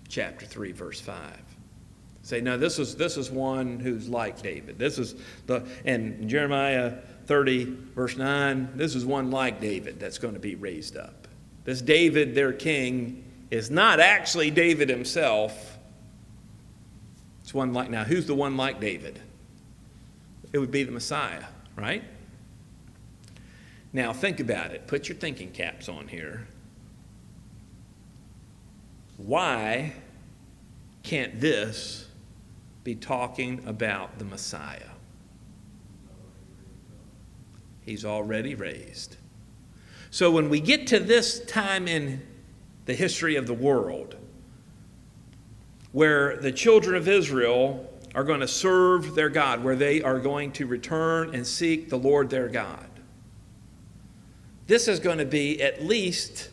chapter 0.09 0.45
3, 0.45 0.73
verse 0.73 1.01
5. 1.01 1.41
Say, 2.23 2.41
no, 2.41 2.59
this 2.59 2.81
is, 2.81 2.97
this 2.97 3.17
is 3.17 3.31
one 3.31 3.79
who's 3.79 4.09
like 4.09 4.43
David. 4.43 4.77
This 4.77 4.99
is 4.99 5.15
the, 5.47 5.65
and 5.85 6.29
Jeremiah 6.29 6.95
30, 7.27 7.77
verse 7.95 8.17
9, 8.17 8.71
this 8.75 8.97
is 8.97 9.07
one 9.07 9.31
like 9.31 9.61
David 9.61 10.01
that's 10.01 10.19
going 10.19 10.35
to 10.35 10.41
be 10.41 10.57
raised 10.57 10.97
up. 10.97 11.29
This 11.63 11.81
David, 11.81 12.35
their 12.35 12.53
king, 12.53 13.23
is 13.51 13.71
not 13.71 14.01
actually 14.01 14.51
David 14.51 14.89
himself. 14.89 15.79
It's 17.43 17.55
one 17.55 17.73
like, 17.73 17.91
now, 17.91 18.05
who's 18.05 18.27
the 18.27 18.35
one 18.35 18.57
like 18.57 18.81
David? 18.81 19.21
It 20.53 20.59
would 20.59 20.71
be 20.71 20.83
the 20.83 20.93
Messiah, 20.93 21.45
right? 21.77 22.05
Now, 23.93 24.13
think 24.13 24.41
about 24.41 24.73
it. 24.73 24.87
Put 24.87 25.09
your 25.09 25.17
thinking 25.17 25.51
caps 25.51 25.89
on 25.89 26.09
here. 26.09 26.47
Why 29.17 29.95
can't 31.03 31.41
this 31.41 32.07
be 32.85 32.95
talking 32.95 33.63
about 33.67 34.19
the 34.19 34.25
Messiah? 34.25 34.91
He's 37.81 38.05
already 38.05 38.55
raised. 38.55 39.17
So 40.11 40.31
when 40.31 40.51
we 40.51 40.61
get 40.61 40.87
to 40.89 41.01
this 41.01 41.45
time 41.47 41.89
in 41.89 42.23
the 42.89 42.95
history 42.95 43.37
of 43.37 43.47
the 43.47 43.53
world, 43.53 44.17
where 45.93 46.39
the 46.39 46.51
children 46.51 46.97
of 46.97 47.07
Israel 47.07 47.87
are 48.15 48.25
going 48.25 48.41
to 48.41 48.49
serve 48.49 49.15
their 49.15 49.29
God, 49.29 49.63
where 49.63 49.77
they 49.77 50.01
are 50.01 50.19
going 50.19 50.53
to 50.53 50.67
return 50.67 51.35
and 51.35 51.47
seek 51.47 51.91
the 51.91 51.99
Lord 51.99 52.31
their 52.31 52.49
God. 52.49 52.89
This 54.67 54.89
is 54.89 55.01
going 55.01 55.19
to 55.19 55.27
be 55.27 55.61
at 55.61 55.85
least 55.85 56.49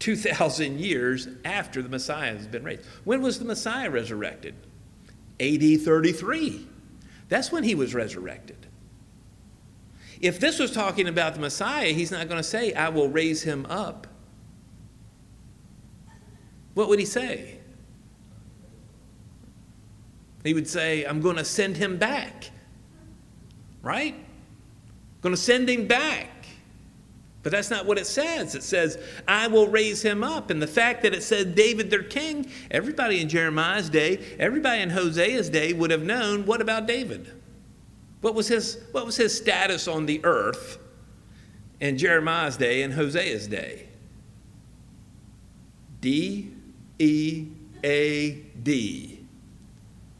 2,000 0.00 0.78
years 0.78 1.26
after 1.42 1.80
the 1.80 1.88
Messiah 1.88 2.36
has 2.36 2.46
been 2.46 2.64
raised. 2.64 2.84
When 3.04 3.22
was 3.22 3.38
the 3.38 3.46
Messiah 3.46 3.88
resurrected? 3.88 4.54
AD 5.40 5.80
33. 5.80 6.66
That's 7.30 7.50
when 7.50 7.64
he 7.64 7.74
was 7.74 7.94
resurrected. 7.94 8.66
If 10.20 10.38
this 10.38 10.58
was 10.58 10.70
talking 10.70 11.08
about 11.08 11.32
the 11.32 11.40
Messiah, 11.40 11.94
he's 11.94 12.10
not 12.10 12.28
going 12.28 12.40
to 12.40 12.46
say, 12.46 12.74
I 12.74 12.90
will 12.90 13.08
raise 13.08 13.44
him 13.44 13.64
up 13.70 14.06
what 16.74 16.88
would 16.88 16.98
he 16.98 17.04
say? 17.04 17.58
He 20.44 20.54
would 20.54 20.68
say, 20.68 21.04
I'm 21.04 21.20
going 21.20 21.36
to 21.36 21.44
send 21.44 21.76
him 21.76 21.98
back. 21.98 22.50
Right? 23.82 24.14
going 25.22 25.34
to 25.34 25.40
send 25.40 25.70
him 25.70 25.86
back. 25.86 26.28
But 27.42 27.50
that's 27.50 27.70
not 27.70 27.86
what 27.86 27.98
it 27.98 28.06
says. 28.06 28.54
It 28.54 28.62
says, 28.62 28.98
I 29.26 29.48
will 29.48 29.66
raise 29.66 30.02
him 30.02 30.22
up. 30.22 30.50
And 30.50 30.60
the 30.60 30.66
fact 30.66 31.02
that 31.02 31.14
it 31.14 31.22
said 31.22 31.54
David 31.54 31.90
their 31.90 32.02
king, 32.02 32.48
everybody 32.70 33.20
in 33.20 33.28
Jeremiah's 33.28 33.88
day, 33.88 34.18
everybody 34.38 34.82
in 34.82 34.90
Hosea's 34.90 35.48
day 35.48 35.72
would 35.72 35.90
have 35.90 36.02
known 36.02 36.44
what 36.46 36.60
about 36.60 36.86
David? 36.86 37.32
What 38.20 38.34
was 38.34 38.46
his, 38.46 38.78
what 38.92 39.06
was 39.06 39.16
his 39.16 39.36
status 39.36 39.88
on 39.88 40.06
the 40.06 40.20
earth 40.24 40.78
in 41.80 41.98
Jeremiah's 41.98 42.56
day 42.56 42.82
and 42.82 42.94
Hosea's 42.94 43.48
day? 43.48 43.88
D 46.00 46.51
E 46.98 47.48
A 47.84 48.32
D. 48.62 49.20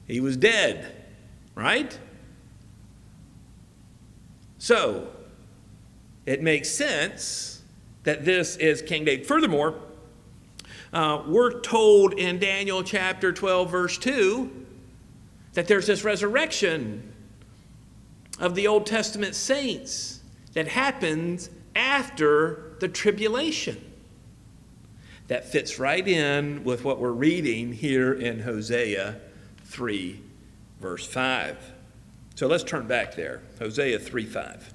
He 0.07 0.21
was 0.21 0.37
dead, 0.37 1.07
right? 1.55 1.99
So, 4.59 5.09
it 6.27 6.43
makes 6.43 6.71
sense 6.71 7.63
that 8.05 8.25
this 8.25 8.57
is 8.57 8.83
King 8.83 9.05
David. 9.05 9.27
Furthermore, 9.27 9.75
uh, 10.93 11.23
we're 11.27 11.61
told 11.61 12.15
in 12.15 12.39
Daniel 12.39 12.83
chapter 12.83 13.33
12, 13.33 13.71
verse 13.71 13.99
2, 13.99 14.67
that 15.55 15.67
there's 15.67 15.87
this 15.87 16.05
resurrection 16.05 17.13
of 18.39 18.55
the 18.55 18.67
Old 18.67 18.87
Testament 18.87 19.35
saints 19.35 20.21
that 20.53 20.69
happens 20.69 21.51
after 21.75 22.75
the 22.81 22.89
tribulation 22.89 23.92
that 25.29 25.51
fits 25.51 25.79
right 25.79 26.07
in 26.07 26.65
with 26.65 26.85
what 26.85 26.99
we're 26.99 27.11
reading 27.13 27.73
here 27.73 28.13
in 28.13 28.41
Hosea 28.41 29.21
3, 29.65 30.21
verse 30.81 31.07
5. 31.07 31.73
So 32.35 32.47
let's 32.47 32.65
turn 32.65 32.87
back 32.87 33.15
there. 33.15 33.43
Hosea 33.59 33.99
3 33.99 34.27
5. 34.27 34.75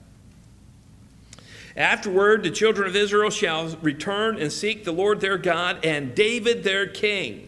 Afterward, 1.76 2.44
the 2.44 2.50
children 2.50 2.88
of 2.88 2.96
Israel 2.96 3.30
shall 3.30 3.68
return 3.82 4.40
and 4.40 4.52
seek 4.52 4.84
the 4.84 4.92
Lord 4.92 5.22
their 5.22 5.38
God 5.38 5.86
and 5.86 6.16
David 6.16 6.64
their 6.64 6.88
king. 6.88 7.48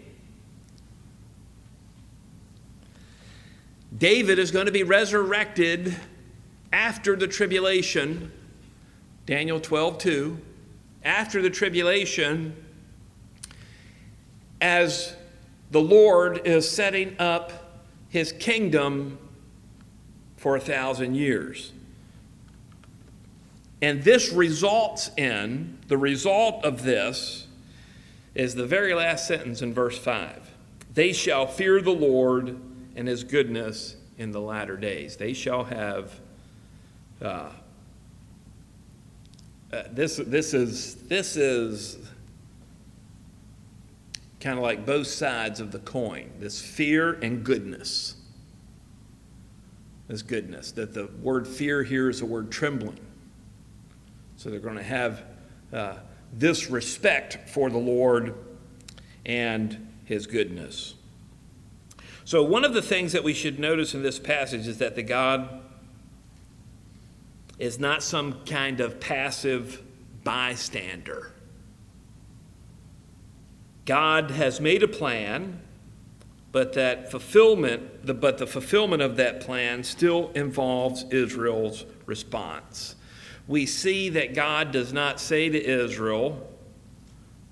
David 3.98 4.38
is 4.38 4.52
going 4.52 4.68
to 4.68 4.72
be 4.72 4.84
resurrected 4.84 5.96
after 6.72 7.16
the 7.16 7.28
tribulation. 7.28 8.32
Daniel 9.26 9.60
12, 9.60 9.98
2. 9.98 10.40
After 11.04 11.42
the 11.42 11.50
tribulation, 11.50 12.56
as 14.62 15.16
the 15.72 15.82
Lord 15.82 16.46
is 16.46 16.70
setting 16.70 17.16
up 17.20 17.52
his 18.10 18.32
kingdom 18.32 19.18
for 20.38 20.56
a 20.56 20.60
thousand 20.60 21.16
years. 21.16 21.72
And 23.82 24.04
this 24.04 24.32
results 24.32 25.10
in, 25.16 25.78
the 25.88 25.98
result 25.98 26.66
of 26.66 26.84
this 26.84 27.48
is 28.36 28.56
the 28.56 28.66
very 28.66 28.94
last 28.94 29.28
sentence 29.28 29.62
in 29.62 29.74
verse 29.74 29.98
5. 29.98 30.50
They 30.94 31.14
shall 31.14 31.48
fear 31.48 31.82
the 31.82 31.92
Lord 31.92 32.60
and 32.96 33.08
his 33.08 33.24
goodness 33.24 33.96
in 34.18 34.32
the 34.32 34.42
latter 34.42 34.76
days. 34.76 35.16
They 35.16 35.34
shall 35.34 35.64
have. 35.64 36.20
Uh, 37.22 37.52
uh, 39.72 39.84
this, 39.92 40.18
this, 40.18 40.56
is, 40.56 40.96
this 40.96 41.36
is 41.36 42.09
kind 44.40 44.58
of 44.58 44.64
like 44.64 44.86
both 44.86 45.08
sides 45.08 45.60
of 45.60 45.72
the 45.72 45.80
coin 45.80 46.32
this 46.40 46.62
fear 46.62 47.14
and 47.14 47.44
goodness. 47.44 48.16
This 50.08 50.22
goodness. 50.22 50.72
That 50.72 50.94
the 50.94 51.08
word 51.22 51.48
fear 51.48 51.84
here 51.84 52.10
is 52.10 52.20
the 52.20 52.26
word 52.26 52.52
trembling. 52.52 53.00
So 54.38 54.50
they're 54.50 54.60
going 54.60 54.78
to 54.78 54.84
have 54.84 55.24
uh, 55.74 55.96
this 56.34 56.70
respect 56.70 57.50
for 57.50 57.70
the 57.70 57.78
Lord 57.78 58.34
and 59.26 59.88
his 60.06 60.26
goodness. 60.26 60.96
So, 62.26 62.44
one 62.44 62.64
of 62.64 62.74
the 62.74 62.82
things 62.82 63.12
that 63.14 63.24
we 63.24 63.34
should 63.34 63.60
notice 63.60 63.94
in 63.94 64.04
this 64.04 64.20
passage 64.20 64.68
is 64.68 64.78
that 64.78 64.96
the 64.96 65.04
God 65.04 65.62
is 67.58 67.80
not 67.80 68.04
some 68.04 68.46
kind 68.46 68.80
of 68.80 69.00
passive 69.00 69.82
bystander. 70.24 71.34
God 73.90 74.30
has 74.30 74.62
made 74.62 74.84
a 74.84 74.88
plan, 74.88 75.62
but 76.52 76.74
that 76.74 77.10
fulfillment, 77.10 78.06
the, 78.06 78.14
but 78.14 78.38
the 78.38 78.46
fulfillment 78.46 79.02
of 79.02 79.16
that 79.16 79.42
plan 79.42 79.84
still 79.84 80.30
involves 80.36 81.06
Israel's 81.10 81.88
response. 82.06 82.94
We 83.48 83.66
see 83.66 84.10
that 84.10 84.36
God 84.36 84.72
does 84.72 84.94
not 84.94 85.20
say 85.20 85.50
to 85.50 85.60
Israel, 85.60 86.48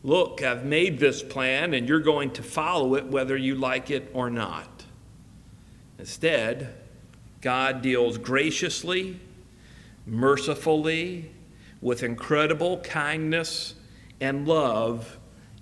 Look, 0.03 0.43
I've 0.43 0.63
made 0.63 0.99
this 0.99 1.23
plan 1.23 1.73
and 1.73 1.89
you're 1.89 2.01
going 2.01 2.29
to 2.33 2.43
follow 2.43 2.93
it 2.93 3.07
whether 3.07 3.35
you 3.35 3.55
like 3.55 3.89
it 3.89 4.11
or 4.13 4.29
not. 4.29 4.85
Instead, 5.97 6.71
God 7.41 7.81
deals 7.81 8.19
graciously, 8.19 9.19
mercifully, 10.05 11.31
with 11.81 12.03
incredible 12.03 12.77
kindness 12.81 13.73
and 14.21 14.47
love, 14.47 15.17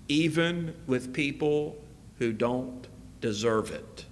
even 0.08 0.74
with 0.86 1.12
people 1.12 1.76
who 2.18 2.32
don't 2.32 2.86
deserve 3.20 3.70
it. 3.70 4.04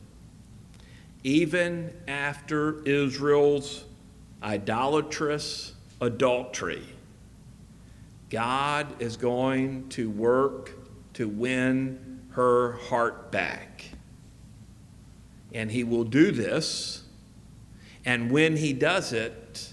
Even 1.22 1.92
after 2.06 2.82
Israel's 2.82 3.84
idolatrous 4.42 5.74
adultery, 6.00 6.84
God 8.30 9.00
is 9.00 9.16
going 9.16 9.88
to 9.90 10.10
work 10.10 10.72
to 11.14 11.28
win 11.28 12.20
her 12.30 12.72
heart 12.72 13.30
back. 13.30 13.84
And 15.52 15.70
he 15.70 15.84
will 15.84 16.04
do 16.04 16.32
this. 16.32 17.04
And 18.04 18.30
when 18.30 18.56
he 18.56 18.72
does 18.72 19.12
it, 19.12 19.72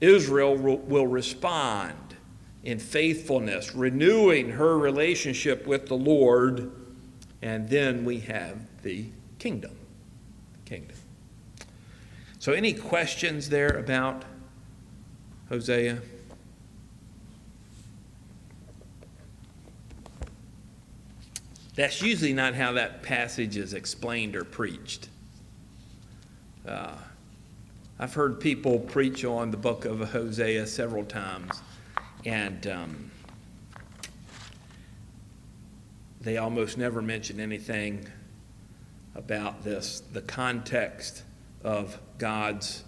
Israel 0.00 0.56
will 0.56 1.06
respond 1.06 2.03
in 2.64 2.78
faithfulness, 2.78 3.74
renewing 3.74 4.50
her 4.50 4.78
relationship 4.78 5.66
with 5.66 5.86
the 5.86 5.96
Lord. 5.96 6.72
And 7.42 7.68
then 7.68 8.04
we 8.04 8.20
have 8.20 8.58
the 8.82 9.06
kingdom. 9.38 9.76
Kingdom. 10.64 10.96
So, 12.38 12.52
any 12.52 12.72
questions 12.72 13.48
there 13.48 13.78
about 13.78 14.24
Hosea? 15.48 16.00
That's 21.74 22.00
usually 22.00 22.32
not 22.32 22.54
how 22.54 22.72
that 22.72 23.02
passage 23.02 23.56
is 23.56 23.74
explained 23.74 24.36
or 24.36 24.44
preached. 24.44 25.08
Uh, 26.66 26.92
I've 27.98 28.14
heard 28.14 28.40
people 28.40 28.78
preach 28.78 29.24
on 29.24 29.50
the 29.50 29.56
book 29.56 29.84
of 29.84 30.10
Hosea 30.10 30.66
several 30.66 31.04
times, 31.04 31.60
and 32.24 32.66
um, 32.66 33.10
they 36.20 36.38
almost 36.38 36.78
never 36.78 37.02
mention 37.02 37.38
anything 37.38 38.06
about 39.14 39.62
this 39.62 40.02
the 40.12 40.22
context 40.22 41.22
of 41.62 41.98
God's 42.18 42.84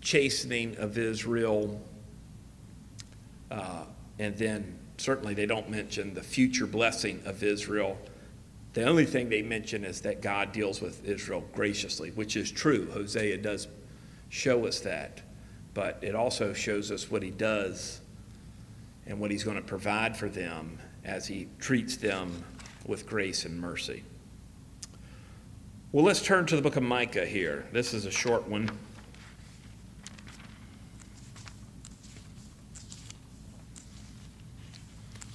chastening 0.00 0.76
of 0.76 0.98
Israel, 0.98 1.80
uh, 3.50 3.84
and 4.18 4.36
then 4.36 4.78
certainly 4.96 5.34
they 5.34 5.46
don't 5.46 5.70
mention 5.70 6.14
the 6.14 6.22
future 6.22 6.66
blessing 6.66 7.20
of 7.24 7.42
Israel. 7.42 7.98
The 8.74 8.84
only 8.84 9.06
thing 9.06 9.28
they 9.28 9.42
mention 9.42 9.84
is 9.84 10.02
that 10.02 10.20
God 10.20 10.52
deals 10.52 10.80
with 10.80 11.04
Israel 11.04 11.42
graciously, 11.52 12.10
which 12.10 12.36
is 12.36 12.50
true. 12.50 12.90
Hosea 12.92 13.38
does 13.38 13.66
show 14.28 14.66
us 14.66 14.80
that. 14.80 15.22
But 15.74 15.98
it 16.02 16.14
also 16.14 16.52
shows 16.52 16.90
us 16.90 17.10
what 17.10 17.22
he 17.22 17.30
does 17.30 18.00
and 19.08 19.18
what 19.18 19.30
he's 19.30 19.42
going 19.42 19.56
to 19.56 19.62
provide 19.62 20.16
for 20.16 20.28
them 20.28 20.78
as 21.04 21.26
he 21.26 21.48
treats 21.58 21.96
them 21.96 22.44
with 22.86 23.06
grace 23.06 23.44
and 23.44 23.58
mercy. 23.58 24.04
Well, 25.90 26.04
let's 26.04 26.22
turn 26.22 26.44
to 26.46 26.56
the 26.56 26.62
book 26.62 26.76
of 26.76 26.82
Micah 26.82 27.24
here. 27.24 27.66
This 27.72 27.94
is 27.94 28.04
a 28.04 28.10
short 28.10 28.46
one. 28.46 28.70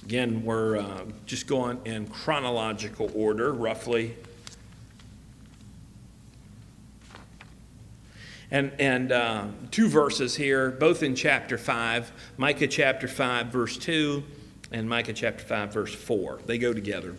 Again, 0.04 0.44
we're 0.44 0.76
uh, 0.78 1.06
just 1.26 1.48
going 1.48 1.80
in 1.84 2.06
chronological 2.06 3.10
order, 3.14 3.52
roughly. 3.52 4.16
And, 8.54 8.70
and 8.78 9.10
uh, 9.10 9.46
two 9.72 9.88
verses 9.88 10.36
here, 10.36 10.70
both 10.70 11.02
in 11.02 11.16
chapter 11.16 11.58
5, 11.58 12.12
Micah 12.36 12.68
chapter 12.68 13.08
5, 13.08 13.48
verse 13.48 13.76
2, 13.76 14.22
and 14.70 14.88
Micah 14.88 15.12
chapter 15.12 15.42
5, 15.42 15.74
verse 15.74 15.92
4. 15.92 16.38
They 16.46 16.56
go 16.56 16.72
together. 16.72 17.16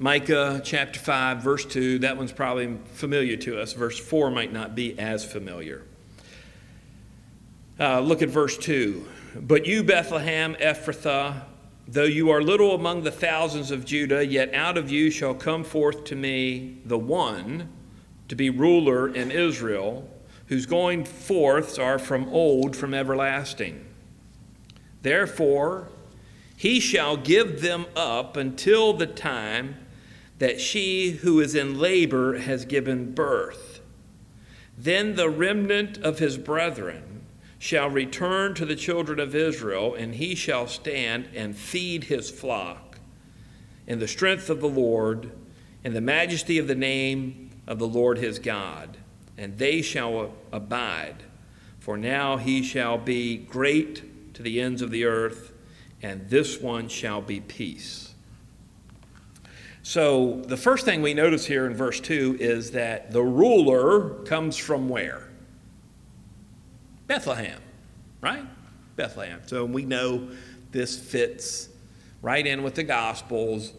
Micah 0.00 0.60
chapter 0.64 0.98
5, 0.98 1.40
verse 1.40 1.64
2, 1.66 2.00
that 2.00 2.16
one's 2.16 2.32
probably 2.32 2.76
familiar 2.94 3.36
to 3.36 3.60
us. 3.60 3.74
Verse 3.74 4.00
4 4.00 4.32
might 4.32 4.52
not 4.52 4.74
be 4.74 4.98
as 4.98 5.24
familiar. 5.24 5.84
Uh, 7.78 8.00
look 8.00 8.22
at 8.22 8.28
verse 8.28 8.58
2. 8.58 9.06
But 9.36 9.66
you, 9.66 9.84
Bethlehem 9.84 10.56
Ephrathah, 10.56 11.42
though 11.90 12.04
you 12.04 12.28
are 12.30 12.42
little 12.42 12.74
among 12.74 13.02
the 13.02 13.10
thousands 13.10 13.70
of 13.70 13.86
Judah, 13.86 14.24
yet 14.24 14.52
out 14.52 14.76
of 14.76 14.90
you 14.90 15.10
shall 15.10 15.34
come 15.34 15.64
forth 15.64 16.04
to 16.04 16.14
me 16.14 16.78
the 16.84 16.98
one 16.98 17.70
to 18.28 18.36
be 18.36 18.50
ruler 18.50 19.08
in 19.08 19.30
Israel, 19.30 20.06
whose 20.46 20.66
going 20.66 21.04
forths 21.04 21.78
are 21.78 21.98
from 21.98 22.28
old, 22.28 22.76
from 22.76 22.92
everlasting. 22.92 23.86
Therefore, 25.00 25.88
he 26.56 26.78
shall 26.78 27.16
give 27.16 27.62
them 27.62 27.86
up 27.96 28.36
until 28.36 28.92
the 28.92 29.06
time 29.06 29.76
that 30.38 30.60
she 30.60 31.12
who 31.22 31.40
is 31.40 31.54
in 31.54 31.78
labor 31.78 32.38
has 32.38 32.64
given 32.66 33.12
birth. 33.14 33.80
Then 34.76 35.16
the 35.16 35.30
remnant 35.30 35.98
of 35.98 36.18
his 36.18 36.36
brethren, 36.36 37.17
shall 37.58 37.90
return 37.90 38.54
to 38.54 38.64
the 38.64 38.76
children 38.76 39.18
of 39.18 39.34
Israel, 39.34 39.94
and 39.94 40.14
he 40.14 40.34
shall 40.34 40.66
stand 40.66 41.28
and 41.34 41.56
feed 41.56 42.04
his 42.04 42.30
flock 42.30 42.98
in 43.86 43.98
the 43.98 44.08
strength 44.08 44.50
of 44.50 44.60
the 44.60 44.68
Lord, 44.68 45.32
in 45.82 45.94
the 45.94 46.00
majesty 46.00 46.58
of 46.58 46.68
the 46.68 46.74
name 46.74 47.50
of 47.66 47.78
the 47.78 47.86
Lord 47.86 48.18
his 48.18 48.38
God, 48.38 48.96
and 49.36 49.56
they 49.58 49.82
shall 49.82 50.34
abide. 50.52 51.24
For 51.80 51.96
now 51.96 52.36
he 52.36 52.62
shall 52.62 52.98
be 52.98 53.36
great 53.36 54.34
to 54.34 54.42
the 54.42 54.60
ends 54.60 54.82
of 54.82 54.90
the 54.90 55.04
earth, 55.04 55.52
and 56.02 56.28
this 56.28 56.60
one 56.60 56.88
shall 56.88 57.22
be 57.22 57.40
peace. 57.40 58.14
So, 59.82 60.42
the 60.42 60.56
first 60.58 60.84
thing 60.84 61.00
we 61.00 61.14
notice 61.14 61.46
here 61.46 61.64
in 61.64 61.74
verse 61.74 61.98
2 61.98 62.36
is 62.38 62.72
that 62.72 63.10
the 63.10 63.22
ruler 63.22 64.22
comes 64.24 64.58
from 64.58 64.90
where? 64.90 65.27
Bethlehem, 67.08 67.60
right? 68.20 68.44
Bethlehem. 68.94 69.40
So 69.46 69.64
we 69.64 69.84
know 69.84 70.28
this 70.70 70.96
fits 70.96 71.70
right 72.22 72.46
in 72.46 72.62
with 72.62 72.74
the 72.76 72.84
Gospels, 72.84 73.72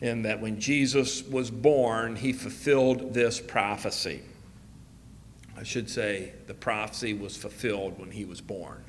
in 0.00 0.22
that 0.22 0.40
when 0.40 0.60
Jesus 0.60 1.22
was 1.24 1.50
born, 1.50 2.16
he 2.16 2.32
fulfilled 2.32 3.14
this 3.14 3.40
prophecy. 3.40 4.22
I 5.56 5.62
should 5.62 5.88
say 5.88 6.32
the 6.46 6.54
prophecy 6.54 7.14
was 7.14 7.36
fulfilled 7.36 7.98
when 7.98 8.10
he 8.10 8.24
was 8.24 8.40
born. 8.40 8.84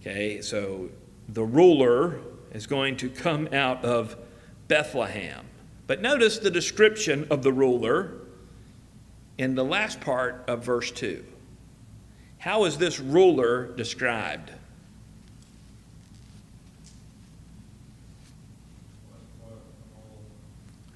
Okay, 0.00 0.40
so 0.40 0.88
the 1.28 1.44
ruler 1.44 2.18
is 2.52 2.66
going 2.66 2.96
to 2.96 3.08
come 3.08 3.48
out 3.52 3.84
of 3.84 4.16
Bethlehem. 4.68 5.44
But 5.86 6.00
notice 6.00 6.38
the 6.38 6.50
description 6.50 7.26
of 7.30 7.42
the 7.42 7.52
ruler 7.52 8.14
in 9.36 9.54
the 9.54 9.64
last 9.64 10.00
part 10.00 10.44
of 10.48 10.64
verse 10.64 10.90
2. 10.90 11.24
How 12.42 12.64
is 12.64 12.76
this 12.76 12.98
ruler 12.98 13.66
described? 13.76 14.50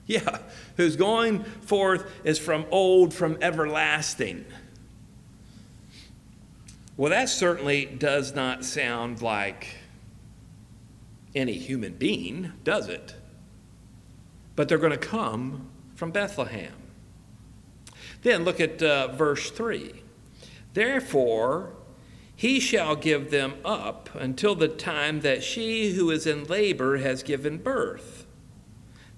Yeah, 0.07 0.39
who's 0.77 0.97
going 0.97 1.45
forth 1.45 2.11
is 2.25 2.41
from 2.41 2.67
old, 2.73 3.15
from 3.15 3.39
everlasting. 3.41 4.45
Well, 6.97 7.11
that 7.11 7.29
certainly 7.29 7.85
does 7.85 8.35
not 8.35 8.65
sound 8.65 9.23
like 9.23 9.69
any 11.33 11.53
human 11.53 11.93
being, 11.93 12.55
does 12.65 12.89
it? 12.89 13.15
But 14.57 14.69
they're 14.69 14.79
going 14.79 14.91
to 14.91 14.99
come 14.99 15.69
from 15.95 16.11
Bethlehem. 16.11 16.75
Then 18.23 18.43
look 18.43 18.59
at 18.59 18.83
uh, 18.83 19.13
verse 19.13 19.53
3. 19.53 20.03
Therefore, 20.77 21.73
he 22.35 22.61
shall 22.61 22.97
give 22.97 23.31
them 23.31 23.55
up 23.65 24.11
until 24.15 24.55
the 24.55 24.69
time 24.69 25.23
that 25.23 25.43
she 25.43 25.93
who 25.93 26.11
is 26.11 26.27
in 26.27 26.45
labor 26.45 26.99
has 26.99 27.23
given 27.23 27.57
birth. 27.57 28.27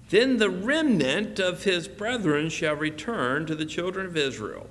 Then 0.09 0.37
the 0.37 0.49
remnant 0.49 1.37
of 1.37 1.65
his 1.65 1.89
brethren 1.89 2.47
shall 2.47 2.77
return 2.77 3.45
to 3.45 3.55
the 3.55 3.65
children 3.65 4.05
of 4.05 4.15
Israel 4.15 4.69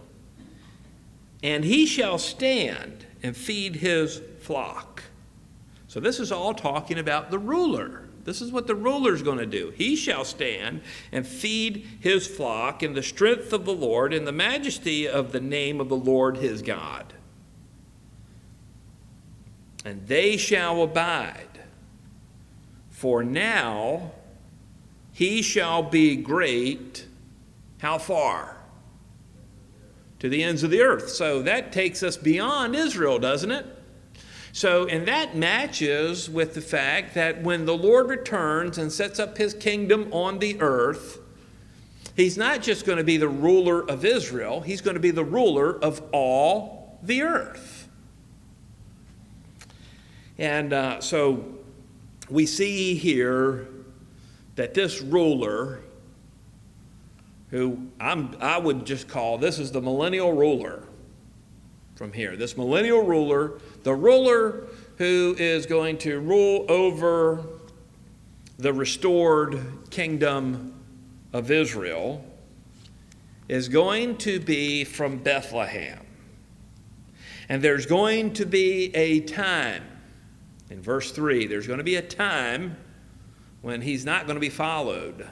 and 1.42 1.62
he 1.62 1.84
shall 1.84 2.16
stand 2.16 3.04
and 3.22 3.36
feed 3.36 3.76
his 3.76 4.22
flock. 4.40 5.02
So, 5.88 6.00
this 6.00 6.18
is 6.18 6.32
all 6.32 6.54
talking 6.54 6.98
about 6.98 7.30
the 7.30 7.38
ruler. 7.38 8.07
This 8.28 8.42
is 8.42 8.52
what 8.52 8.66
the 8.66 8.74
ruler 8.74 9.14
is 9.14 9.22
going 9.22 9.38
to 9.38 9.46
do. 9.46 9.72
He 9.74 9.96
shall 9.96 10.22
stand 10.22 10.82
and 11.12 11.26
feed 11.26 11.88
his 11.98 12.26
flock 12.26 12.82
in 12.82 12.92
the 12.92 13.02
strength 13.02 13.54
of 13.54 13.64
the 13.64 13.72
Lord, 13.72 14.12
in 14.12 14.26
the 14.26 14.32
majesty 14.32 15.08
of 15.08 15.32
the 15.32 15.40
name 15.40 15.80
of 15.80 15.88
the 15.88 15.96
Lord 15.96 16.36
his 16.36 16.60
God. 16.60 17.14
And 19.82 20.06
they 20.06 20.36
shall 20.36 20.82
abide. 20.82 21.62
For 22.90 23.24
now 23.24 24.12
he 25.14 25.40
shall 25.40 25.82
be 25.82 26.14
great. 26.14 27.06
How 27.78 27.96
far? 27.96 28.58
to 30.18 30.28
the 30.28 30.42
ends 30.42 30.62
of 30.62 30.70
the 30.70 30.82
earth. 30.82 31.08
So 31.10 31.42
that 31.42 31.72
takes 31.72 32.02
us 32.02 32.18
beyond 32.18 32.74
Israel, 32.74 33.18
doesn't 33.18 33.52
it? 33.52 33.77
So, 34.52 34.86
and 34.86 35.06
that 35.06 35.36
matches 35.36 36.28
with 36.28 36.54
the 36.54 36.60
fact 36.60 37.14
that 37.14 37.42
when 37.42 37.66
the 37.66 37.76
Lord 37.76 38.08
returns 38.08 38.78
and 38.78 38.90
sets 38.90 39.18
up 39.18 39.38
his 39.38 39.54
kingdom 39.54 40.12
on 40.12 40.38
the 40.38 40.60
earth, 40.60 41.18
he's 42.16 42.36
not 42.36 42.62
just 42.62 42.86
going 42.86 42.98
to 42.98 43.04
be 43.04 43.16
the 43.16 43.28
ruler 43.28 43.88
of 43.88 44.04
Israel, 44.04 44.60
he's 44.60 44.80
going 44.80 44.94
to 44.94 45.00
be 45.00 45.10
the 45.10 45.24
ruler 45.24 45.78
of 45.82 46.02
all 46.12 46.98
the 47.02 47.22
earth. 47.22 47.88
And 50.38 50.72
uh, 50.72 51.00
so 51.00 51.44
we 52.30 52.46
see 52.46 52.94
here 52.94 53.68
that 54.56 54.74
this 54.74 55.00
ruler 55.00 55.80
who 57.50 57.88
I'm, 57.98 58.36
I 58.40 58.58
would 58.58 58.84
just 58.84 59.08
call 59.08 59.38
this 59.38 59.58
is 59.58 59.72
the 59.72 59.80
millennial 59.80 60.32
ruler 60.32 60.84
from 61.96 62.12
here. 62.12 62.36
This 62.36 62.56
millennial 62.56 63.02
ruler, 63.02 63.58
the 63.88 63.94
ruler 63.94 64.66
who 64.98 65.34
is 65.38 65.64
going 65.64 65.96
to 65.96 66.20
rule 66.20 66.66
over 66.68 67.42
the 68.58 68.70
restored 68.70 69.58
kingdom 69.88 70.74
of 71.32 71.50
Israel, 71.50 72.22
is 73.48 73.70
going 73.70 74.18
to 74.18 74.40
be 74.40 74.84
from 74.84 75.16
Bethlehem. 75.16 76.04
And 77.48 77.62
there's 77.62 77.86
going 77.86 78.34
to 78.34 78.44
be 78.44 78.94
a 78.94 79.20
time, 79.20 79.84
in 80.68 80.82
verse 80.82 81.10
3, 81.10 81.46
there's 81.46 81.66
going 81.66 81.78
to 81.78 81.82
be 81.84 81.96
a 81.96 82.02
time 82.02 82.76
when 83.62 83.80
he's 83.80 84.04
not 84.04 84.26
going 84.26 84.36
to 84.36 84.40
be 84.40 84.50
followed. 84.50 85.26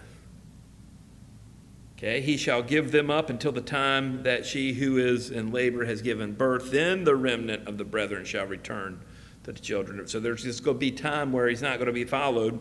Okay, 1.97 2.21
he 2.21 2.37
shall 2.37 2.63
give 2.63 2.93
them 2.93 3.11
up 3.11 3.31
until 3.31 3.53
the 3.53 3.63
time 3.63 4.23
that 4.23 4.45
she 4.45 4.75
who 4.75 4.99
is 4.99 5.31
in 5.31 5.51
labor 5.51 5.87
has 5.87 6.03
given 6.03 6.35
birth. 6.35 6.71
Then 6.71 7.05
the 7.05 7.17
remnant 7.17 7.67
of 7.67 7.79
the 7.79 7.85
brethren 7.85 8.27
shall 8.27 8.45
return 8.47 9.01
to 9.45 9.53
the 9.53 9.59
children. 9.59 10.07
So 10.07 10.21
there's 10.21 10.43
just 10.43 10.63
going 10.63 10.77
to 10.77 10.79
be 10.79 10.91
time 10.91 11.33
where 11.33 11.49
he's 11.49 11.63
not 11.63 11.79
going 11.79 11.87
to 11.87 11.95
be 11.95 12.05
followed. 12.05 12.61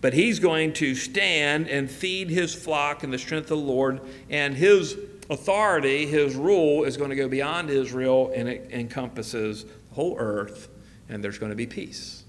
But 0.00 0.14
he's 0.14 0.38
going 0.38 0.72
to 0.74 0.94
stand 0.94 1.68
and 1.68 1.90
feed 1.90 2.30
his 2.30 2.54
flock 2.54 3.04
in 3.04 3.10
the 3.10 3.18
strength 3.18 3.50
of 3.50 3.58
the 3.58 3.64
Lord, 3.64 4.00
and 4.30 4.54
his 4.54 4.96
authority, 5.28 6.06
his 6.06 6.34
rule, 6.34 6.84
is 6.84 6.96
going 6.96 7.10
to 7.10 7.16
go 7.16 7.28
beyond 7.28 7.68
Israel 7.68 8.32
and 8.34 8.48
it 8.48 8.70
encompasses 8.72 9.64
the 9.64 9.94
whole 9.94 10.16
earth, 10.18 10.70
and 11.10 11.22
there's 11.22 11.38
going 11.38 11.50
to 11.50 11.56
be 11.56 11.66
peace. 11.66 12.24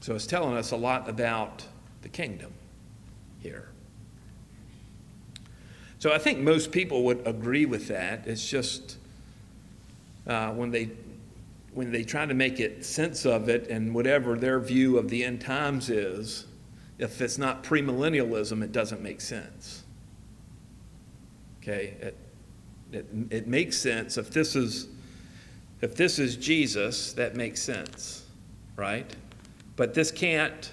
So 0.00 0.16
it's 0.16 0.26
telling 0.26 0.56
us 0.56 0.72
a 0.72 0.76
lot 0.76 1.08
about 1.08 1.64
the 2.02 2.08
kingdom 2.08 2.52
here. 3.40 3.68
So 5.98 6.12
I 6.12 6.18
think 6.18 6.38
most 6.38 6.70
people 6.70 7.02
would 7.04 7.26
agree 7.26 7.66
with 7.66 7.88
that. 7.88 8.26
It's 8.26 8.48
just 8.48 8.98
uh, 10.26 10.50
when 10.52 10.70
they 10.70 10.90
when 11.74 11.92
they 11.92 12.02
try 12.02 12.26
to 12.26 12.34
make 12.34 12.60
it 12.60 12.84
sense 12.84 13.24
of 13.24 13.48
it 13.48 13.68
and 13.68 13.94
whatever 13.94 14.36
their 14.36 14.58
view 14.58 14.98
of 14.98 15.08
the 15.10 15.24
end 15.24 15.40
times 15.40 15.90
is, 15.90 16.46
if 16.98 17.20
it's 17.20 17.38
not 17.38 17.62
premillennialism, 17.62 18.62
it 18.64 18.72
doesn't 18.72 19.00
make 19.00 19.20
sense. 19.20 19.84
Okay, 21.62 21.94
it, 22.00 22.16
it, 22.90 23.06
it 23.30 23.46
makes 23.46 23.76
sense 23.76 24.16
if 24.16 24.30
this 24.30 24.56
is 24.56 24.88
if 25.80 25.94
this 25.94 26.18
is 26.18 26.36
Jesus, 26.36 27.12
that 27.12 27.36
makes 27.36 27.62
sense, 27.62 28.24
right? 28.76 29.14
But 29.76 29.94
this 29.94 30.10
can't 30.10 30.72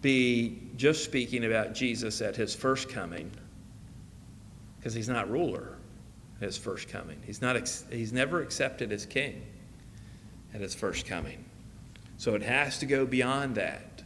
be 0.00 0.60
just 0.76 1.04
speaking 1.04 1.44
about 1.44 1.74
Jesus 1.74 2.20
at 2.20 2.36
his 2.36 2.54
first 2.54 2.88
coming 2.88 3.30
because 4.78 4.94
he's 4.94 5.08
not 5.08 5.30
ruler 5.30 5.76
at 6.40 6.46
his 6.46 6.56
first 6.56 6.88
coming. 6.88 7.20
He's, 7.24 7.42
not, 7.42 7.56
he's 7.90 8.12
never 8.12 8.40
accepted 8.40 8.92
as 8.92 9.04
king 9.04 9.42
at 10.54 10.60
his 10.60 10.74
first 10.74 11.06
coming. 11.06 11.44
So 12.16 12.34
it 12.34 12.42
has 12.42 12.78
to 12.78 12.86
go 12.86 13.06
beyond 13.06 13.56
that, 13.56 14.02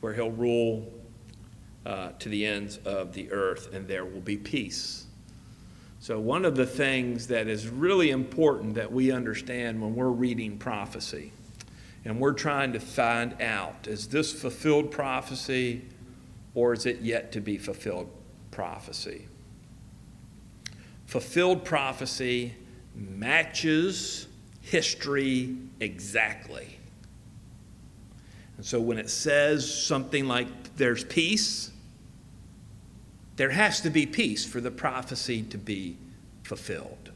where 0.00 0.14
he'll 0.14 0.30
rule 0.30 0.92
uh, 1.84 2.10
to 2.18 2.28
the 2.28 2.44
ends 2.46 2.78
of 2.84 3.14
the 3.14 3.30
earth 3.32 3.72
and 3.72 3.88
there 3.88 4.04
will 4.04 4.20
be 4.20 4.36
peace. 4.36 5.06
So, 6.00 6.20
one 6.20 6.44
of 6.44 6.54
the 6.54 6.66
things 6.66 7.26
that 7.26 7.48
is 7.48 7.68
really 7.68 8.10
important 8.10 8.74
that 8.74 8.92
we 8.92 9.10
understand 9.10 9.82
when 9.82 9.96
we're 9.96 10.10
reading 10.10 10.56
prophecy 10.56 11.32
and 12.04 12.20
we're 12.20 12.32
trying 12.32 12.72
to 12.72 12.80
find 12.80 13.40
out 13.40 13.86
is 13.86 14.08
this 14.08 14.32
fulfilled 14.32 14.90
prophecy 14.90 15.82
or 16.54 16.72
is 16.72 16.86
it 16.86 17.00
yet 17.00 17.32
to 17.32 17.40
be 17.40 17.58
fulfilled 17.58 18.10
prophecy? 18.50 19.26
Fulfilled 21.06 21.64
prophecy 21.64 22.54
matches 22.94 24.26
history 24.60 25.56
exactly. 25.80 26.78
And 28.56 28.66
so 28.66 28.80
when 28.80 28.98
it 28.98 29.08
says 29.08 29.72
something 29.72 30.26
like 30.26 30.48
there's 30.76 31.04
peace, 31.04 31.70
there 33.36 33.50
has 33.50 33.80
to 33.82 33.90
be 33.90 34.04
peace 34.04 34.44
for 34.44 34.60
the 34.60 34.70
prophecy 34.70 35.42
to 35.44 35.58
be 35.58 35.96
fulfilled. 36.42 37.10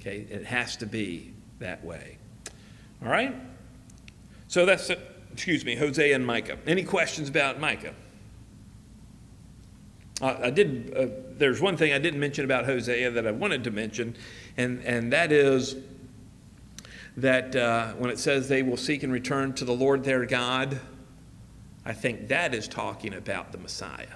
Okay, 0.00 0.26
it 0.30 0.44
has 0.44 0.76
to 0.76 0.86
be 0.86 1.32
that 1.58 1.84
way. 1.84 2.18
All 3.02 3.10
right? 3.10 3.34
So 4.48 4.64
that's, 4.64 4.90
excuse 5.32 5.64
me, 5.64 5.76
Hosea 5.76 6.14
and 6.14 6.26
Micah. 6.26 6.58
Any 6.66 6.82
questions 6.82 7.28
about 7.28 7.60
Micah? 7.60 7.94
I 10.20 10.50
did. 10.50 10.92
Uh, 10.96 11.06
there's 11.36 11.60
one 11.60 11.76
thing 11.76 11.92
I 11.92 11.98
didn't 11.98 12.18
mention 12.18 12.44
about 12.44 12.64
Hosea 12.64 13.12
that 13.12 13.26
I 13.26 13.30
wanted 13.30 13.62
to 13.64 13.70
mention, 13.70 14.16
and 14.56 14.82
and 14.84 15.12
that 15.12 15.30
is 15.30 15.76
that 17.16 17.54
uh, 17.54 17.92
when 17.92 18.10
it 18.10 18.18
says 18.18 18.48
they 18.48 18.64
will 18.64 18.76
seek 18.76 19.04
and 19.04 19.12
return 19.12 19.52
to 19.54 19.64
the 19.64 19.72
Lord 19.72 20.02
their 20.02 20.26
God, 20.26 20.80
I 21.84 21.92
think 21.92 22.28
that 22.28 22.52
is 22.52 22.66
talking 22.66 23.14
about 23.14 23.52
the 23.52 23.58
Messiah. 23.58 24.06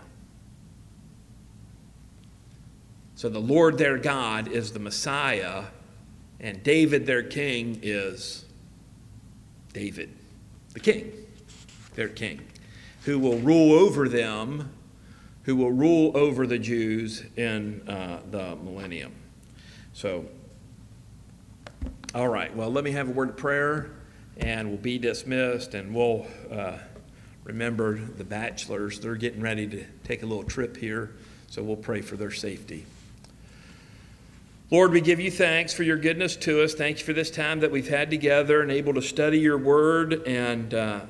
So 3.14 3.28
the 3.28 3.38
Lord 3.38 3.78
their 3.78 3.98
God 3.98 4.48
is 4.48 4.72
the 4.72 4.80
Messiah, 4.80 5.66
and 6.40 6.64
David 6.64 7.06
their 7.06 7.22
king 7.22 7.78
is 7.80 8.44
David 9.72 10.10
the 10.72 10.80
king, 10.80 11.12
their 11.94 12.08
king, 12.08 12.40
who 13.04 13.18
will 13.18 13.38
rule 13.38 13.72
over 13.72 14.08
them, 14.08 14.72
who 15.44 15.56
will 15.56 15.72
rule 15.72 16.16
over 16.16 16.46
the 16.46 16.58
Jews 16.58 17.24
in 17.36 17.86
uh, 17.88 18.22
the 18.30 18.56
millennium. 18.56 19.12
So, 19.92 20.26
all 22.14 22.28
right, 22.28 22.54
well, 22.54 22.70
let 22.70 22.84
me 22.84 22.92
have 22.92 23.08
a 23.08 23.12
word 23.12 23.30
of 23.30 23.36
prayer 23.36 23.90
and 24.36 24.68
we'll 24.68 24.78
be 24.78 24.98
dismissed 24.98 25.74
and 25.74 25.94
we'll 25.94 26.26
uh, 26.50 26.78
remember 27.44 27.98
the 27.98 28.24
bachelors. 28.24 29.00
They're 29.00 29.16
getting 29.16 29.40
ready 29.40 29.66
to 29.66 29.84
take 30.04 30.22
a 30.22 30.26
little 30.26 30.44
trip 30.44 30.76
here, 30.76 31.14
so 31.48 31.62
we'll 31.62 31.76
pray 31.76 32.00
for 32.00 32.16
their 32.16 32.30
safety. 32.30 32.86
Lord, 34.72 34.92
we 34.92 35.02
give 35.02 35.20
you 35.20 35.30
thanks 35.30 35.74
for 35.74 35.82
your 35.82 35.98
goodness 35.98 36.34
to 36.36 36.62
us. 36.62 36.72
Thank 36.72 36.98
you 36.98 37.04
for 37.04 37.12
this 37.12 37.30
time 37.30 37.60
that 37.60 37.70
we've 37.70 37.90
had 37.90 38.08
together 38.08 38.62
and 38.62 38.70
able 38.70 38.94
to 38.94 39.02
study 39.02 39.38
your 39.38 39.58
word 39.58 40.26
and 40.26 40.72
uh, 40.72 41.00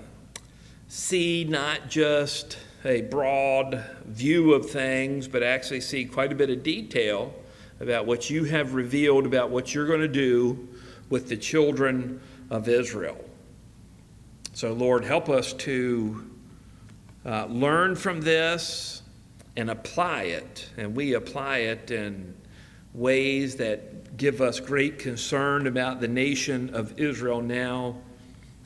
see 0.88 1.44
not 1.48 1.88
just 1.88 2.58
a 2.84 3.02
broad 3.02 3.84
view 4.04 4.52
of 4.52 4.68
things, 4.68 5.28
but 5.28 5.44
actually 5.44 5.80
see 5.80 6.04
quite 6.04 6.32
a 6.32 6.34
bit 6.34 6.50
of 6.50 6.64
detail 6.64 7.32
about 7.78 8.04
what 8.04 8.28
you 8.28 8.42
have 8.42 8.74
revealed 8.74 9.26
about 9.26 9.50
what 9.50 9.72
you're 9.72 9.86
going 9.86 10.00
to 10.00 10.08
do 10.08 10.68
with 11.08 11.28
the 11.28 11.36
children 11.36 12.20
of 12.50 12.68
Israel. 12.68 13.24
So, 14.54 14.72
Lord, 14.72 15.04
help 15.04 15.28
us 15.28 15.52
to 15.52 16.28
uh, 17.24 17.46
learn 17.46 17.94
from 17.94 18.22
this 18.22 19.02
and 19.56 19.70
apply 19.70 20.22
it. 20.22 20.68
And 20.76 20.96
we 20.96 21.14
apply 21.14 21.58
it 21.58 21.92
in 21.92 22.34
ways 22.94 23.56
that 23.56 24.16
give 24.16 24.40
us 24.40 24.60
great 24.60 24.98
concern 24.98 25.66
about 25.66 26.00
the 26.00 26.08
nation 26.08 26.74
of 26.74 26.98
Israel 26.98 27.40
now 27.40 27.96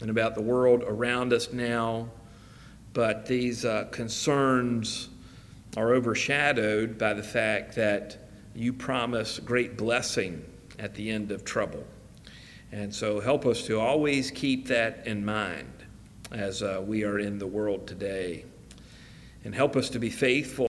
and 0.01 0.11
about 0.11 0.35
the 0.35 0.43
world 0.43 0.83
around 0.87 1.33
us 1.33 1.53
now. 1.53 2.09
But 2.93 3.27
these 3.27 3.65
uh, 3.65 3.85
concerns 3.91 5.09
are 5.77 5.93
overshadowed 5.93 6.99
by 6.99 7.13
the 7.13 7.23
fact 7.23 7.77
that 7.77 8.17
you 8.55 8.73
promise 8.73 9.39
great 9.39 9.77
blessing 9.77 10.43
at 10.79 10.95
the 10.95 11.11
end 11.11 11.31
of 11.31 11.45
trouble. 11.45 11.85
And 12.73 12.93
so 12.93 13.21
help 13.21 13.47
us 13.47 13.63
to 13.67 13.79
always 13.79 14.31
keep 14.31 14.67
that 14.69 15.07
in 15.07 15.25
mind 15.25 15.71
as 16.33 16.63
uh, 16.63 16.83
we 16.85 17.05
are 17.05 17.19
in 17.19 17.39
the 17.39 17.47
world 17.47 17.87
today. 17.87 18.45
And 19.45 19.55
help 19.55 19.77
us 19.77 19.89
to 19.91 19.99
be 19.99 20.11
faithful 20.11 20.65